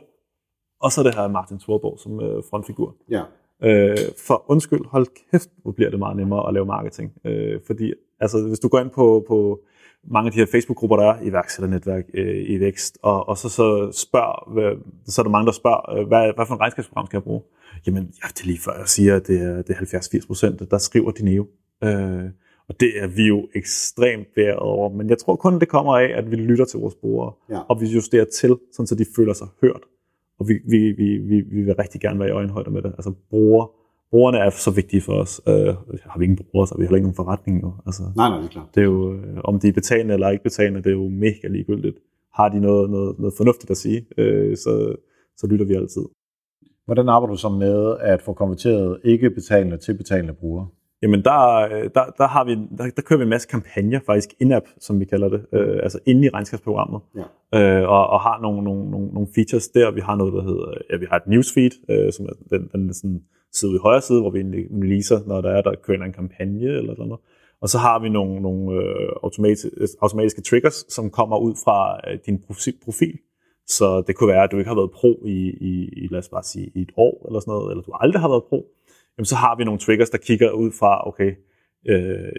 og 0.80 0.92
så 0.92 1.02
det 1.02 1.14
her 1.14 1.28
Martin 1.28 1.58
Thorborg 1.58 1.98
som 1.98 2.20
øh, 2.20 2.42
frontfigur. 2.50 2.96
Ja. 3.10 3.22
Øh, 3.64 3.97
for 4.27 4.44
undskyld, 4.51 4.81
hold 4.87 5.07
kæft, 5.31 5.49
hvor 5.62 5.73
bliver 5.73 5.90
det 5.90 5.99
meget 5.99 6.16
nemmere 6.16 6.49
at 6.49 6.55
lave 6.55 6.66
marketing. 6.66 7.12
Øh, 7.25 7.61
fordi 7.66 7.92
altså, 8.21 8.42
hvis 8.49 8.59
du 8.59 8.68
går 8.68 8.79
ind 8.81 8.90
på, 8.90 9.25
på 9.29 9.61
mange 10.11 10.27
af 10.27 10.33
de 10.33 10.38
her 10.38 10.47
Facebook-grupper, 10.47 10.97
der 10.97 11.05
er, 11.12 11.23
iværksætternetværk 11.23 12.05
øh, 12.14 12.44
i 12.51 12.61
vækst, 12.61 12.99
og, 13.03 13.29
og 13.29 13.38
så, 13.38 13.49
så 13.49 13.90
spørg, 14.09 14.53
hvad, 14.53 14.73
så 15.07 15.21
er 15.21 15.25
der 15.25 15.31
mange, 15.31 15.47
der 15.47 15.53
spørger, 15.53 15.99
øh, 15.99 16.07
hvad, 16.09 16.33
hvad 16.37 16.47
for 16.47 16.55
en 16.55 16.61
regnskabsprogram 16.61 17.07
skal 17.07 17.16
jeg 17.16 17.23
bruge? 17.23 17.42
Jamen, 17.87 18.03
ja, 18.03 18.29
det 18.29 18.40
er 18.42 18.47
lige 18.47 18.59
før 18.61 18.79
jeg 18.79 18.88
siger, 18.88 19.16
at 19.16 19.27
det 19.27 19.42
er, 19.42 19.62
det 19.62 19.77
er 19.77 19.99
70-80 19.99 20.27
procent, 20.27 20.71
der 20.71 20.79
skriver 20.79 21.11
Dineo. 21.11 21.47
Øh, 21.85 22.25
Og 22.68 22.81
det 22.81 22.90
er 23.03 23.07
vi 23.07 23.23
jo 23.27 23.49
ekstremt 23.55 24.27
bæret 24.35 24.57
over. 24.57 24.88
Men 24.92 25.11
jeg 25.11 25.18
tror 25.18 25.37
kun, 25.37 25.61
det 25.61 25.68
kommer 25.68 25.97
af, 25.99 26.09
at 26.18 26.31
vi 26.31 26.37
lytter 26.37 26.64
til 26.64 26.79
vores 26.81 26.94
brugere, 26.94 27.33
Ja. 27.51 27.61
og 27.68 27.81
vi 27.81 27.87
justerer 27.87 28.25
til, 28.25 28.57
sådan 28.73 28.87
så 28.87 28.94
de 28.94 29.05
føler 29.16 29.33
sig 29.33 29.47
hørt. 29.62 29.81
Og 30.38 30.48
vi, 30.48 30.55
vi, 30.68 30.79
vi, 30.92 31.16
vi, 31.16 31.40
vi 31.40 31.62
vil 31.62 31.74
rigtig 31.74 32.01
gerne 32.01 32.18
være 32.18 32.29
i 32.29 32.33
øjenhøjde 32.33 32.70
med 32.70 32.83
det. 32.83 32.92
Altså 32.98 33.12
brugere, 33.31 33.68
brugerne 34.11 34.38
er 34.38 34.51
så 34.51 34.70
vigtige 34.70 35.01
for 35.01 35.12
os. 35.12 35.40
Øh, 35.48 35.74
har 36.05 36.18
vi 36.18 36.24
ingen 36.24 36.38
brugere, 36.51 36.66
så 36.66 36.74
har 36.74 36.79
vi 36.79 36.85
heller 36.85 36.96
ikke 36.96 37.07
nogen 37.07 37.16
forretning. 37.22 37.62
Jo. 37.62 37.72
Altså, 37.87 38.03
Nej, 38.16 38.29
nej, 38.29 38.38
det 38.38 38.46
er 38.46 38.51
klart. 38.51 38.74
det 38.74 38.81
er 38.81 38.85
jo, 38.85 39.14
øh, 39.14 39.38
om 39.44 39.61
de 39.61 39.68
er 39.68 39.72
betalende 39.72 40.14
eller 40.14 40.31
ikke 40.31 40.42
betalende, 40.42 40.83
det 40.83 40.90
er 40.90 40.96
jo 40.96 41.09
mega 41.09 41.48
ligegyldigt. 41.48 41.98
Har 42.35 42.48
de 42.48 42.61
noget, 42.61 42.90
noget, 42.90 43.18
noget 43.18 43.35
fornuftigt 43.37 43.70
at 43.70 43.77
sige, 43.77 44.07
øh, 44.18 44.57
så, 44.57 44.96
så 45.37 45.46
lytter 45.46 45.66
vi 45.66 45.74
altid. 45.74 46.03
Hvordan 46.87 47.09
arbejder 47.09 47.35
du 47.35 47.38
så 47.38 47.48
med 47.48 47.96
at 48.01 48.22
få 48.22 48.33
konverteret 48.33 49.01
ikke 49.05 49.31
betalende 49.31 49.77
til 49.77 49.96
betalende 49.96 50.33
brugere? 50.33 50.66
Jamen 51.02 51.24
der, 51.24 51.40
øh, 51.72 51.90
der, 51.94 52.04
der, 52.18 52.26
har 52.26 52.44
vi, 52.44 52.54
der, 52.78 52.90
der 52.96 53.02
kører 53.02 53.18
vi 53.18 53.22
en 53.22 53.28
masse 53.28 53.48
kampagner, 53.48 54.00
faktisk 54.06 54.30
in-app, 54.40 54.66
som 54.80 55.00
vi 55.00 55.04
kalder 55.04 55.28
det, 55.28 55.46
øh, 55.52 55.78
altså 55.82 55.98
inde 56.06 56.26
i 56.26 56.28
regnskabsprogrammet, 56.28 57.00
Ja. 57.52 57.80
øh, 57.80 57.88
og, 57.88 58.06
og 58.06 58.20
har 58.20 58.40
nogle, 58.42 58.64
nogle, 58.64 58.90
nogle, 58.90 59.08
nogle 59.08 59.28
features 59.34 59.68
der. 59.68 59.90
Vi 59.90 60.00
har 60.00 60.16
noget, 60.16 60.32
der 60.32 60.42
hedder, 60.42 60.74
ja, 60.90 60.96
vi 60.96 61.06
har 61.11 61.16
et 61.16 61.26
newsfeed, 61.26 61.70
øh, 61.90 62.12
som 62.12 62.26
er 62.26 62.32
den, 62.58 62.68
den 62.72 62.94
sådan 62.94 63.20
side 63.52 63.74
i 63.74 63.78
højre 63.82 64.00
side, 64.00 64.20
hvor 64.20 64.30
vi 64.30 64.38
egentlig 64.38 64.64
releaser, 64.82 65.18
når 65.26 65.40
der 65.40 65.50
er, 65.50 65.62
der 65.62 65.74
kører 65.87 66.04
en 66.04 66.12
kampagne 66.12 66.68
eller 66.80 66.94
sådan 66.94 67.08
noget. 67.08 67.20
Og 67.62 67.68
så 67.68 67.78
har 67.78 67.98
vi 67.98 68.08
nogle, 68.08 68.42
nogle 68.42 68.82
øh, 68.82 69.08
automatiske, 69.22 69.70
automatiske 70.02 70.42
triggers, 70.42 70.84
som 70.88 71.11
kommer 71.11 71.38
ud 71.38 71.54
fra 71.64 71.78
øh, 72.11 72.18
din 72.26 72.38
profi- 72.46 72.78
profil. 72.84 73.18
Så 73.66 74.02
det 74.06 74.16
kunne 74.16 74.28
være, 74.28 74.44
at 74.44 74.50
du 74.52 74.58
ikke 74.58 74.68
har 74.68 74.74
været 74.74 74.90
pro 74.90 75.12
i, 75.26 75.38
i, 75.70 75.72
i 76.02 76.08
lad 76.11 76.18
os 76.18 76.28
bare 76.28 76.42
sige, 76.42 76.70
i 76.74 76.80
et 76.82 76.92
år 76.96 77.26
eller 77.28 77.40
sådan 77.40 77.52
noget, 77.52 77.70
eller 77.70 77.82
du 77.82 77.92
aldrig 77.92 78.20
har 78.20 78.28
været 78.28 78.44
pro. 78.48 78.61
Jamen, 79.18 79.26
så 79.26 79.37
har 79.37 79.57
vi 79.57 79.64
nogle 79.64 79.81
triggers, 79.81 80.11
der 80.11 80.18
kigger 80.18 80.50
ud 80.50 80.70
fra, 80.78 81.09
okay, 81.09 81.33
øh, 81.88 82.33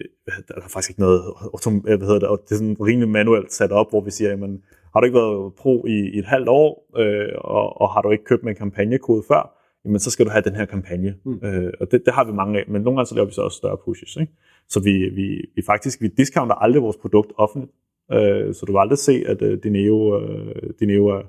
der 0.48 0.56
er 0.56 0.62
faktisk 0.62 0.90
ikke 0.90 1.02
noget, 1.02 1.22
autom- 1.54 1.82
hvad 1.82 2.08
hedder 2.08 2.20
det, 2.20 2.28
og 2.28 2.40
det 2.44 2.52
er 2.52 2.56
sådan 2.56 2.78
rimelig 2.82 3.10
manuelt 3.10 3.54
sat 3.54 3.72
op, 3.72 3.90
hvor 3.90 4.02
vi 4.02 4.12
siger, 4.12 4.30
jamen, 4.30 4.64
har 4.94 5.00
du 5.00 5.06
ikke 5.06 5.18
været 5.18 5.54
pro 5.54 5.86
i, 5.86 6.00
i 6.16 6.20
et 6.20 6.26
halvt 6.26 6.50
år, 6.50 6.98
øh, 6.98 7.34
og, 7.38 7.82
og 7.82 7.94
har 7.94 8.02
du 8.02 8.12
ikke 8.12 8.24
købt 8.24 8.44
med 8.44 8.52
en 8.52 8.58
kampagnekode 8.58 9.24
før, 9.28 9.56
jamen 9.86 10.00
så 10.00 10.12
skal 10.12 10.26
du 10.26 10.32
have 10.32 10.42
den 10.42 10.56
her 10.56 10.66
kampagne. 10.66 11.16
Mm. 11.26 11.40
Øh, 11.44 11.74
og 11.80 11.92
det, 11.92 12.02
det 12.06 12.14
har 12.14 12.24
vi 12.24 12.32
mange 12.32 12.60
af, 12.60 12.66
men 12.68 12.82
nogle 12.82 12.98
gange 12.98 13.08
så 13.08 13.16
laver 13.16 13.26
vi 13.26 13.34
så 13.34 13.42
også 13.42 13.58
større 13.58 13.78
pushes. 13.86 14.16
Ikke? 14.16 14.34
Så 14.70 14.80
vi, 14.80 15.10
vi, 15.10 15.46
vi 15.56 15.62
faktisk, 15.66 16.02
vi 16.02 16.08
discounter 16.08 16.56
aldrig 16.56 16.84
vores 16.84 16.98
produkt 16.98 17.32
offentligt, 17.38 17.72
øh, 18.12 18.54
så 18.54 18.66
du 18.66 18.72
vil 18.72 18.80
aldrig 18.80 18.98
se, 18.98 19.24
at 19.28 19.42
øh, 19.42 19.64
Dineo, 19.64 20.20
øh, 20.20 20.70
Dineo 20.80 21.08
er, 21.08 21.22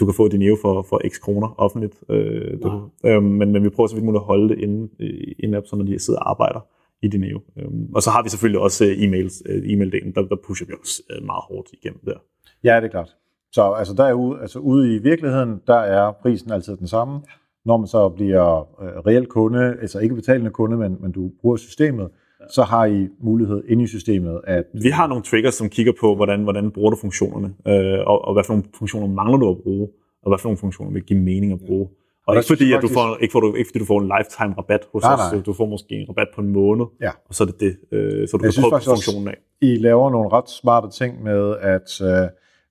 du 0.00 0.04
kan 0.04 0.14
få 0.14 0.28
Dineo 0.28 0.56
for, 0.62 0.82
for 0.82 1.00
x 1.08 1.20
kroner 1.20 1.54
offentligt. 1.58 1.94
Øh, 2.10 2.62
du, 2.62 2.90
øh, 3.04 3.22
men, 3.22 3.52
men 3.52 3.64
vi 3.64 3.68
prøver 3.68 3.88
så 3.88 3.94
vidt 3.94 4.04
muligt 4.04 4.20
at 4.20 4.26
holde 4.26 4.48
det 4.48 4.58
inde 4.58 4.88
i 4.98 5.34
en 5.44 5.54
app, 5.54 5.66
så 5.66 5.76
når 5.76 5.84
de 5.84 5.98
sidder 5.98 6.20
og 6.20 6.30
arbejder 6.30 6.66
i 7.02 7.08
Dineo. 7.08 7.40
Øh, 7.56 7.68
og 7.94 8.02
så 8.02 8.10
har 8.10 8.22
vi 8.22 8.28
selvfølgelig 8.28 8.60
også 8.60 8.84
øh, 8.84 8.90
e-mails, 8.90 9.42
øh, 9.46 9.62
e-mail-delen, 9.72 10.12
der, 10.14 10.22
der 10.22 10.36
pusher 10.46 10.66
vi 10.66 10.72
også 10.80 11.02
øh, 11.10 11.26
meget 11.26 11.42
hårdt 11.48 11.68
igennem 11.72 12.00
der. 12.04 12.18
Ja, 12.64 12.76
det 12.76 12.84
er 12.84 12.88
klart. 12.88 13.16
Så 13.52 13.72
altså, 13.72 13.94
der 13.94 14.04
er 14.04 14.12
ude, 14.12 14.40
altså, 14.40 14.58
ude 14.58 14.94
i 14.94 14.98
virkeligheden, 14.98 15.60
der 15.66 15.78
er 15.78 16.12
prisen 16.22 16.52
altid 16.52 16.76
den 16.76 16.86
samme. 16.86 17.20
Når 17.64 17.76
man 17.76 17.86
så 17.86 18.08
bliver 18.08 18.60
øh, 18.82 18.88
reel 19.06 19.26
kunde, 19.26 19.76
altså 19.80 19.98
ikke 19.98 20.14
betalende 20.14 20.50
kunde, 20.50 20.76
men, 20.76 20.96
men 21.00 21.12
du 21.12 21.30
bruger 21.40 21.56
systemet, 21.56 22.08
så 22.50 22.62
har 22.62 22.86
I 22.86 23.08
mulighed 23.22 23.62
inde 23.68 23.84
i 23.84 23.86
systemet 23.86 24.40
at... 24.44 24.64
Vi 24.82 24.88
har 24.88 25.06
nogle 25.06 25.22
triggers, 25.22 25.54
som 25.54 25.68
kigger 25.68 25.92
på, 26.00 26.14
hvordan, 26.14 26.42
hvordan 26.42 26.70
bruger 26.70 26.90
du 26.90 26.96
funktionerne, 26.96 27.54
øh, 27.68 28.00
og, 28.06 28.24
og 28.24 28.32
hvad 28.34 28.44
for 28.44 28.52
nogle 28.52 28.64
funktioner 28.78 29.06
mangler 29.06 29.36
du 29.38 29.50
at 29.50 29.56
bruge, 29.62 29.88
og 30.22 30.30
hvad 30.30 30.38
for 30.38 30.48
nogle 30.48 30.58
funktioner 30.58 30.92
vil 30.92 31.02
give 31.02 31.18
mening 31.20 31.52
at 31.52 31.58
bruge. 31.66 31.88
Og 32.26 32.36
ikke 32.36 32.46
fordi, 32.46 32.72
at 32.72 32.82
du 32.82 32.88
får, 32.88 33.16
ikke, 33.20 33.32
får 33.32 33.40
du, 33.40 33.54
ikke 33.54 33.68
fordi 33.68 33.78
du 33.78 33.84
får 33.84 34.00
en 34.00 34.10
lifetime 34.18 34.54
rabat 34.58 34.80
hos 34.92 35.02
Nej, 35.02 35.14
os, 35.14 35.32
nej. 35.32 35.42
du 35.46 35.52
får 35.52 35.66
måske 35.66 35.94
en 35.94 36.08
rabat 36.08 36.28
på 36.34 36.40
en 36.40 36.48
måned, 36.48 36.86
Ja. 37.00 37.10
og 37.28 37.34
så 37.34 37.44
er 37.44 37.46
det 37.46 37.60
det, 37.60 37.76
øh, 37.92 38.28
så 38.28 38.36
du 38.36 38.44
Jeg 38.44 38.54
kan 38.54 38.62
prøve 38.70 38.80
funktionen 38.84 39.28
af. 39.28 39.36
I 39.60 39.76
laver 39.76 40.10
nogle 40.10 40.28
ret 40.32 40.50
smarte 40.50 40.90
ting 40.90 41.22
med, 41.22 41.56
at 41.60 42.00
øh, 42.02 42.28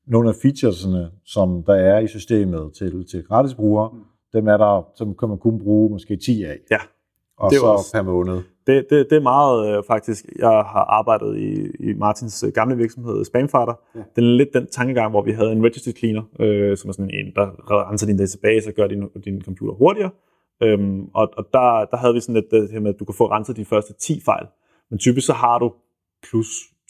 nogle 0.08 0.30
af 0.30 0.36
featuresene, 0.41 1.10
som 1.25 1.63
der 1.63 1.73
er 1.75 1.99
i 1.99 2.08
systemet 2.08 2.71
til, 2.77 3.08
til 3.12 3.23
gratisbrugere, 3.23 3.89
mm. 3.93 3.99
dem 4.34 4.47
er 4.47 4.58
der, 4.58 4.88
som 4.95 5.15
kan 5.19 5.30
man 5.30 5.38
kun 5.38 5.60
bruge 5.60 5.89
måske 5.91 6.17
10 6.25 6.43
af. 6.43 6.58
Ja, 6.71 6.77
Og 7.38 7.51
det 7.51 7.60
så 7.60 7.65
også- 7.65 7.91
per 7.93 8.01
måned. 8.01 8.38
Det, 8.67 8.86
det, 8.89 9.08
det 9.10 9.15
er 9.15 9.21
meget 9.21 9.77
øh, 9.77 9.84
faktisk, 9.88 10.25
jeg 10.39 10.49
har 10.49 10.86
arbejdet 10.99 11.38
i, 11.38 11.51
i 11.89 11.93
Martins 11.93 12.43
øh, 12.43 12.51
gamle 12.53 12.77
virksomhed, 12.77 13.25
Spamfighter. 13.25 13.73
Ja. 13.95 13.99
Ja. 13.99 14.06
Det 14.15 14.21
er 14.21 14.36
lidt 14.38 14.49
den 14.53 14.67
tankegang, 14.67 15.10
hvor 15.12 15.21
vi 15.21 15.32
havde 15.32 15.51
en 15.51 15.63
registry 15.65 15.91
cleaner, 15.99 16.23
øh, 16.39 16.77
som 16.77 16.89
er 16.89 16.93
sådan 16.93 17.12
en, 17.13 17.34
der 17.36 17.45
renser 17.89 18.08
din 18.08 18.17
database 18.17 18.69
og 18.69 18.73
gør 18.73 18.88
din, 18.88 19.08
din 19.25 19.41
computer 19.41 19.73
hurtigere. 19.73 20.12
Øhm, 20.63 21.01
og 21.13 21.30
og 21.38 21.45
der, 21.53 21.86
der 21.91 21.97
havde 21.97 22.13
vi 22.13 22.19
sådan 22.19 22.36
lidt 22.36 22.51
det 22.51 22.71
her 22.71 22.80
med, 22.80 22.93
at 22.93 22.99
du 22.99 23.06
kan 23.06 23.15
få 23.15 23.25
renset 23.32 23.58
de 23.58 23.65
første 23.65 23.93
10 23.93 24.21
fejl. 24.25 24.45
Men 24.89 24.99
typisk 24.99 25.27
så 25.27 25.34
har 25.34 25.60
du 25.60 25.73
plus 26.30 26.47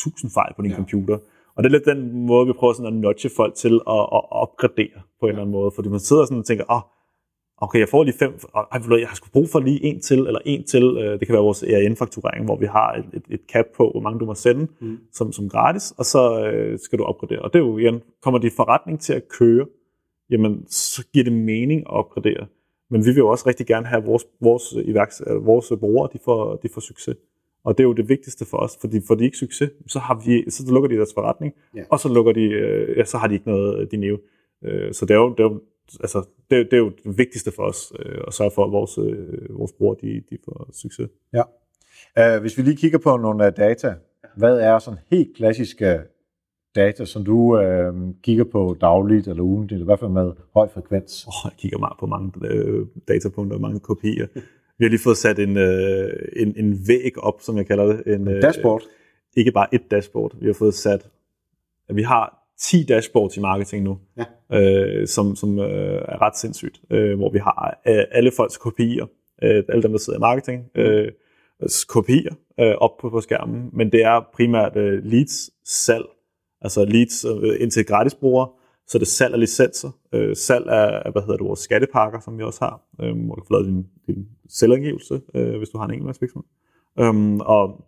1000 0.08 0.32
fejl 0.34 0.52
på 0.56 0.62
din 0.62 0.72
Ja. 0.72 0.76
ja. 0.76 0.82
computer. 0.82 1.18
Og 1.56 1.63
det 1.63 1.70
er 1.70 1.72
lidt 1.72 1.86
den 1.86 2.26
måde, 2.26 2.48
vi 2.48 2.54
prøver 2.54 2.74
sådan 2.74 2.94
at 2.94 3.00
nudge 3.04 3.30
folk 3.36 3.54
til 3.56 3.74
at, 3.96 4.04
at 4.18 4.22
opgradere 4.44 4.98
på 5.20 5.26
en 5.26 5.30
eller 5.30 5.42
anden 5.42 5.52
måde. 5.52 5.72
Fordi 5.76 5.90
man 5.90 6.00
sidder 6.00 6.26
sådan 6.26 6.38
og 6.38 6.46
tænker, 6.46 6.66
åh, 6.70 6.76
oh, 6.76 6.82
okay, 7.58 7.80
jeg 7.80 7.89
får 7.89 8.04
lige 8.04 8.17
fem, 8.20 8.34
og 8.54 8.67
jeg 9.00 9.08
har 9.08 9.15
sgu 9.15 9.28
brug 9.34 9.50
for 9.50 9.60
lige 9.60 9.84
en 9.84 10.00
til, 10.02 10.20
eller 10.20 10.39
en 10.46 10.63
til, 10.63 10.84
øh, 10.84 11.20
det 11.20 11.28
kan 11.28 11.34
være 11.34 11.43
vores 11.43 11.63
ERN-fakturering, 11.63 12.46
hvor 12.46 12.56
vi 12.58 12.65
har 12.65 12.93
et, 12.93 13.06
et, 13.13 13.24
et 13.30 13.41
cap 13.54 13.65
på, 13.78 13.89
hvor 13.91 14.02
mange 14.02 14.20
du 14.20 14.26
må 14.26 14.34
sende, 14.36 14.67
Mm. 14.80 14.98
som, 15.13 15.32
som 15.32 15.50
gratis, 15.50 15.93
og 15.98 16.06
så 16.06 16.46
øh, 16.48 16.80
skal 16.80 17.00
du 17.00 17.04
opgradere. 17.04 17.39
Og 17.41 17.54
det 17.54 17.60
er 17.60 17.63
jo 17.63 17.78
igen, 17.78 18.02
kommer 18.24 18.39
din 18.39 18.52
forretning 18.56 19.00
til 19.00 19.13
at 19.13 19.28
køre, 19.28 19.65
jamen, 20.30 20.67
så 20.67 21.06
giver 21.13 21.24
det 21.24 21.34
mening 21.34 21.82
at 21.82 21.88
opgradere. 21.89 22.48
Men 22.89 23.02
vi 23.06 23.10
vil 23.10 23.17
jo 23.17 23.28
også 23.28 23.43
rigtig 23.48 23.65
gerne 23.67 23.86
have, 23.86 24.04
vores, 24.04 24.26
vores, 24.41 24.63
iværks, 24.86 25.22
øh, 25.28 25.46
vores 25.46 25.74
brugere, 25.80 26.10
de 26.13 26.20
får, 26.26 26.56
de 26.56 26.70
får 26.74 26.82
succes. 26.82 27.15
Og 27.65 27.78
det 27.78 27.84
er 27.84 27.88
jo 27.88 27.93
det 27.93 28.10
vigtigste 28.10 28.46
for 28.46 28.58
os, 28.58 28.78
fordi 28.82 29.00
får 29.08 29.15
de 29.15 29.24
ikke 29.26 29.38
succes, 29.38 29.70
så, 29.88 30.00
har 30.00 30.22
vi, 30.26 30.50
så 30.50 30.74
lukker 30.74 30.89
de 30.89 30.96
deres 30.96 31.13
forretning, 31.13 31.54
Ja. 31.76 31.84
og 31.89 32.00
så 32.00 32.13
lukker 32.13 32.32
de, 32.32 32.41
øh, 32.41 32.98
ja, 32.98 33.06
så 33.06 33.17
har 33.17 33.28
de 33.28 33.34
ikke 33.34 33.48
noget 33.50 33.91
Dineo. 33.91 34.17
Øh, 34.65 34.93
så 34.93 35.06
det 35.06 35.13
er 35.13 35.17
jo, 35.17 35.30
det 35.30 35.39
er 35.39 35.43
jo 35.43 35.62
altså, 36.00 36.26
det, 36.50 36.58
er- 36.60 36.63
det 36.63 36.73
er 36.73 36.78
jo 36.78 36.91
det 37.04 37.17
vigtigste 37.17 37.52
for 37.52 37.63
os, 37.63 37.93
øh, 38.00 38.21
at 38.28 38.34
sørge 38.34 38.52
for, 38.56 38.65
at 38.65 38.71
vores, 38.71 38.97
øh, 38.97 39.58
vores 39.60 39.71
brugere, 39.73 39.97
de, 40.02 40.21
de 40.30 40.38
får 40.45 40.69
succes. 40.73 41.10
Ja. 41.34 41.43
Uh, 42.36 42.41
hvis 42.41 42.58
vi 42.58 42.63
lige 42.63 42.76
kigger 42.78 42.97
på 42.97 43.17
nogle 43.17 43.45
uh, 43.45 43.52
data, 43.58 43.95
hvad 44.38 44.60
er 44.60 44.80
sådan 44.80 45.00
helt 45.12 45.36
klassiske 45.38 46.00
data, 46.76 47.06
som 47.06 47.23
du 47.26 47.38
uh, 47.38 48.13
kigger 48.23 48.43
på 48.43 48.78
dagligt 48.82 49.28
eller 49.28 49.43
ugentligt, 49.43 49.71
eller 49.73 49.86
i 49.86 49.89
hvert 49.89 50.00
fald 50.00 50.12
med 50.12 50.32
høj 50.54 50.67
frekvens? 50.73 51.26
Oh, 51.28 51.34
jeg 51.45 51.52
kigger 51.58 51.78
meget 51.78 51.97
på 52.00 52.06
mange 52.06 52.32
øh, 52.43 52.86
datapunkter, 53.08 53.58
mange 53.60 53.80
kopier. 53.80 54.28
Vi 54.78 54.86
har 54.86 54.89
lige 54.89 55.00
fået 55.04 55.17
sat 55.17 55.39
en, 55.39 55.58
øh, 55.58 56.10
en, 56.36 56.54
en 56.58 56.80
væg 56.88 57.17
op, 57.17 57.41
som 57.41 57.58
jeg 57.58 57.65
kalder 57.67 57.86
det. 57.86 58.13
En, 58.15 58.28
øh, 58.28 58.41
Dashboard? 58.41 58.82
Ikke 59.38 59.52
bare 59.52 59.73
et 59.76 59.91
dashboard. 59.91 60.36
Vi 60.39 60.45
har 60.45 60.54
fået 60.54 60.73
sat, 60.73 61.10
at 61.89 61.95
vi 61.95 62.02
har 62.02 62.47
10 62.62 62.84
dashboards 62.86 63.38
i 63.38 63.39
marketing 63.39 63.84
nu, 63.84 64.00
Ja. 64.17 64.62
øh, 64.62 65.08
som, 65.08 65.36
som 65.36 65.60
øh, 65.60 66.02
er 66.08 66.22
ret 66.22 66.38
sindssygt, 66.38 66.82
øh, 66.91 67.17
hvor 67.17 67.32
vi 67.32 67.39
har 67.39 67.80
øh, 67.88 68.04
alle 68.12 68.32
folks 68.38 68.58
kopier, 68.58 69.06
øh, 69.43 69.63
alle 69.70 69.84
dem, 69.84 69.91
der 69.91 69.98
sidder 70.00 70.20
i 70.20 70.26
marketing, 70.30 70.63
øh, 70.76 71.12
kopier 71.88 72.34
øh, 72.60 72.76
op 72.78 72.91
på, 73.02 73.10
på 73.10 73.22
skærmen, 73.22 73.70
men 73.74 73.91
det 73.91 74.04
er 74.04 74.28
primært 74.34 74.76
øh, 74.76 75.04
leads, 75.06 75.50
salg, 75.70 76.06
altså 76.62 76.86
leads 76.86 77.26
øh, 77.26 77.62
ind 77.62 77.72
til 77.72 77.86
gratisbrugere, 77.86 78.50
så 78.88 78.98
det 78.98 79.06
er 79.06 79.10
salg 79.10 79.34
af 79.34 79.39
licenser, 79.39 79.91
øh, 80.13 80.36
salg 80.36 80.67
af, 80.67 81.02
af, 81.06 81.12
hvad 81.12 81.22
hedder 81.22 81.38
det, 81.38 81.46
vores 81.46 81.60
skattepakker, 81.60 82.20
som 82.20 82.38
vi 82.38 82.43
også 82.43 82.60
har, 82.65 82.82
øh, 83.02 83.26
hvor 83.26 83.36
du 83.36 83.41
kan 83.41 83.48
få 83.48 83.54
lavet 83.54 83.67
din, 83.67 83.86
din 84.08 84.28
selvangivelse, 84.50 85.22
øh, 85.36 85.58
hvis 85.58 85.70
du 85.70 85.78
har 85.78 85.86
en 85.86 85.91
enkeltmandsvirksomhed. 85.91 86.48
Øhm, 87.00 87.39
og 87.39 87.86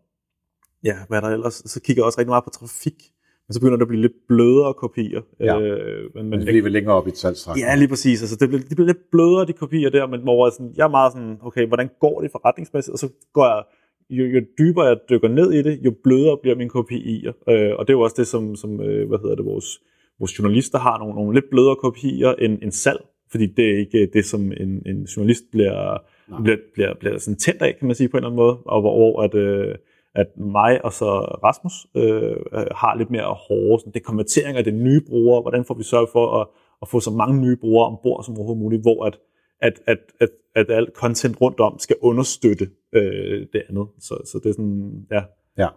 ja, 0.83 0.95
hvad 1.07 1.17
er 1.17 1.21
der 1.21 1.29
ellers? 1.29 1.53
Så 1.53 1.81
kigger 1.81 2.01
jeg 2.01 2.05
også 2.05 2.19
rigtig 2.19 2.29
meget 2.29 2.43
på 2.43 2.49
trafik, 2.49 3.03
men 3.49 3.53
så 3.53 3.59
begynder 3.59 3.77
det 3.77 3.81
at 3.81 3.87
blive 3.87 4.01
lidt 4.01 4.27
blødere 4.27 4.73
kopier. 4.73 5.21
Ja. 5.39 5.59
Øh, 5.61 6.15
men, 6.15 6.23
Men 6.23 6.29
men, 6.29 6.39
fordi 6.41 6.59
vi 6.59 6.65
er 6.65 6.69
længere 6.69 6.95
op 6.95 7.07
i 7.07 7.09
et 7.09 7.17
salgstræk. 7.17 7.57
Ja, 7.57 7.75
lige 7.75 7.87
præcis. 7.87 8.21
Altså, 8.21 8.37
det 8.39 8.49
bliver, 8.49 8.63
det 8.69 8.75
bliver 8.77 8.87
lidt 8.87 9.11
blødere, 9.11 9.45
de 9.45 9.53
kopier 9.53 9.89
der, 9.89 10.07
men 10.07 10.21
hvor 10.21 10.45
jeg, 10.45 10.53
sådan, 10.53 10.73
jeg 10.77 10.83
er 10.83 10.89
meget 10.89 11.11
sådan, 11.13 11.37
okay, 11.41 11.67
hvordan 11.67 11.89
går 11.99 12.21
det 12.21 12.31
forretningsmæssigt? 12.31 12.93
Og 12.93 12.99
så 12.99 13.09
går 13.33 13.45
jeg, 13.45 13.63
jo, 14.09 14.23
jo 14.25 14.41
dybere 14.59 14.85
jeg 14.85 14.97
dykker 15.09 15.27
ned 15.27 15.53
i 15.53 15.61
det, 15.61 15.79
jo 15.85 15.93
blødere 16.03 16.37
bliver 16.41 16.55
mine 16.55 16.69
kopier. 16.69 17.33
Øh, 17.49 17.71
og 17.77 17.87
det 17.87 17.93
er 17.93 17.97
jo 17.97 18.01
også 18.01 18.15
det, 18.17 18.27
som, 18.27 18.55
som 18.55 18.81
øh, 18.81 19.07
hvad 19.07 19.19
hedder 19.21 19.35
det, 19.35 19.45
vores, 19.45 19.79
vores 20.19 20.39
journalister 20.39 20.79
har, 20.79 20.97
nogle, 20.97 21.15
nogle 21.15 21.33
lidt 21.33 21.49
blødere 21.51 21.75
kopier 21.75 22.31
end, 22.33 22.59
end 22.63 22.71
salg, 22.71 23.01
fordi 23.31 23.45
det 23.45 23.65
er 23.71 23.77
ikke 23.77 24.09
det, 24.13 24.25
som 24.25 24.41
en, 24.51 24.81
en 24.85 25.03
journalist 25.03 25.43
bliver, 25.51 25.97
bliver, 26.43 26.57
bliver, 26.73 26.93
bliver 26.99 27.17
sådan 27.17 27.37
tændt 27.37 27.61
af, 27.61 27.75
kan 27.79 27.87
man 27.87 27.95
sige 27.95 28.09
på 28.09 28.17
en 28.17 28.23
eller 28.23 28.29
anden 28.29 28.43
måde, 28.43 28.57
og 28.65 28.81
hvor, 28.81 28.95
hvor 28.97 29.21
at, 29.21 29.35
øh, 29.35 29.75
at 30.15 30.37
mig 30.37 30.85
og 30.85 30.93
så 30.93 31.05
Rasmus 31.43 31.73
øh, 31.95 32.35
øh, 32.53 32.65
har 32.75 32.95
lidt 32.97 33.11
mere 33.11 33.35
hårde, 33.47 33.79
sådan, 33.79 33.93
det 33.93 34.03
konvertering 34.03 34.57
af 34.57 34.63
det 34.63 34.73
nye 34.73 35.01
brugere, 35.09 35.41
hvordan 35.41 35.65
får 35.65 35.73
vi 35.73 35.83
sørget 35.83 36.09
for 36.11 36.41
at, 36.41 36.47
at 36.81 36.87
få 36.87 36.99
så 36.99 37.11
mange 37.11 37.41
nye 37.41 37.55
brugere 37.55 37.85
ombord 37.87 38.23
som 38.23 38.35
overhovedet 38.37 38.61
muligt, 38.61 38.81
hvor 38.81 39.05
at, 39.05 39.19
at, 39.61 39.73
at, 39.87 39.97
at, 40.19 40.29
at 40.55 40.65
alt 40.69 40.89
content 40.95 41.41
rundt 41.41 41.59
om 41.59 41.79
skal 41.79 41.95
understøtte 42.01 42.69
øh, 42.93 43.47
det 43.53 43.61
andet. 43.69 43.87
Så, 43.99 44.13
så 44.25 44.39
det 44.43 44.49
er 44.49 44.53
sådan, 44.53 45.07
ja. 45.11 45.21
Ja. 45.57 45.67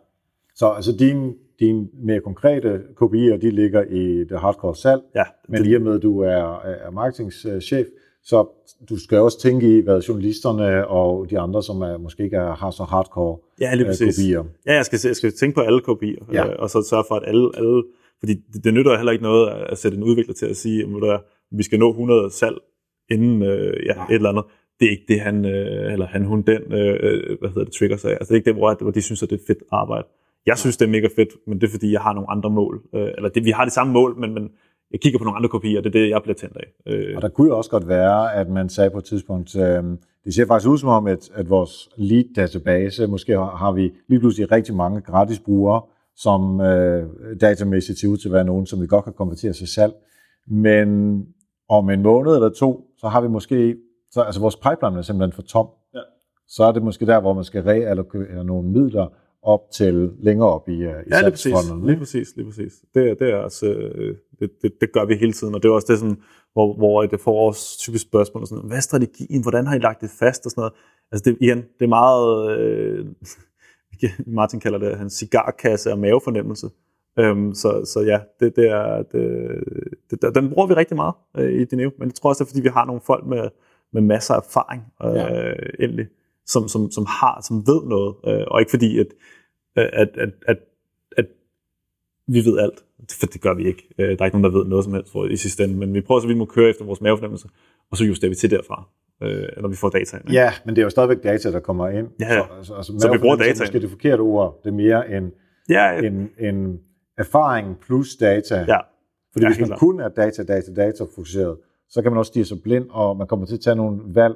Så 0.55 0.69
altså 0.69 0.97
dine, 0.99 1.35
dine 1.61 1.89
mere 1.95 2.21
konkrete 2.21 2.83
kopier, 2.97 3.37
de 3.37 3.51
ligger 3.51 3.83
i 3.83 4.25
det 4.25 4.41
hardcore 4.41 4.77
salg, 4.77 5.03
ja 5.15 5.25
men 5.49 5.67
i 5.67 5.75
og 5.75 5.83
med, 5.83 5.95
at 5.95 6.03
du 6.03 6.21
er, 6.21 6.61
er 6.61 6.91
marketingchef, 6.91 7.87
Så 8.25 8.47
du 8.89 8.99
skal 9.01 9.19
også 9.19 9.41
tænke 9.41 9.79
i, 9.79 9.81
hvad 9.81 10.01
journalisterne 10.01 10.87
og 10.89 11.31
de 11.31 11.39
andre, 11.39 11.63
som 11.63 11.81
er, 11.83 11.97
måske 11.99 12.25
ikke 12.25 12.37
er, 12.37 12.55
har 12.55 12.71
så 12.71 12.85
hardcore 12.85 13.39
ja, 13.61 13.75
lige 13.75 13.85
øh, 13.87 13.91
præcis. 13.91 14.17
kopier. 14.17 14.45
Ja, 14.67 14.75
jeg 14.75 14.85
skal, 14.85 15.01
jeg 15.05 15.17
skal 15.17 15.33
tænke 15.33 15.55
på 15.55 15.61
alle 15.61 15.81
kopier, 15.81 16.25
Ja. 16.33 16.47
øh, 16.47 16.55
og 16.59 16.71
så 16.71 16.87
sørge 16.91 17.05
for, 17.09 17.15
at 17.15 17.23
alle, 17.27 17.51
alle 17.57 17.83
fordi 18.19 18.35
det, 18.53 18.65
det 18.65 18.75
nytter 18.75 18.97
heller 18.97 19.13
ikke 19.13 19.23
noget 19.23 19.49
at 19.51 19.79
sætte 19.79 19.97
en 19.97 20.03
udvikler 20.05 20.35
til 20.35 20.47
at 20.47 20.57
sige, 20.57 20.83
at 20.83 21.21
vi 21.51 21.63
skal 21.63 21.79
nå 21.79 21.91
100 21.91 22.31
salg 22.31 22.57
inden 23.11 23.43
øh, 23.43 23.87
ja, 23.87 23.95
Nej. 23.95 24.07
et 24.11 24.15
eller 24.15 24.29
andet. 24.29 24.45
Det 24.81 24.87
er 24.87 24.91
ikke 24.91 25.05
det, 25.09 25.21
han, 25.21 25.45
øh, 25.45 25.93
eller 25.93 26.07
han, 26.07 26.25
hun, 26.25 26.43
den, 26.43 26.63
øh, 26.73 27.39
hvad 27.41 27.49
hedder 27.49 27.65
det, 27.65 27.73
trigger 27.73 27.97
sig 27.97 28.11
af. 28.11 28.15
Altså, 28.15 28.29
det 28.29 28.35
er 28.35 28.41
ikke 28.41 28.51
det, 28.51 28.55
hvor, 28.55 28.77
hvor 28.83 28.91
de 28.91 29.03
synes, 29.03 29.23
at 29.23 29.31
det 29.31 29.41
er 29.41 29.45
fedt 29.47 29.63
arbejde. 29.73 30.07
Jeg 30.47 30.59
synes, 30.59 30.77
det 30.77 30.87
er 30.87 30.91
mega 30.91 31.09
fedt, 31.17 31.29
men 31.47 31.61
det 31.61 31.67
er, 31.67 31.71
fordi 31.71 31.93
jeg 31.93 32.01
har 32.01 32.13
nogle 32.13 32.31
andre 32.31 32.51
mål. 32.51 32.83
Øh, 32.95 33.09
eller 33.17 33.29
det, 33.29 33.45
vi 33.45 33.51
har 33.51 33.65
det 33.65 33.73
samme 33.73 33.93
mål, 33.93 34.17
men, 34.19 34.35
men 34.35 34.51
jeg 34.93 35.01
kigger 35.01 35.19
på 35.19 35.25
nogle 35.25 35.37
andre 35.37 35.49
kopier, 35.49 35.81
det 35.81 35.89
er 35.89 36.01
det, 36.01 36.11
jeg 36.11 36.23
bliver 36.23 36.35
tændt 36.35 36.57
af. 36.57 36.93
Øh, 36.93 37.17
Og 37.17 37.23
der 37.23 37.29
kunne 37.29 37.49
jo 37.49 37.57
også 37.57 37.71
godt 37.71 37.89
være, 37.89 38.35
at 38.35 38.49
man 38.49 38.69
sagde 38.69 38.91
på 38.91 38.99
et 38.99 39.05
tidspunkt, 39.05 39.57
øh, 39.57 39.85
det 40.25 40.35
ser 40.35 40.47
faktisk 40.47 40.69
ud 40.69 40.79
som 40.79 40.89
om, 40.89 41.07
at, 41.07 41.31
at 41.35 41.51
vores 41.51 41.89
lead-database, 41.97 43.07
måske 43.07 43.33
har, 43.33 43.57
har 43.57 43.73
vi 43.73 43.93
lige 44.09 44.21
pludselig 44.21 44.53
rigtig 44.53 44.75
mange 44.75 45.01
gratis 45.01 45.41
brugere, 45.41 45.83
som 46.17 46.61
øh, 46.61 47.07
datamæssigt 47.41 47.99
ser 47.99 48.09
ud 48.09 48.17
til 48.17 48.29
at 48.29 48.33
være 48.33 48.45
nogen, 48.45 48.67
som 48.67 48.81
vi 48.81 48.87
godt 48.87 49.05
kan 49.05 49.13
konvertere 49.13 49.53
til 49.53 49.69
salg. 49.69 49.93
Men 50.47 51.19
om 51.69 51.91
en 51.91 52.03
måned 52.03 52.35
eller 52.35 52.49
to, 52.49 52.85
så 52.99 53.09
har 53.09 53.21
vi 53.21 53.29
måske, 53.29 53.77
så, 54.11 54.21
altså 54.21 54.41
vores 54.41 54.57
pipeline 54.57 54.99
er 54.99 55.03
simpelthen 55.03 55.33
for 55.33 55.43
tom. 55.43 55.67
Ja. 55.95 56.01
Så 56.49 56.65
er 56.65 56.73
det 56.73 56.83
måske 56.83 57.07
der, 57.07 57.21
hvor 57.21 57.33
man 57.33 57.45
skal 57.45 57.63
reallokere 57.63 58.45
nogle 58.45 58.69
midler 58.69 59.07
op 59.43 59.71
til 59.73 60.13
længere 60.19 60.49
op 60.49 60.69
i, 60.69 60.73
øh, 60.73 60.79
i 60.81 61.11
Ja, 61.11 61.21
lige 61.21 61.31
præcis. 61.31 61.55
Lige 61.85 61.99
præcis, 61.99 62.37
lige 62.37 62.47
præcis. 62.47 62.73
Det, 62.95 63.19
det, 63.19 63.31
er 63.31 63.37
også, 63.37 63.67
øh, 63.67 64.17
det, 64.39 64.51
det, 64.63 64.73
det, 64.81 64.93
gør 64.93 65.05
vi 65.05 65.15
hele 65.15 65.33
tiden, 65.33 65.55
og 65.55 65.63
det 65.63 65.69
er 65.69 65.73
også 65.73 65.87
det, 65.91 65.99
sådan, 65.99 66.17
hvor, 66.53 66.75
hvor 66.75 67.03
det 67.03 67.21
får 67.21 67.49
os 67.49 67.77
typisk 67.77 68.03
spørgsmål, 68.03 68.43
og 68.43 68.49
sådan, 68.49 68.67
hvad 68.67 68.77
er 68.77 68.81
strategien, 68.81 69.43
hvordan 69.43 69.67
har 69.67 69.75
I 69.75 69.79
lagt 69.79 70.01
det 70.01 70.11
fast, 70.11 70.47
og 70.47 70.51
sådan 70.51 70.61
noget. 70.61 70.73
Altså 71.13 71.31
det, 71.31 71.37
igen, 71.41 71.59
det 71.59 71.85
er 71.85 71.89
meget, 71.89 72.59
øh, 72.59 73.07
Martin 74.27 74.61
kalder 74.61 74.79
det 74.79 74.99
hans 74.99 75.13
cigarkasse 75.13 75.93
og 75.93 75.99
mavefornemmelse. 75.99 76.71
Øhm, 77.19 77.55
så, 77.55 77.85
så 77.85 78.01
ja, 78.01 78.21
det, 78.41 78.57
det 78.57 78.69
er, 78.69 79.03
det, 79.03 80.23
det, 80.23 80.35
den 80.35 80.51
bruger 80.51 80.67
vi 80.67 80.75
rigtig 80.75 80.97
meget 80.97 81.15
øh, 81.37 81.61
i 81.61 81.65
Dineo, 81.65 81.91
men 81.99 82.09
jeg 82.09 82.15
tror 82.15 82.29
også, 82.29 82.45
det 82.45 82.49
er, 82.49 82.53
fordi 82.53 82.61
vi 82.61 82.69
har 82.69 82.85
nogle 82.85 83.01
folk 83.01 83.27
med, 83.27 83.49
med 83.93 84.03
masser 84.03 84.35
af 84.35 84.39
erfaring, 84.39 84.83
øh, 85.05 85.15
ja. 85.15 85.53
endelig, 85.85 86.07
som, 86.47 86.69
som, 86.69 86.91
som 86.91 87.07
har, 87.07 87.45
som 87.49 87.57
ved 87.67 87.83
noget, 87.89 88.15
øh, 88.27 88.47
og 88.47 88.61
ikke 88.61 88.71
fordi, 88.71 88.99
at, 88.99 89.07
at, 89.77 90.09
at, 90.15 90.31
at, 90.47 90.59
at 91.17 91.27
vi 92.27 92.45
ved 92.45 92.59
alt, 92.59 92.85
for 93.21 93.27
det 93.27 93.41
gør 93.41 93.55
vi 93.55 93.67
ikke. 93.67 93.89
Øh, 93.99 94.09
Der 94.09 94.17
er 94.21 94.25
ikke 94.25 94.41
nogen, 94.41 94.53
der 94.53 94.59
ved 94.61 94.67
noget 94.69 94.85
som 94.85 94.95
helst 94.95 95.13
for, 95.13 95.25
i 95.27 95.37
sidste 95.37 95.65
ende, 95.65 95.77
men 95.77 95.95
vi 95.95 96.01
prøver 96.01 96.21
så 96.21 96.27
vidt 96.27 96.35
vi 96.35 96.39
må 96.39 96.45
køre 96.45 96.71
efter 96.71 96.85
vores 96.85 97.01
mavefornemmelse, 97.01 97.49
og 97.91 97.97
så 97.97 98.05
justerer 98.05 98.29
vi 98.29 98.35
til 98.35 98.51
derfra, 98.51 98.89
øh, 99.23 99.49
når 99.63 99.69
vi 99.69 99.77
får 99.77 99.89
data 99.91 100.17
ikke? 100.17 100.33
Ja, 100.33 100.53
men 100.65 100.77
det 100.77 100.83
er 100.83 100.87
jo 100.87 100.91
stadigvæk 100.91 101.23
data, 101.23 101.53
der 101.53 101.61
kommer 101.61 101.89
ind. 101.89 102.09
Ja, 102.21 102.35
ja. 102.35 102.41
Så, 102.47 102.53
altså, 102.57 102.75
altså, 102.75 102.93
Så 102.99 103.13
vi 103.13 103.19
bruger 103.19 103.35
er 103.35 103.39
dataen. 103.39 103.59
Måske 103.61 103.81
det 103.81 103.91
forkerte 103.91 104.21
ord, 104.21 104.61
det 104.65 104.69
er 104.71 104.75
mere 104.75 105.17
en, 105.17 105.33
ja, 105.69 106.01
en, 106.07 106.31
en 106.39 106.81
erfaring 107.19 107.79
plus 107.87 108.17
data. 108.17 108.65
ja, 108.69 108.79
Fordi 109.33 109.45
ja, 109.45 109.49
hvis 109.49 109.59
man 109.61 109.67
klart. 109.69 109.79
kun 109.81 110.01
er 110.01 110.09
data, 110.09 110.43
data, 110.43 110.75
data 110.77 111.05
fokuseret, 111.15 111.57
så 111.89 112.03
kan 112.03 112.13
man 112.13 112.19
også 112.19 112.31
stige 112.31 112.45
sig 112.45 112.63
blind, 112.63 112.87
og 112.91 113.17
man 113.17 113.27
kommer 113.27 113.47
til 113.47 113.55
at 113.55 113.61
tage 113.61 113.77
nogle 113.77 114.01
valg, 114.07 114.35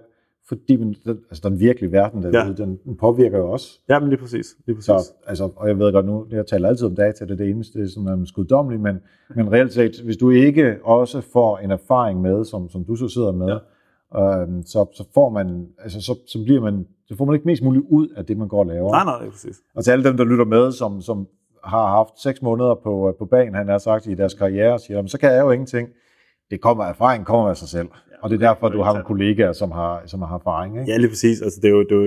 fordi 0.49 0.77
man, 0.77 0.95
den- 1.05 1.19
altså, 1.31 1.49
den 1.49 1.61
virkelige 1.61 1.93
verden 1.93 2.23
derude, 2.23 2.39
Ja. 2.39 2.53
den, 2.65 2.79
den 2.85 2.97
påvirker 2.97 3.39
jo 3.39 3.51
også. 3.51 3.81
ja, 3.89 3.99
men 3.99 4.09
lige 4.09 4.19
præcis. 4.21 4.47
Lige 4.67 4.77
præcis. 4.77 4.87
Så, 4.87 5.13
altså, 5.27 5.51
og 5.57 5.69
jeg 5.69 5.79
ved 5.79 5.93
godt 5.93 6.07
nu, 6.07 6.27
jeg 6.31 6.47
taler 6.47 6.69
altid 6.69 6.87
om 6.87 6.95
data, 6.95 7.25
det 7.25 7.31
er 7.31 7.37
det 7.37 7.51
eneste, 7.51 7.89
som 7.91 8.07
er 8.07 8.25
skuddommeligt, 8.25 8.83
men, 8.83 8.99
men 9.37 9.53
reelt 9.53 9.73
set, 9.73 10.01
hvis 10.05 10.17
du 10.17 10.31
ikke 10.31 10.77
også 10.85 11.21
får 11.21 11.59
en 11.59 11.71
erfaring 11.71 12.21
med, 12.21 12.45
som, 12.45 12.69
som 12.71 12.85
du 12.85 12.97
så 12.97 13.09
sidder 13.09 13.33
med, 13.33 13.59
ja. 14.15 14.41
øhm, 14.43 14.63
så, 14.63 14.87
så 14.95 15.05
får 15.15 15.29
man, 15.31 15.67
altså, 15.79 16.01
så, 16.01 16.19
så 16.27 16.43
bliver 16.45 16.61
man, 16.61 16.87
så 17.09 17.17
får 17.17 17.25
man 17.25 17.35
ikke 17.35 17.47
mest 17.47 17.63
muligt 17.63 17.85
ud 17.89 18.09
af 18.09 18.27
det, 18.27 18.37
man 18.37 18.49
går 18.49 18.59
og 18.59 18.67
laver. 18.67 18.91
Nej, 18.91 19.05
nej, 19.05 19.21
lige 19.21 19.31
præcis. 19.31 19.57
Og 19.75 19.85
til 19.85 19.91
alle 19.91 20.05
dem, 20.05 20.17
der 20.17 20.25
lytter 20.25 20.45
med, 20.45 20.73
som, 20.73 21.01
som 21.01 21.27
har 21.65 21.87
haft 21.87 22.21
seks 22.23 22.43
måneder 22.43 22.75
på, 22.75 23.15
på 23.19 23.25
banen, 23.25 23.55
han 23.55 23.69
har 23.69 23.79
sagt 23.79 24.07
i 24.07 24.15
deres 24.15 24.35
karriere, 24.35 24.79
siger, 24.79 24.97
"Jamen, 24.97 25.09
så 25.09 25.19
kan 25.19 25.33
jeg 25.33 25.41
jo 25.41 25.51
ingenting. 25.51 25.89
Det 26.51 26.61
kommer 26.61 26.85
erfaring, 26.85 27.25
kommer 27.27 27.49
af 27.49 27.57
sig 27.57 27.69
selv. 27.69 27.89
Og 28.27 28.31
det 28.31 28.43
er 28.43 28.49
derfor, 28.49 28.69
du 28.69 28.83
har 28.83 28.93
nogle 28.93 29.05
kollegaer, 29.05 29.53
som 29.53 29.71
har, 29.71 30.03
som 30.07 30.23
har 30.23 30.35
erfaring. 30.39 30.81
Ikke? 30.81 30.93
Ja, 30.93 30.97
lige 30.99 31.09
præcis. 31.09 31.43
Altså, 31.43 31.61
det 31.61 31.69
er 31.69 31.73
jo, 31.73 31.83
det 31.83 31.93
er 31.93 31.97
jo, 31.97 32.05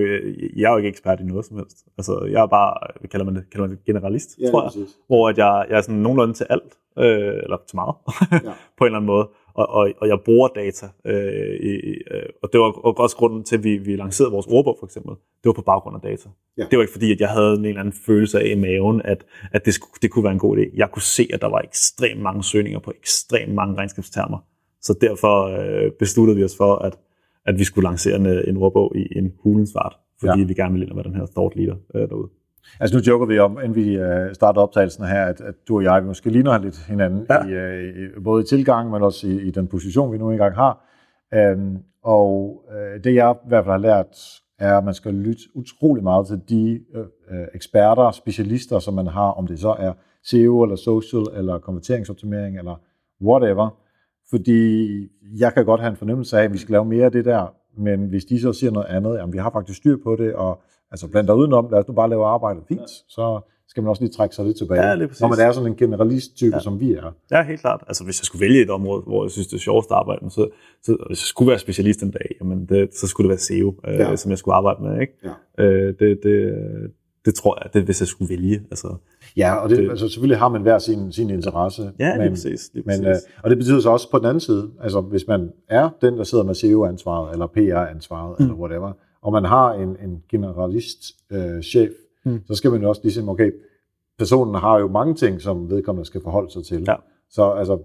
jeg 0.56 0.64
er 0.68 0.70
jo 0.70 0.76
ikke 0.76 0.88
ekspert 0.88 1.20
i 1.20 1.24
noget 1.24 1.44
som 1.44 1.56
helst. 1.56 1.78
Altså, 1.98 2.28
jeg 2.30 2.42
er 2.42 2.46
bare, 2.46 2.74
hvad 3.00 3.08
kalder 3.08 3.24
man 3.26 3.34
det, 3.36 3.44
kalder 3.52 3.66
man 3.68 3.76
det 3.76 3.84
generalist, 3.84 4.30
Ja, 4.40 4.50
tror 4.50 4.62
jeg. 4.62 4.66
præcis. 4.68 4.96
Hvor 5.06 5.28
at 5.28 5.38
jeg, 5.38 5.66
jeg 5.70 5.76
er 5.76 5.80
sådan 5.82 6.00
nogenlunde 6.00 6.34
til 6.34 6.46
alt, 6.50 6.72
øh, 6.98 7.34
eller 7.44 7.56
til 7.68 7.76
meget, 7.76 7.94
Ja. 8.32 8.52
på 8.78 8.84
en 8.84 8.86
eller 8.86 8.96
anden 8.98 9.06
måde. 9.06 9.28
Og, 9.54 9.68
og, 9.68 9.90
og 10.00 10.08
jeg 10.08 10.18
bruger 10.24 10.48
data. 10.48 10.86
Øh, 11.04 11.54
i, 11.60 11.72
øh, 12.10 12.22
og 12.42 12.48
det 12.52 12.60
var 12.60 12.70
også 13.04 13.16
grunden 13.16 13.44
til, 13.44 13.56
at 13.56 13.64
vi, 13.64 13.76
vi 13.76 13.96
lancerede 13.96 14.32
vores 14.32 14.46
ordbog, 14.46 14.76
for 14.80 14.86
eksempel. 14.86 15.10
Det 15.12 15.46
var 15.46 15.52
på 15.52 15.62
baggrund 15.62 15.96
af 15.96 16.02
data. 16.02 16.28
Ja. 16.58 16.64
Det 16.70 16.76
var 16.78 16.82
ikke 16.82 16.92
fordi, 16.92 17.12
at 17.12 17.20
jeg 17.20 17.28
havde 17.28 17.52
en 17.54 17.64
eller 17.64 17.80
anden 17.80 17.94
følelse 18.06 18.40
af 18.40 18.46
i 18.46 18.54
maven, 18.54 19.02
at, 19.04 19.24
at 19.52 19.64
det, 19.64 19.74
skulle, 19.74 19.90
det 20.02 20.10
kunne 20.10 20.24
være 20.24 20.32
en 20.32 20.38
god 20.38 20.56
idé. 20.58 20.76
Jeg 20.76 20.88
kunne 20.90 21.02
se, 21.02 21.28
at 21.34 21.40
der 21.40 21.48
var 21.48 21.58
ekstremt 21.60 22.20
mange 22.22 22.44
søgninger 22.44 22.80
på 22.80 22.92
ekstremt 23.00 23.54
mange 23.54 23.74
regnskabstermer. 23.76 24.38
Så 24.82 24.98
derfor 25.00 25.34
øh, 25.46 25.90
besluttede 25.98 26.36
vi 26.38 26.44
os 26.44 26.56
for, 26.56 26.74
at, 26.74 26.98
at 27.46 27.58
vi 27.58 27.64
skulle 27.64 27.88
lancere 27.88 28.16
en, 28.16 28.26
en 28.26 28.56
ordbog 28.56 28.96
i 28.96 29.18
en 29.18 29.32
hulens 29.42 29.70
fart, 29.72 29.96
fordi 30.20 30.40
Ja. 30.40 30.46
vi 30.46 30.54
gerne 30.54 30.72
ville 30.72 30.84
ind 30.84 30.90
og 30.90 30.96
være 30.96 31.04
den 31.04 31.14
her 31.14 31.26
thought 31.26 31.56
leader 31.56 31.76
øh, 31.94 32.08
derude. 32.08 32.28
Altså 32.80 32.96
nu 32.96 33.02
joker 33.06 33.26
vi 33.26 33.38
om, 33.38 33.58
inden 33.64 33.74
vi 33.74 33.98
uh, 34.02 34.06
starter 34.32 34.60
optagelsen 34.60 35.04
her, 35.04 35.24
at, 35.24 35.40
at 35.40 35.54
du 35.68 35.76
og 35.76 35.82
jeg 35.84 36.02
vi 36.02 36.06
måske 36.06 36.30
ligner 36.30 36.58
lidt 36.58 36.78
hinanden, 36.88 37.26
ja. 37.30 37.44
I, 37.44 37.88
i, 37.88 38.20
både 38.24 38.42
i 38.42 38.46
tilgang, 38.46 38.90
men 38.90 39.02
også 39.02 39.26
i, 39.28 39.40
i 39.40 39.50
den 39.50 39.66
position, 39.66 40.12
vi 40.12 40.18
nu 40.18 40.30
engang 40.30 40.54
har. 40.54 40.84
Um, 41.54 41.78
og 42.02 42.62
uh, 42.68 43.02
det 43.04 43.14
jeg 43.14 43.34
i 43.44 43.48
hvert 43.48 43.64
fald 43.64 43.72
har 43.72 43.78
lært, 43.78 44.16
er, 44.58 44.78
at 44.78 44.84
man 44.84 44.94
skal 44.94 45.14
lytte 45.14 45.42
utrolig 45.54 46.02
meget 46.04 46.26
til 46.26 46.40
de 46.48 46.80
uh, 46.94 47.00
uh, 47.00 47.46
eksperter, 47.54 48.10
specialister, 48.10 48.78
som 48.78 48.94
man 48.94 49.06
har, 49.06 49.30
om 49.30 49.46
det 49.46 49.58
så 49.60 49.76
er 49.78 49.92
SEO, 50.22 50.62
eller 50.62 50.76
social, 50.76 51.22
eller 51.38 51.58
konverteringsoptimering, 51.58 52.58
eller 52.58 52.80
whatever. 53.22 53.76
Fordi 54.30 54.86
jeg 55.38 55.54
kan 55.54 55.64
godt 55.64 55.80
have 55.80 55.90
en 55.90 55.96
fornemmelse 55.96 56.38
af, 56.38 56.44
at 56.44 56.52
vi 56.52 56.58
skal 56.58 56.72
lave 56.72 56.84
mere 56.84 57.04
af 57.04 57.12
det 57.12 57.24
der, 57.24 57.54
men 57.78 58.06
hvis 58.08 58.24
de 58.24 58.40
så 58.40 58.52
siger 58.52 58.70
noget 58.70 58.86
andet, 58.86 59.18
jamen 59.18 59.32
vi 59.32 59.38
har 59.38 59.50
faktisk 59.50 59.78
styr 59.78 59.96
på 60.04 60.16
det, 60.16 60.34
og 60.34 60.60
altså 60.90 61.08
blandt 61.08 61.28
dig 61.28 61.36
udenom, 61.36 61.68
lad 61.70 61.78
os 61.78 61.88
nu 61.88 61.94
bare 61.94 62.08
lave 62.10 62.26
arbejdet 62.26 62.62
fint, 62.68 62.80
ja. 62.80 62.86
så 63.08 63.40
skal 63.68 63.82
man 63.82 63.90
også 63.90 64.02
lige 64.02 64.12
trække 64.12 64.34
sig 64.34 64.44
lidt 64.44 64.56
tilbage. 64.56 64.86
Ja, 64.86 64.94
lige 64.94 65.08
præcis. 65.08 65.20
Når 65.20 65.28
man 65.28 65.38
er 65.38 65.52
sådan 65.52 65.66
en 65.72 65.76
generalist-type, 65.76 66.56
ja. 66.56 66.60
som 66.60 66.80
vi 66.80 66.92
er. 66.92 67.12
Ja, 67.30 67.42
helt 67.42 67.60
klart. 67.60 67.84
Altså, 67.88 68.04
hvis 68.04 68.20
jeg 68.20 68.24
skulle 68.24 68.40
vælge 68.40 68.62
et 68.62 68.70
område, 68.70 69.02
hvor 69.02 69.24
jeg 69.24 69.30
synes, 69.30 69.46
det 69.46 69.56
er 69.56 69.60
sjovest 69.60 69.90
at 69.90 69.96
arbejde 69.96 70.18
med, 70.22 70.30
så, 70.30 70.48
så 70.82 70.96
hvis 71.06 71.20
jeg 71.22 71.26
skulle 71.26 71.48
være 71.48 71.58
specialist 71.58 72.02
en 72.02 72.10
dag, 72.10 72.36
jamen 72.40 72.66
det, 72.66 72.94
så 72.94 73.06
skulle 73.06 73.24
det 73.24 73.30
være 73.30 73.38
SEO, 73.38 73.74
øh, 73.88 73.94
Ja. 73.94 74.16
som 74.16 74.30
jeg 74.30 74.38
skulle 74.38 74.54
arbejde 74.54 74.82
med. 74.82 75.00
Ikke? 75.00 75.12
Ja. 75.58 75.64
Øh, 75.64 75.94
det, 75.98 76.18
det, 76.22 76.54
det 77.24 77.34
tror 77.34 77.58
jeg, 77.62 77.74
det, 77.74 77.82
hvis 77.82 78.00
jeg 78.00 78.08
skulle 78.08 78.28
vælge. 78.28 78.62
Altså, 78.70 78.96
Ja, 79.36 79.54
og 79.54 79.70
det, 79.70 79.78
det, 79.78 79.90
altså, 79.90 80.08
selvfølgelig 80.08 80.38
har 80.38 80.48
man 80.48 80.62
hver 80.62 80.78
sin, 80.78 81.12
sin 81.12 81.30
interesse. 81.30 81.92
ja, 81.98 82.08
lige 82.10 82.18
men, 82.18 82.30
præcis. 82.32 82.70
Lige 82.74 82.84
men, 82.86 83.02
præcis. 83.04 83.24
øh, 83.28 83.40
og 83.44 83.50
det 83.50 83.58
betyder 83.58 83.80
så 83.80 83.90
også 83.90 84.10
på 84.10 84.18
den 84.18 84.26
anden 84.26 84.40
side, 84.40 84.70
altså 84.80 85.00
hvis 85.00 85.26
man 85.28 85.52
er 85.68 85.90
den, 86.02 86.18
der 86.18 86.24
sidder 86.24 86.44
med 86.44 86.54
SEO-ansvaret, 86.54 87.32
eller 87.32 87.46
PR-ansvaret, 87.46 88.40
mm. 88.40 88.44
eller 88.44 88.56
whatever, 88.58 88.92
og 89.22 89.32
man 89.32 89.44
har 89.44 89.72
en, 89.72 89.88
en 89.88 90.22
generalist-chef, 90.30 91.88
øh, 91.90 91.94
Mm. 92.24 92.40
så 92.46 92.54
skal 92.54 92.70
man 92.70 92.82
jo 92.82 92.88
også 92.88 93.00
ligesom, 93.04 93.28
okay, 93.28 93.52
personen 94.18 94.54
har 94.54 94.78
jo 94.78 94.88
mange 94.88 95.14
ting, 95.14 95.40
som 95.40 95.70
vedkommende 95.70 96.06
skal 96.06 96.22
forholde 96.22 96.52
sig 96.52 96.64
til. 96.64 96.84
Ja. 96.88 96.94
Så 97.30 97.50
altså, 97.50 97.78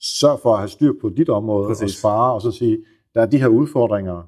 sørg 0.00 0.40
for 0.42 0.52
at 0.52 0.58
have 0.58 0.68
styr 0.68 0.92
på 1.00 1.08
dit 1.08 1.28
område, 1.28 1.66
Præcis. 1.68 1.82
og 1.82 1.90
spare, 1.90 2.34
og 2.34 2.42
så 2.42 2.50
sige, 2.50 2.78
der 3.14 3.20
er 3.22 3.26
de 3.26 3.38
her 3.38 3.46
udfordringer, 3.48 4.22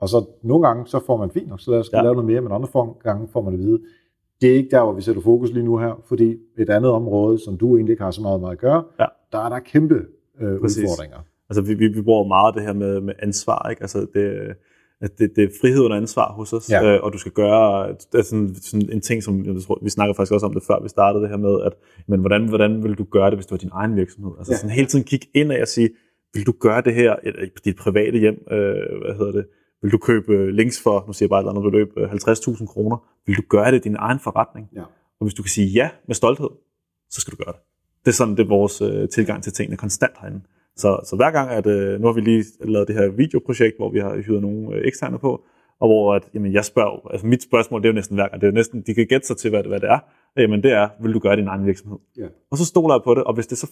og 0.00 0.08
så 0.08 0.24
nogle 0.42 0.66
gange, 0.66 0.86
så 0.86 1.00
får 1.06 1.16
man 1.16 1.30
fint 1.30 1.48
nok, 1.48 1.60
så 1.60 1.70
lad 1.70 1.78
os 1.78 1.90
ja. 1.92 2.02
Lave 2.02 2.14
noget 2.14 2.26
mere, 2.26 2.40
men 2.40 2.52
andre 2.52 2.68
gange 3.02 3.28
får 3.32 3.42
man 3.42 3.52
det 3.52 3.60
vide. 3.60 3.80
Det 4.40 4.50
er 4.50 4.54
ikke 4.54 4.70
der, 4.70 4.82
hvor 4.84 4.92
vi 4.92 5.00
sætter 5.02 5.22
fokus 5.22 5.50
lige 5.52 5.64
nu 5.64 5.78
her, 5.78 6.02
fordi 6.08 6.36
et 6.58 6.70
andet 6.70 6.90
område, 6.90 7.38
som 7.38 7.56
du 7.58 7.76
egentlig 7.76 7.92
ikke 7.92 8.02
har 8.04 8.10
så 8.10 8.22
meget 8.22 8.40
med 8.40 8.48
at 8.50 8.58
gøre, 8.58 8.84
Ja. 9.00 9.06
der 9.32 9.38
er 9.38 9.48
der 9.48 9.58
kæmpe 9.58 10.02
øh, 10.40 10.60
Præcis. 10.60 10.82
udfordringer. 10.84 11.18
Altså, 11.50 11.62
vi, 11.62 11.74
vi, 11.74 11.88
vi 11.88 12.02
bruger 12.02 12.24
meget 12.28 12.54
det 12.54 12.62
her 12.62 12.72
med, 12.72 13.00
med 13.00 13.14
ansvar, 13.22 13.68
ikke? 13.70 13.82
Altså, 13.82 14.06
det, 14.14 14.54
at 15.00 15.18
det, 15.18 15.30
det 15.36 15.44
er 15.44 15.48
frihed 15.60 15.80
under 15.80 15.96
ansvar 15.96 16.32
hos 16.32 16.52
os, 16.52 16.70
Ja. 16.70 16.94
øh, 16.94 17.02
og 17.04 17.12
du 17.12 17.18
skal 17.18 17.32
gøre 17.32 17.88
det 17.88 18.18
er 18.18 18.22
sådan, 18.22 18.54
sådan 18.54 18.88
en 18.92 19.00
ting, 19.00 19.22
som 19.22 19.44
jeg 19.44 19.62
tror, 19.66 19.78
vi 19.82 19.90
snakker 19.90 20.14
faktisk 20.14 20.32
også 20.32 20.46
om 20.46 20.54
det 20.54 20.62
før 20.62 20.82
vi 20.82 20.88
startede 20.88 21.22
det 21.22 21.30
her 21.30 21.36
med, 21.36 21.62
at 21.62 21.72
men 22.08 22.20
hvordan, 22.20 22.48
hvordan 22.48 22.82
vil 22.82 22.94
du 22.94 23.04
gøre 23.04 23.30
det, 23.30 23.36
hvis 23.38 23.46
du 23.46 23.54
har 23.54 23.58
din 23.58 23.70
egen 23.72 23.96
virksomhed? 23.96 24.32
Altså 24.38 24.52
Ja. 24.52 24.56
sådan 24.56 24.70
hele 24.70 24.86
tiden 24.88 25.04
kigge 25.04 25.26
ind 25.34 25.52
og 25.52 25.68
sige, 25.68 25.90
vil 26.34 26.46
du 26.46 26.52
gøre 26.60 26.80
det 26.82 26.94
her 26.94 27.16
i 27.24 27.28
i 27.28 27.48
dit 27.64 27.76
private 27.76 28.18
hjem? 28.18 28.34
Øh, 28.50 28.56
hvad 29.04 29.14
hedder 29.18 29.32
det? 29.32 29.46
Vil 29.86 29.92
du 29.92 29.98
købe 29.98 30.50
links 30.50 30.82
for, 30.82 31.04
nu 31.06 31.12
siger 31.12 31.26
jeg 31.26 31.30
bare 31.30 31.40
et 31.40 31.42
eller 31.42 31.52
andet 31.52 31.72
beløb, 31.72 31.92
øh, 31.96 32.10
50.000 32.10 32.66
kroner? 32.66 32.96
Vil 33.26 33.36
du 33.36 33.42
gøre 33.48 33.70
det 33.70 33.76
i 33.76 33.88
din 33.88 33.96
egen 33.98 34.18
forretning? 34.20 34.68
Ja. 34.74 34.82
Og 35.20 35.22
hvis 35.26 35.34
du 35.34 35.42
kan 35.42 35.50
sige 35.50 35.66
ja 35.66 35.90
med 36.06 36.14
stolthed, 36.14 36.48
så 37.10 37.20
skal 37.20 37.32
du 37.32 37.36
gøre 37.44 37.52
det. 37.52 37.60
Det 38.04 38.10
er 38.10 38.14
sådan, 38.14 38.36
det 38.36 38.42
er 38.44 38.48
vores 38.48 38.82
øh, 38.82 39.08
tilgang 39.08 39.42
til 39.42 39.52
tingene 39.52 39.76
konstant 39.76 40.12
herinde. 40.20 40.40
Så, 40.76 41.00
så 41.04 41.16
hver 41.16 41.30
gang, 41.30 41.50
at 41.50 41.66
øh, 41.66 42.00
nu 42.00 42.06
har 42.06 42.14
vi 42.14 42.20
lige 42.20 42.44
lavet 42.60 42.88
det 42.88 42.96
her 42.96 43.08
videoprojekt, 43.08 43.76
hvor 43.76 43.90
vi 43.90 43.98
har 43.98 44.16
hyret 44.16 44.42
nogle 44.42 44.76
øh, 44.76 44.82
eksterne 44.84 45.18
på, 45.18 45.44
og 45.80 45.88
hvor 45.88 46.14
at, 46.14 46.22
jamen, 46.34 46.52
jeg 46.52 46.64
spørger, 46.64 47.08
altså 47.10 47.26
mit 47.26 47.42
spørgsmål, 47.42 47.82
det 47.82 47.88
er 47.88 47.92
jo 47.92 47.94
næsten 47.94 48.14
hver 48.16 48.28
gang, 48.28 48.40
det 48.40 48.46
er 48.48 48.52
næsten, 48.52 48.82
de 48.86 48.94
kan 48.94 49.06
gætte 49.06 49.26
sig 49.26 49.36
til, 49.36 49.50
hvad 49.50 49.62
det, 49.62 49.70
hvad 49.70 49.80
det 49.80 49.90
er, 49.90 49.98
jamen 50.36 50.62
det 50.62 50.72
er, 50.72 50.88
vil 51.02 51.14
du 51.14 51.18
gøre 51.18 51.36
din 51.36 51.48
egen 51.48 51.66
virksomhed? 51.66 51.98
Ja. 52.18 52.26
Og 52.50 52.58
så 52.58 52.64
stoler 52.64 52.94
jeg 52.94 53.02
på 53.04 53.14
det, 53.14 53.24
og 53.24 53.34
hvis 53.34 53.46
det 53.46 53.58
så 53.58 53.70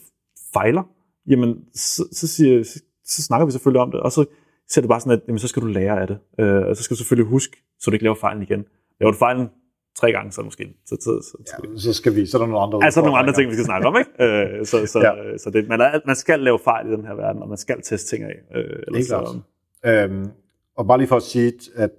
fejler, 0.52 0.82
jamen 1.26 1.64
så, 1.74 2.08
så, 2.12 2.26
siger, 2.26 2.62
så, 2.62 2.80
så 3.04 3.22
snakker 3.22 3.46
vi 3.46 3.52
selvfølgelig 3.52 3.80
om 3.80 3.90
det, 3.90 4.00
og 4.00 4.12
så 4.12 4.24
så 4.68 4.80
er 4.80 4.82
det 4.82 4.88
bare 4.88 5.00
sådan, 5.00 5.12
at 5.12 5.20
jamen, 5.28 5.38
så 5.38 5.48
skal 5.48 5.62
du 5.62 5.66
lære 5.66 6.00
af 6.00 6.06
det. 6.06 6.18
Øh, 6.40 6.66
og 6.66 6.76
så 6.76 6.82
skal 6.82 6.94
du 6.94 6.98
selvfølgelig 6.98 7.30
huske, 7.30 7.56
så 7.78 7.90
du 7.90 7.94
ikke 7.94 8.04
laver 8.04 8.14
fejlen 8.14 8.42
igen. 8.42 8.64
Laver 9.00 9.12
du 9.12 9.18
fejlen 9.18 9.48
tre 9.96 10.12
gange, 10.12 10.32
så 10.32 10.42
måske. 10.42 10.64
Så, 10.86 10.96
så, 11.00 11.00
så, 11.00 11.36
så, 11.46 11.56
ja, 11.64 11.78
så 11.78 11.92
skal 11.92 12.14
vi, 12.14 12.26
så 12.26 12.36
er 12.36 12.40
der 12.40 12.46
nogle 12.46 12.62
andre 12.62 12.84
Altså 12.84 13.00
nogle 13.00 13.18
andre 13.18 13.32
ting, 13.32 13.48
vi 13.50 13.54
skal 13.54 13.64
snakke 13.64 13.86
om, 13.86 13.96
ikke? 13.98 14.24
Øh, 14.24 14.66
så 14.66 14.86
så, 14.86 15.00
ja. 15.00 15.38
så 15.38 15.50
det, 15.50 15.68
man, 15.68 15.80
er, 15.80 16.00
man 16.06 16.16
skal 16.16 16.40
lave 16.40 16.58
fejl 16.58 16.88
i 16.88 16.92
den 16.92 17.04
her 17.04 17.14
verden, 17.14 17.42
og 17.42 17.48
man 17.48 17.58
skal 17.58 17.82
teste 17.82 18.16
ting 18.16 18.24
af. 18.24 18.58
Øh, 18.58 18.64
ellers, 18.64 18.96
Helt 18.96 19.08
klart. 19.08 20.10
Øhm, 20.10 20.30
og 20.76 20.86
bare 20.86 20.98
lige 20.98 21.08
for 21.08 21.16
at 21.16 21.22
sige, 21.22 21.52
at 21.76 21.90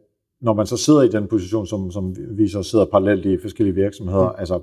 når 0.42 0.54
man 0.54 0.66
så 0.66 0.78
sidder 0.78 1.02
i 1.02 1.08
den 1.08 1.28
position, 1.28 1.68
som, 1.68 1.92
som 1.92 2.16
vi 2.32 2.48
så 2.48 2.64
sidder 2.64 2.86
parallelt 2.86 3.26
i 3.26 3.38
forskellige 3.42 3.76
virksomheder, 3.76 4.30
mm. 4.30 4.36
altså, 4.38 4.62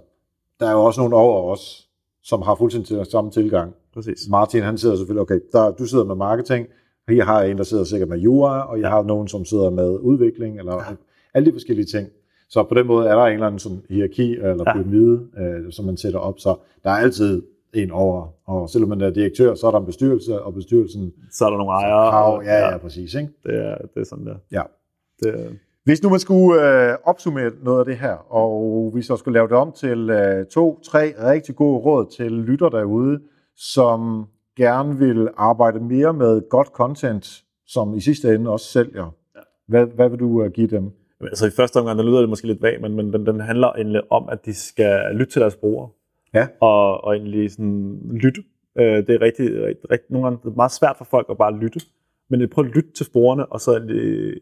der 0.60 0.66
er 0.68 0.72
jo 0.72 0.84
også 0.84 1.00
nogle 1.00 1.16
over 1.16 1.52
os, 1.52 1.88
som 2.22 2.42
har 2.42 2.54
fuldstændig 2.54 3.06
samme 3.06 3.30
tilgang. 3.30 3.74
Præcis. 3.94 4.18
Martin, 4.30 4.62
han 4.62 4.78
sidder 4.78 4.96
selvfølgelig, 4.96 5.22
okay, 5.22 5.40
der, 5.52 5.70
du 5.70 5.84
sidder 5.84 6.04
med 6.04 6.14
marketing, 6.14 6.66
jeg 7.08 7.26
har 7.26 7.42
en, 7.42 7.58
der 7.58 7.64
sidder 7.64 7.84
sikkert 7.84 8.08
med 8.08 8.18
jura, 8.18 8.70
og 8.70 8.80
jeg 8.80 8.90
har 8.90 9.02
nogen, 9.02 9.28
som 9.28 9.44
sidder 9.44 9.70
med 9.70 9.98
udvikling, 9.98 10.58
eller 10.58 10.74
ja. 10.74 10.94
alle 11.34 11.46
de 11.46 11.52
forskellige 11.52 11.86
ting. 11.86 12.08
Så 12.48 12.62
på 12.62 12.74
den 12.74 12.86
måde 12.86 13.08
er 13.08 13.14
der 13.14 13.24
en 13.24 13.32
eller 13.32 13.46
anden 13.46 13.58
sådan 13.58 13.82
hierarki 13.88 14.34
eller 14.34 14.64
pyramide, 14.64 15.20
ja. 15.36 15.42
øh, 15.42 15.72
som 15.72 15.84
man 15.84 15.96
sætter 15.96 16.18
op, 16.18 16.38
så 16.38 16.56
der 16.84 16.90
er 16.90 16.94
altid 16.94 17.42
en 17.74 17.90
over, 17.90 18.28
og 18.46 18.68
selvom 18.68 18.88
man 18.88 19.00
er 19.00 19.10
direktør, 19.10 19.54
så 19.54 19.66
er 19.66 19.70
der 19.70 19.78
en 19.78 19.86
bestyrelse, 19.86 20.42
og 20.42 20.54
bestyrelsen... 20.54 21.12
Så 21.30 21.44
er 21.44 21.50
der 21.50 21.56
nogle 21.56 21.72
ejere. 21.72 22.10
Krav, 22.10 22.42
ja, 22.44 22.54
ja, 22.54 22.70
ja, 22.70 22.78
præcis. 22.78 23.14
Ikke? 23.14 23.28
Det, 23.42 23.54
er, 23.54 23.76
det 23.94 24.00
er 24.00 24.04
sådan 24.04 24.26
der. 24.26 24.36
Ja. 24.52 24.62
Det 25.20 25.28
er, 25.28 25.50
hvis 25.84 26.02
nu 26.02 26.08
man 26.10 26.18
skulle 26.18 26.90
øh, 26.90 26.96
opsummere 27.04 27.50
noget 27.62 27.78
af 27.78 27.84
det 27.84 27.96
her, 27.96 28.32
og 28.32 28.92
vi 28.94 29.02
så 29.02 29.16
skulle 29.16 29.34
lave 29.34 29.48
det 29.48 29.56
om 29.56 29.72
til 29.72 30.10
øh, 30.10 30.46
to, 30.46 30.80
tre 30.84 31.14
rigtig 31.30 31.56
gode 31.56 31.78
råd 31.78 32.06
til 32.16 32.32
lytter 32.32 32.68
derude, 32.68 33.20
som 33.56 34.26
gerne 34.56 34.98
vil 34.98 35.28
arbejde 35.36 35.80
mere 35.80 36.12
med 36.12 36.48
godt 36.48 36.68
content, 36.68 37.44
som 37.66 37.94
i 37.94 38.00
sidste 38.00 38.34
ende 38.34 38.50
også 38.50 38.66
sælger. 38.66 39.10
Ja. 39.34 39.40
Hvad, 39.68 39.86
hvad 39.86 40.08
vil 40.08 40.18
du 40.18 40.44
uh, 40.44 40.50
give 40.50 40.66
dem? 40.66 40.90
Altså 41.20 41.46
i 41.46 41.50
første 41.50 41.76
omgang, 41.76 41.98
der 41.98 42.04
lyder 42.04 42.20
det 42.20 42.28
måske 42.28 42.46
lidt 42.46 42.62
vag, 42.62 42.80
men, 42.80 42.94
men 42.94 43.12
den, 43.12 43.26
den 43.26 43.40
handler 43.40 43.68
egentlig 43.72 44.12
om, 44.12 44.28
at 44.28 44.46
de 44.46 44.54
skal 44.54 45.14
lytte 45.14 45.32
til 45.32 45.40
deres 45.40 45.56
brugere. 45.56 45.88
Ja. 46.34 46.46
Og, 46.60 47.04
og 47.04 47.16
egentlig 47.16 47.50
sådan 47.50 48.00
lytte. 48.10 48.42
Øh, 48.78 49.06
det 49.06 49.10
er 49.10 49.20
rigtig, 49.20 49.46
rigtig, 49.46 49.90
rigtig, 49.90 50.06
nogle 50.10 50.26
gange 50.26 50.38
det 50.42 50.50
er 50.50 50.56
meget 50.56 50.72
svært 50.72 50.96
for 50.98 51.04
folk 51.04 51.26
at 51.30 51.38
bare 51.38 51.58
lytte. 51.58 51.80
Men 52.30 52.48
prøv 52.48 52.64
at 52.64 52.70
lytte 52.74 52.92
til 52.92 53.06
brugerne, 53.12 53.46
og 53.46 53.60
så 53.60 53.72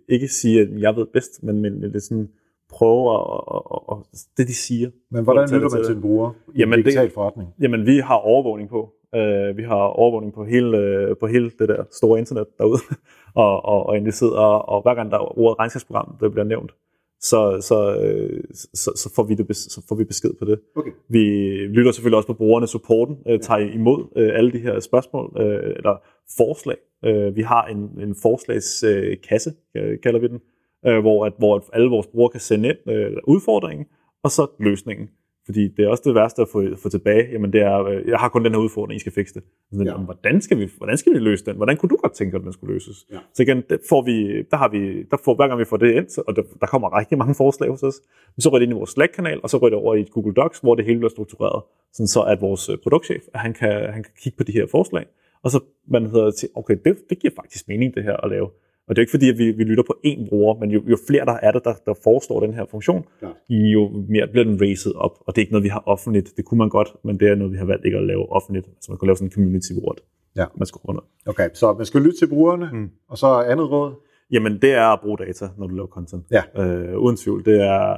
ikke 0.09 0.29
sige, 0.29 0.61
at 0.61 0.69
jeg 0.81 0.97
ved 0.97 1.07
bedst, 1.13 1.43
men, 1.43 1.63
men 1.63 1.83
det 1.83 1.97
er 1.97 2.01
sådan, 2.01 2.29
prøve 2.71 3.15
at, 3.15 3.21
at, 3.55 3.63
at, 3.75 3.97
at, 4.13 4.19
det, 4.37 4.49
de 4.49 4.55
siger. 4.55 4.91
Men 5.11 5.25
hvordan 5.25 5.49
lytter 5.55 5.69
man 5.77 5.85
til 5.85 5.95
en 5.95 6.01
bruger 6.01 6.31
i 6.55 6.59
jamen, 6.59 6.79
en 6.79 6.85
digital 6.85 7.11
forretning? 7.11 7.49
Jamen, 7.61 7.87
vi 7.87 7.99
har 7.99 8.15
overvågning 8.15 8.69
på. 8.69 8.93
Uh, 9.17 9.57
vi 9.57 9.63
har 9.63 9.75
overvågning 9.75 10.35
på 10.35 10.45
hele, 10.45 11.09
uh, 11.11 11.17
på 11.21 11.27
hele 11.27 11.51
det 11.59 11.69
der 11.69 11.85
store 11.93 12.19
internet 12.19 12.47
derude, 12.59 12.81
og, 13.45 13.65
og, 13.65 13.87
og 13.87 13.95
egentlig 13.95 14.15
sidder, 14.15 14.37
og, 14.37 14.69
og 14.69 14.83
hver 14.83 14.95
gang 14.95 15.11
der 15.11 15.19
er 15.19 15.39
ordet 15.39 15.59
regnskabsprogram, 15.59 16.17
der 16.21 16.29
bliver 16.29 16.45
nævnt, 16.45 16.73
så, 17.21 17.59
så, 17.61 17.97
øh, 17.97 18.45
så, 18.55 18.93
så, 18.97 19.13
får 19.17 19.23
vi 19.23 19.35
det, 19.35 19.57
så 19.57 19.85
får 19.89 19.97
vi 19.97 20.05
besked 20.05 20.31
på 20.39 20.45
det. 20.45 20.61
Okay. 20.77 20.91
Vi 21.09 21.21
lytter 21.67 21.93
selvfølgelig 21.93 22.17
også 22.17 22.27
på 22.27 22.35
brugerne, 22.35 22.67
supporten, 22.67 23.17
uh, 23.27 23.39
tager 23.41 23.75
imod 23.75 24.01
uh, 24.01 24.39
alle 24.39 24.53
de 24.53 24.59
her 24.59 24.81
spørgsmål, 24.81 25.33
uh, 25.37 25.71
eller 25.77 26.03
forslag. 26.37 26.77
Uh, 27.07 27.37
vi 27.37 27.43
har 27.43 27.67
en, 27.67 27.79
en 27.79 28.15
forslagskasse, 28.23 29.51
uh, 29.75 30.01
kalder 30.03 30.21
vi 30.21 30.29
den, 30.29 30.41
uh, 30.89 30.99
hvor, 30.99 31.27
at, 31.27 31.33
hvor 31.39 31.65
alle 31.73 31.91
vores 31.91 32.07
brugere 32.07 32.31
kan 32.31 32.41
sende 32.41 32.69
ind 32.69 32.79
uh, 32.87 33.35
udfordringen, 33.35 33.87
og 34.25 34.31
så 34.31 34.47
løsningen. 34.61 35.09
Fordi 35.45 35.69
det 35.69 35.85
er 35.85 35.89
også 35.89 36.03
det 36.07 36.15
værste 36.15 36.43
at 36.43 36.49
få, 36.49 36.77
få 36.83 36.89
tilbage. 36.89 37.33
Jamen 37.33 37.53
det 37.53 37.61
er, 37.61 37.85
øh, 37.85 38.09
jeg 38.09 38.19
har 38.19 38.29
kun 38.29 38.45
den 38.45 38.53
her 38.53 38.61
udfordring, 38.61 38.97
I 38.97 39.01
skal 39.01 39.13
fikse 39.13 39.35
det. 39.35 39.43
Sådan, 39.73 39.87
ja. 39.87 39.97
hvordan, 39.97 40.41
skal 40.41 40.59
vi, 40.59 40.69
hvordan 40.77 40.97
skal 40.97 41.15
vi 41.15 41.19
løse 41.19 41.45
den? 41.45 41.57
Hvordan 41.57 41.77
kunne 41.77 41.89
du 41.89 41.97
godt 41.97 42.13
tænke, 42.13 42.37
at 42.37 42.43
den 42.43 42.53
skulle 42.53 42.75
løses? 42.75 43.07
Ja. 43.13 43.19
Så 43.35 43.43
igen, 43.43 43.63
det 43.71 43.81
får 43.89 44.03
vi, 44.03 44.43
der 44.51 44.57
har 44.57 44.69
vi, 44.69 45.03
der 45.03 45.17
får, 45.25 45.35
hver 45.35 45.49
gang 45.49 45.61
vi 45.61 45.65
får 45.65 45.77
det 45.77 45.95
ind, 45.95 46.25
og 46.29 46.37
der, 46.37 46.43
der 46.61 46.67
kommer 46.67 46.99
rigtig 46.99 47.19
mange 47.19 47.35
forslag 47.35 47.71
hos 47.71 47.83
os, 47.83 47.95
så 48.39 48.49
ryger 48.49 48.59
det 48.59 48.67
ind 48.67 48.73
i 48.73 48.75
vores 48.75 48.91
Slack-kanal, 48.91 49.41
og 49.43 49.51
så 49.51 49.57
ryger 49.57 49.71
det 49.71 49.79
over 49.79 49.95
i 49.95 50.01
et 50.01 50.11
Google 50.11 50.35
Docs, 50.35 50.59
hvor 50.59 50.75
det 50.75 50.85
hele 50.85 50.99
bliver 50.99 51.11
struktureret. 51.11 51.63
Sådan 51.93 52.07
så 52.07 52.23
at 52.23 52.41
vores 52.41 52.69
øh, 52.69 52.79
produktchef, 52.83 53.23
han 53.35 53.53
kan, 53.53 53.93
han 53.93 54.03
kan 54.03 54.13
kigge 54.23 54.37
på 54.37 54.45
de 54.45 54.53
her 54.53 54.67
forslag, 54.71 55.05
og 55.43 55.51
så 55.51 55.61
man 55.89 56.07
hedder 56.07 56.31
til, 56.31 56.49
okay, 56.55 56.77
det, 56.85 56.99
det 57.11 57.19
giver 57.19 57.35
faktisk 57.37 57.69
mening 57.69 57.95
det 57.95 58.03
her 58.03 58.17
at 58.17 58.31
lave. 58.31 58.49
Og 58.91 58.97
det 58.97 59.01
er 59.01 59.03
ikke 59.03 59.11
fordi, 59.11 59.29
at 59.29 59.39
vi, 59.39 59.51
vi 59.51 59.65
lytter 59.65 59.85
på 59.87 59.97
én 60.07 60.29
bruger, 60.29 60.55
men 60.61 60.71
jo, 60.71 60.83
jo 60.87 60.97
flere 61.09 61.25
der 61.25 61.33
er 61.43 61.51
der, 61.51 61.59
der, 61.59 61.75
der 61.87 61.95
forestår 62.05 62.41
den 62.41 62.55
her 62.55 62.65
funktion, 62.71 63.05
ja. 63.23 63.29
jo 63.49 64.05
mere 64.09 64.27
bliver 64.27 64.45
den 64.45 64.61
raised 64.61 64.95
op. 64.95 65.19
Og 65.27 65.37
det 65.37 65.41
er 65.41 65.43
ikke 65.43 65.53
noget, 65.53 65.65
vi 65.65 65.69
har 65.69 65.83
offentligt. 65.87 66.37
Det 66.37 66.45
kunne 66.45 66.59
man 66.59 66.69
godt, 66.69 66.89
men 67.05 67.21
det 67.21 67.29
er 67.29 67.35
noget, 67.35 67.53
vi 67.53 67.59
har 67.59 67.65
valgt 67.65 67.85
ikke 67.85 67.99
at 67.99 68.07
lave 68.07 68.33
offentligt. 68.33 68.67
Så 68.81 68.93
man 68.93 68.99
kunne 68.99 69.09
lave 69.09 69.17
sådan 69.17 69.27
en 69.27 69.33
community 69.33 69.73
word. 69.73 69.99
Ja. 70.37 70.45
Man 70.57 70.67
skal 70.67 70.79
rundt. 70.79 71.01
Okay, 71.27 71.49
så 71.55 71.73
man 71.73 71.87
skal 71.87 72.01
lytte 72.01 72.19
til 72.19 72.29
brugerne, 72.29 72.71
mm. 72.73 72.91
og 73.09 73.19
så 73.19 73.27
andet 73.27 73.71
råd? 73.71 73.93
Jamen, 74.31 74.63
det 74.63 74.73
er 74.73 74.87
at 74.87 75.01
bruge 75.01 75.19
data, 75.19 75.49
når 75.59 75.67
du 75.67 75.75
laver 75.75 75.89
content. 75.89 76.25
Ja. 76.31 76.43
Øh, 76.65 76.99
uden 76.99 77.17
tvivl. 77.17 77.45
Det 77.45 77.63
er, 77.63 77.97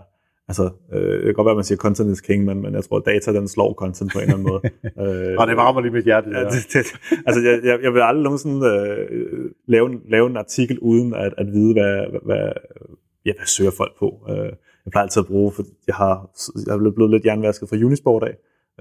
altså, 0.52 0.66
øh, 0.92 1.14
det 1.16 1.24
kan 1.24 1.34
godt 1.34 1.46
være, 1.46 1.56
at 1.56 1.62
man 1.62 1.64
siger, 1.64 1.78
content 1.86 2.10
is 2.10 2.20
king, 2.20 2.44
men, 2.44 2.62
men 2.62 2.74
jeg 2.74 2.84
tror, 2.84 2.96
at 2.96 3.06
data, 3.06 3.32
den 3.32 3.48
slår 3.48 3.74
content 3.74 4.12
på 4.12 4.18
en 4.18 4.22
eller 4.22 4.34
anden 4.34 4.48
måde. 4.52 4.62
øh, 5.02 5.34
og 5.40 5.46
det 5.48 5.56
varmer 5.56 5.80
lige 5.80 5.92
mit 5.92 6.04
hjerte. 6.04 6.28
Ja, 6.30 6.44
det, 6.44 6.62
det, 6.72 6.84
altså, 7.26 7.40
jeg, 7.48 7.54
jeg, 7.64 7.78
jeg 7.82 7.92
vil 7.94 8.00
aldrig 8.00 8.24
nogensinde 8.24 8.60
øh, 8.66 9.50
lave, 9.66 10.00
lave 10.08 10.26
en 10.30 10.36
artikel, 10.36 10.78
uden 10.78 11.14
at, 11.14 11.32
at 11.38 11.46
vide, 11.46 11.72
hvad, 11.72 11.94
hvad, 12.26 12.44
ja, 13.26 13.32
hvad 13.38 13.46
søger 13.46 13.70
folk 13.76 13.92
på. 13.98 14.08
Øh, 14.30 14.50
jeg 14.84 14.90
plejer 14.90 15.04
altid 15.04 15.20
at 15.20 15.26
bruge, 15.26 15.52
for 15.52 15.62
jeg 15.86 15.94
har, 15.94 16.30
jeg 16.66 16.72
er 16.74 16.90
blevet 16.96 17.10
lidt 17.10 17.24
jernvasket 17.24 17.68
fra 17.68 17.76
Unisport 17.76 18.22
af, 18.22 18.34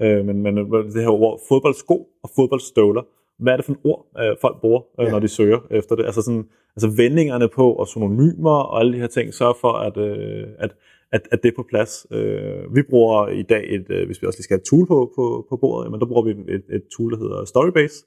øh, 0.04 0.24
men, 0.26 0.42
men 0.42 0.56
det 0.94 1.02
her 1.02 1.14
ord, 1.22 1.40
fodboldsko 1.48 1.96
og 2.22 2.30
fodboldstøvler, 2.36 3.02
hvad 3.42 3.52
er 3.52 3.56
det 3.56 3.64
for 3.64 3.72
en 3.72 3.78
ord, 3.84 4.06
øh, 4.20 4.36
folk 4.40 4.60
bruger, 4.60 4.80
øh, 5.00 5.06
ja. 5.06 5.10
når 5.10 5.18
de 5.18 5.28
søger 5.28 5.60
efter 5.70 5.96
det? 5.96 6.04
Altså, 6.04 6.22
sådan, 6.22 6.44
altså 6.76 6.88
vendingerne 6.96 7.48
på 7.48 7.72
og 7.72 7.88
synonymer 7.88 8.58
og 8.70 8.80
alle 8.80 8.92
de 8.92 8.98
her 8.98 9.06
ting, 9.06 9.34
sørger 9.34 9.58
for, 9.60 9.72
at, 9.72 9.96
øh, 9.96 10.46
at 10.58 10.74
at, 11.12 11.28
at 11.32 11.42
det 11.42 11.48
er 11.48 11.56
på 11.56 11.66
plads. 11.68 12.06
Øh, 12.10 12.74
vi 12.74 12.82
bruger 12.90 13.28
i 13.28 13.42
dag, 13.42 13.64
et, 13.74 13.86
øh, 13.90 14.06
hvis 14.06 14.22
vi 14.22 14.26
også 14.26 14.38
lige 14.38 14.44
skal 14.44 14.54
have 14.54 14.60
et 14.60 14.66
tool 14.66 14.86
på, 14.86 15.12
på, 15.16 15.46
på 15.48 15.56
bordet, 15.56 15.86
jamen, 15.86 16.00
der 16.00 16.06
bruger 16.06 16.22
vi 16.22 16.30
et, 16.30 16.64
et 16.76 16.82
tool, 16.96 17.12
der 17.12 17.18
hedder 17.18 17.44
Storybase, 17.44 18.04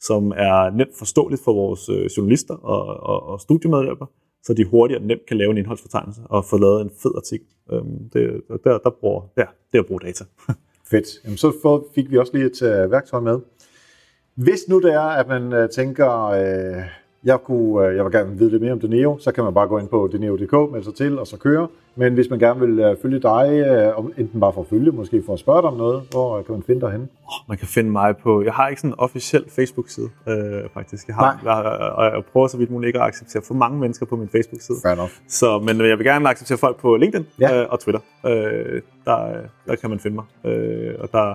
som 0.00 0.32
er 0.36 0.70
nemt 0.70 0.96
forståeligt 0.98 1.42
for 1.44 1.52
vores 1.52 1.88
øh, 1.88 2.04
journalister 2.16 2.54
og, 2.54 2.86
og, 3.10 3.22
og 3.22 3.40
studiemedhjælpere, 3.40 4.08
så 4.42 4.54
de 4.54 4.64
hurtigt 4.64 5.00
og 5.00 5.06
nemt 5.06 5.26
kan 5.28 5.36
lave 5.36 5.50
en 5.50 5.58
indholdsfortegnelse 5.58 6.20
og 6.24 6.44
få 6.44 6.58
lavet 6.58 6.80
en 6.82 6.90
fed 7.02 7.12
artikel. 7.16 7.46
Øh, 7.72 7.82
det, 8.12 8.42
der, 8.64 8.78
der 8.78 8.90
bruger, 9.00 9.22
ja, 9.36 9.46
det 9.72 9.78
er 9.78 9.82
at 9.82 9.86
bruge 9.86 10.00
data. 10.00 10.24
Fedt. 10.90 11.06
Jamen, 11.24 11.36
så 11.36 11.82
fik 11.94 12.10
vi 12.10 12.18
også 12.18 12.32
lige 12.36 12.46
et 12.46 12.62
uh, 12.62 12.92
værktøj 12.92 13.20
med. 13.20 13.38
Hvis 14.34 14.68
nu 14.68 14.80
det 14.80 14.92
er, 14.92 15.00
at 15.20 15.28
man 15.28 15.52
øh, 15.52 15.70
tænker, 15.70 16.28
uh, 16.30 16.84
jeg, 17.26 17.38
kunne, 17.40 17.86
øh, 17.86 17.96
jeg 17.96 18.04
vil 18.04 18.12
gerne 18.12 18.38
vide 18.38 18.50
lidt 18.50 18.62
mere 18.62 18.72
om 18.72 18.80
Deneo, 18.80 19.18
så 19.18 19.32
kan 19.32 19.44
man 19.44 19.54
bare 19.54 19.68
gå 19.68 19.78
ind 19.78 19.88
på 19.88 20.08
deneo.dk, 20.12 20.72
melde 20.72 20.84
sig 20.84 20.94
til 20.94 21.18
og 21.18 21.26
så 21.26 21.36
køre. 21.36 21.68
Men 21.96 22.14
hvis 22.14 22.30
man 22.30 22.38
gerne 22.38 22.60
vil 22.60 22.78
øh, 22.78 22.96
følge 23.02 23.18
dig, 23.18 23.64
øh, 23.66 24.04
enten 24.18 24.40
bare 24.40 24.52
for 24.52 24.60
at 24.60 24.66
følge, 24.66 24.90
måske 24.92 25.22
for 25.26 25.32
at 25.32 25.38
spørge 25.38 25.62
dig 25.62 25.70
om 25.70 25.76
noget, 25.76 26.02
hvor 26.10 26.42
kan 26.42 26.52
man 26.52 26.62
finde 26.62 26.80
dig 26.80 26.90
henne? 26.90 27.08
Oh, 27.24 27.48
man 27.48 27.58
kan 27.58 27.66
finde 27.66 27.90
mig 27.90 28.16
på, 28.16 28.42
jeg 28.42 28.52
har 28.52 28.68
ikke 28.68 28.80
sådan 28.80 28.90
en 28.90 28.98
officiel 28.98 29.44
Facebook-side, 29.48 30.10
øh, 30.28 30.34
faktisk. 30.74 31.08
Jeg, 31.08 31.14
har, 31.16 31.40
jeg, 31.44 31.92
og 31.92 32.04
jeg 32.04 32.24
prøver 32.32 32.46
så 32.46 32.56
vidt 32.56 32.70
muligt 32.70 32.88
ikke 32.88 33.00
at 33.00 33.06
acceptere 33.06 33.42
for 33.42 33.54
mange 33.54 33.78
mennesker 33.80 34.06
på 34.06 34.16
min 34.16 34.28
Facebook-side. 34.28 34.78
Fair 34.82 34.92
enough. 34.92 35.10
Så, 35.28 35.58
men 35.58 35.80
jeg 35.80 35.98
vil 35.98 36.06
gerne 36.06 36.28
acceptere 36.28 36.58
folk 36.58 36.76
på 36.76 36.96
LinkedIn 36.96 37.26
ja. 37.40 37.62
øh, 37.62 37.66
og 37.70 37.80
Twitter. 37.80 38.00
Øh, 38.26 38.82
der, 39.04 39.18
der 39.66 39.76
kan 39.76 39.90
man 39.90 39.98
finde 39.98 40.14
mig. 40.14 40.52
Øh, 40.52 40.94
og 40.98 41.08
der 41.12 41.34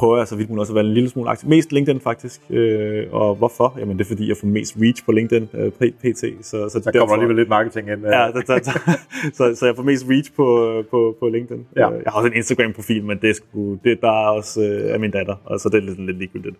prøver 0.00 0.16
jeg 0.16 0.26
så 0.28 0.36
vidt 0.36 0.48
muligt 0.48 0.60
også 0.60 0.72
at 0.72 0.74
være 0.74 0.84
en 0.84 0.94
lille 0.94 1.10
smule 1.10 1.30
aktiv. 1.30 1.48
Mest 1.48 1.72
LinkedIn 1.72 2.00
faktisk. 2.00 2.40
Øh, 2.50 3.06
og 3.12 3.34
hvorfor? 3.34 3.74
Jamen 3.78 3.98
det 3.98 4.04
er 4.04 4.08
fordi, 4.08 4.28
jeg 4.28 4.36
får 4.36 4.46
mest 4.46 4.76
reach 4.80 5.04
på 5.04 5.12
LinkedIn 5.12 5.48
øh, 5.54 5.70
pt. 5.70 6.24
Så, 6.42 6.68
så 6.68 6.78
der 6.78 6.92
kommer 6.92 7.00
derfor, 7.00 7.12
alligevel 7.12 7.36
lidt 7.36 7.48
marketing 7.48 7.90
ind. 7.90 8.04
Ja, 8.04 8.10
der, 8.10 8.32
der, 8.32 8.58
der, 8.58 8.72
så, 9.38 9.54
så 9.58 9.66
jeg 9.66 9.76
får 9.76 9.82
mest 9.82 10.04
reach 10.08 10.32
på, 10.36 10.46
på, 10.90 11.16
på 11.20 11.28
LinkedIn. 11.28 11.66
Ja. 11.76 11.90
Øh, 11.90 12.02
jeg 12.04 12.12
har 12.12 12.18
også 12.18 12.28
en 12.28 12.36
Instagram-profil, 12.36 13.04
men 13.04 13.18
det 13.20 13.30
er, 13.30 13.34
sgu, 13.34 13.74
det, 13.84 14.00
der 14.00 14.08
er 14.08 14.28
også 14.28 14.62
øh, 14.62 14.94
af 14.94 15.00
min 15.00 15.10
datter, 15.10 15.36
og 15.44 15.60
så 15.60 15.68
det 15.68 15.76
er 15.76 15.82
lidt, 15.82 16.06
lidt 16.06 16.18
ligegyldigt. 16.18 16.56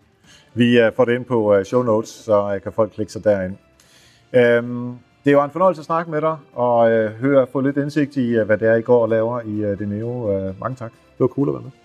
Vi 0.54 0.86
uh, 0.86 0.94
får 0.96 1.04
det 1.04 1.14
ind 1.14 1.24
på 1.24 1.56
uh, 1.56 1.62
show 1.62 1.82
notes, 1.82 2.10
så 2.10 2.54
uh, 2.54 2.62
kan 2.62 2.72
folk 2.72 2.92
klikke 2.92 3.12
sig 3.12 3.24
derind. 3.24 3.54
Um, 4.64 4.98
det 5.24 5.36
var 5.36 5.44
en 5.44 5.50
fornøjelse 5.50 5.80
at 5.80 5.84
snakke 5.84 6.10
med 6.10 6.20
dig, 6.20 6.36
og 6.52 6.78
uh, 6.78 7.06
høre, 7.06 7.46
få 7.52 7.60
lidt 7.60 7.76
indsigt 7.76 8.16
i, 8.16 8.40
uh, 8.40 8.46
hvad 8.46 8.58
det 8.58 8.68
er, 8.68 8.74
I 8.74 8.82
går 8.82 9.02
og 9.02 9.08
laver 9.08 9.40
i 9.40 9.72
uh, 9.72 9.78
det 9.78 9.88
nye. 9.88 10.04
Uh, 10.04 10.60
mange 10.60 10.76
tak. 10.76 10.92
Det 10.92 11.20
var 11.20 11.26
cool 11.26 11.48
at 11.48 11.54
være 11.54 11.62
med. 11.62 11.79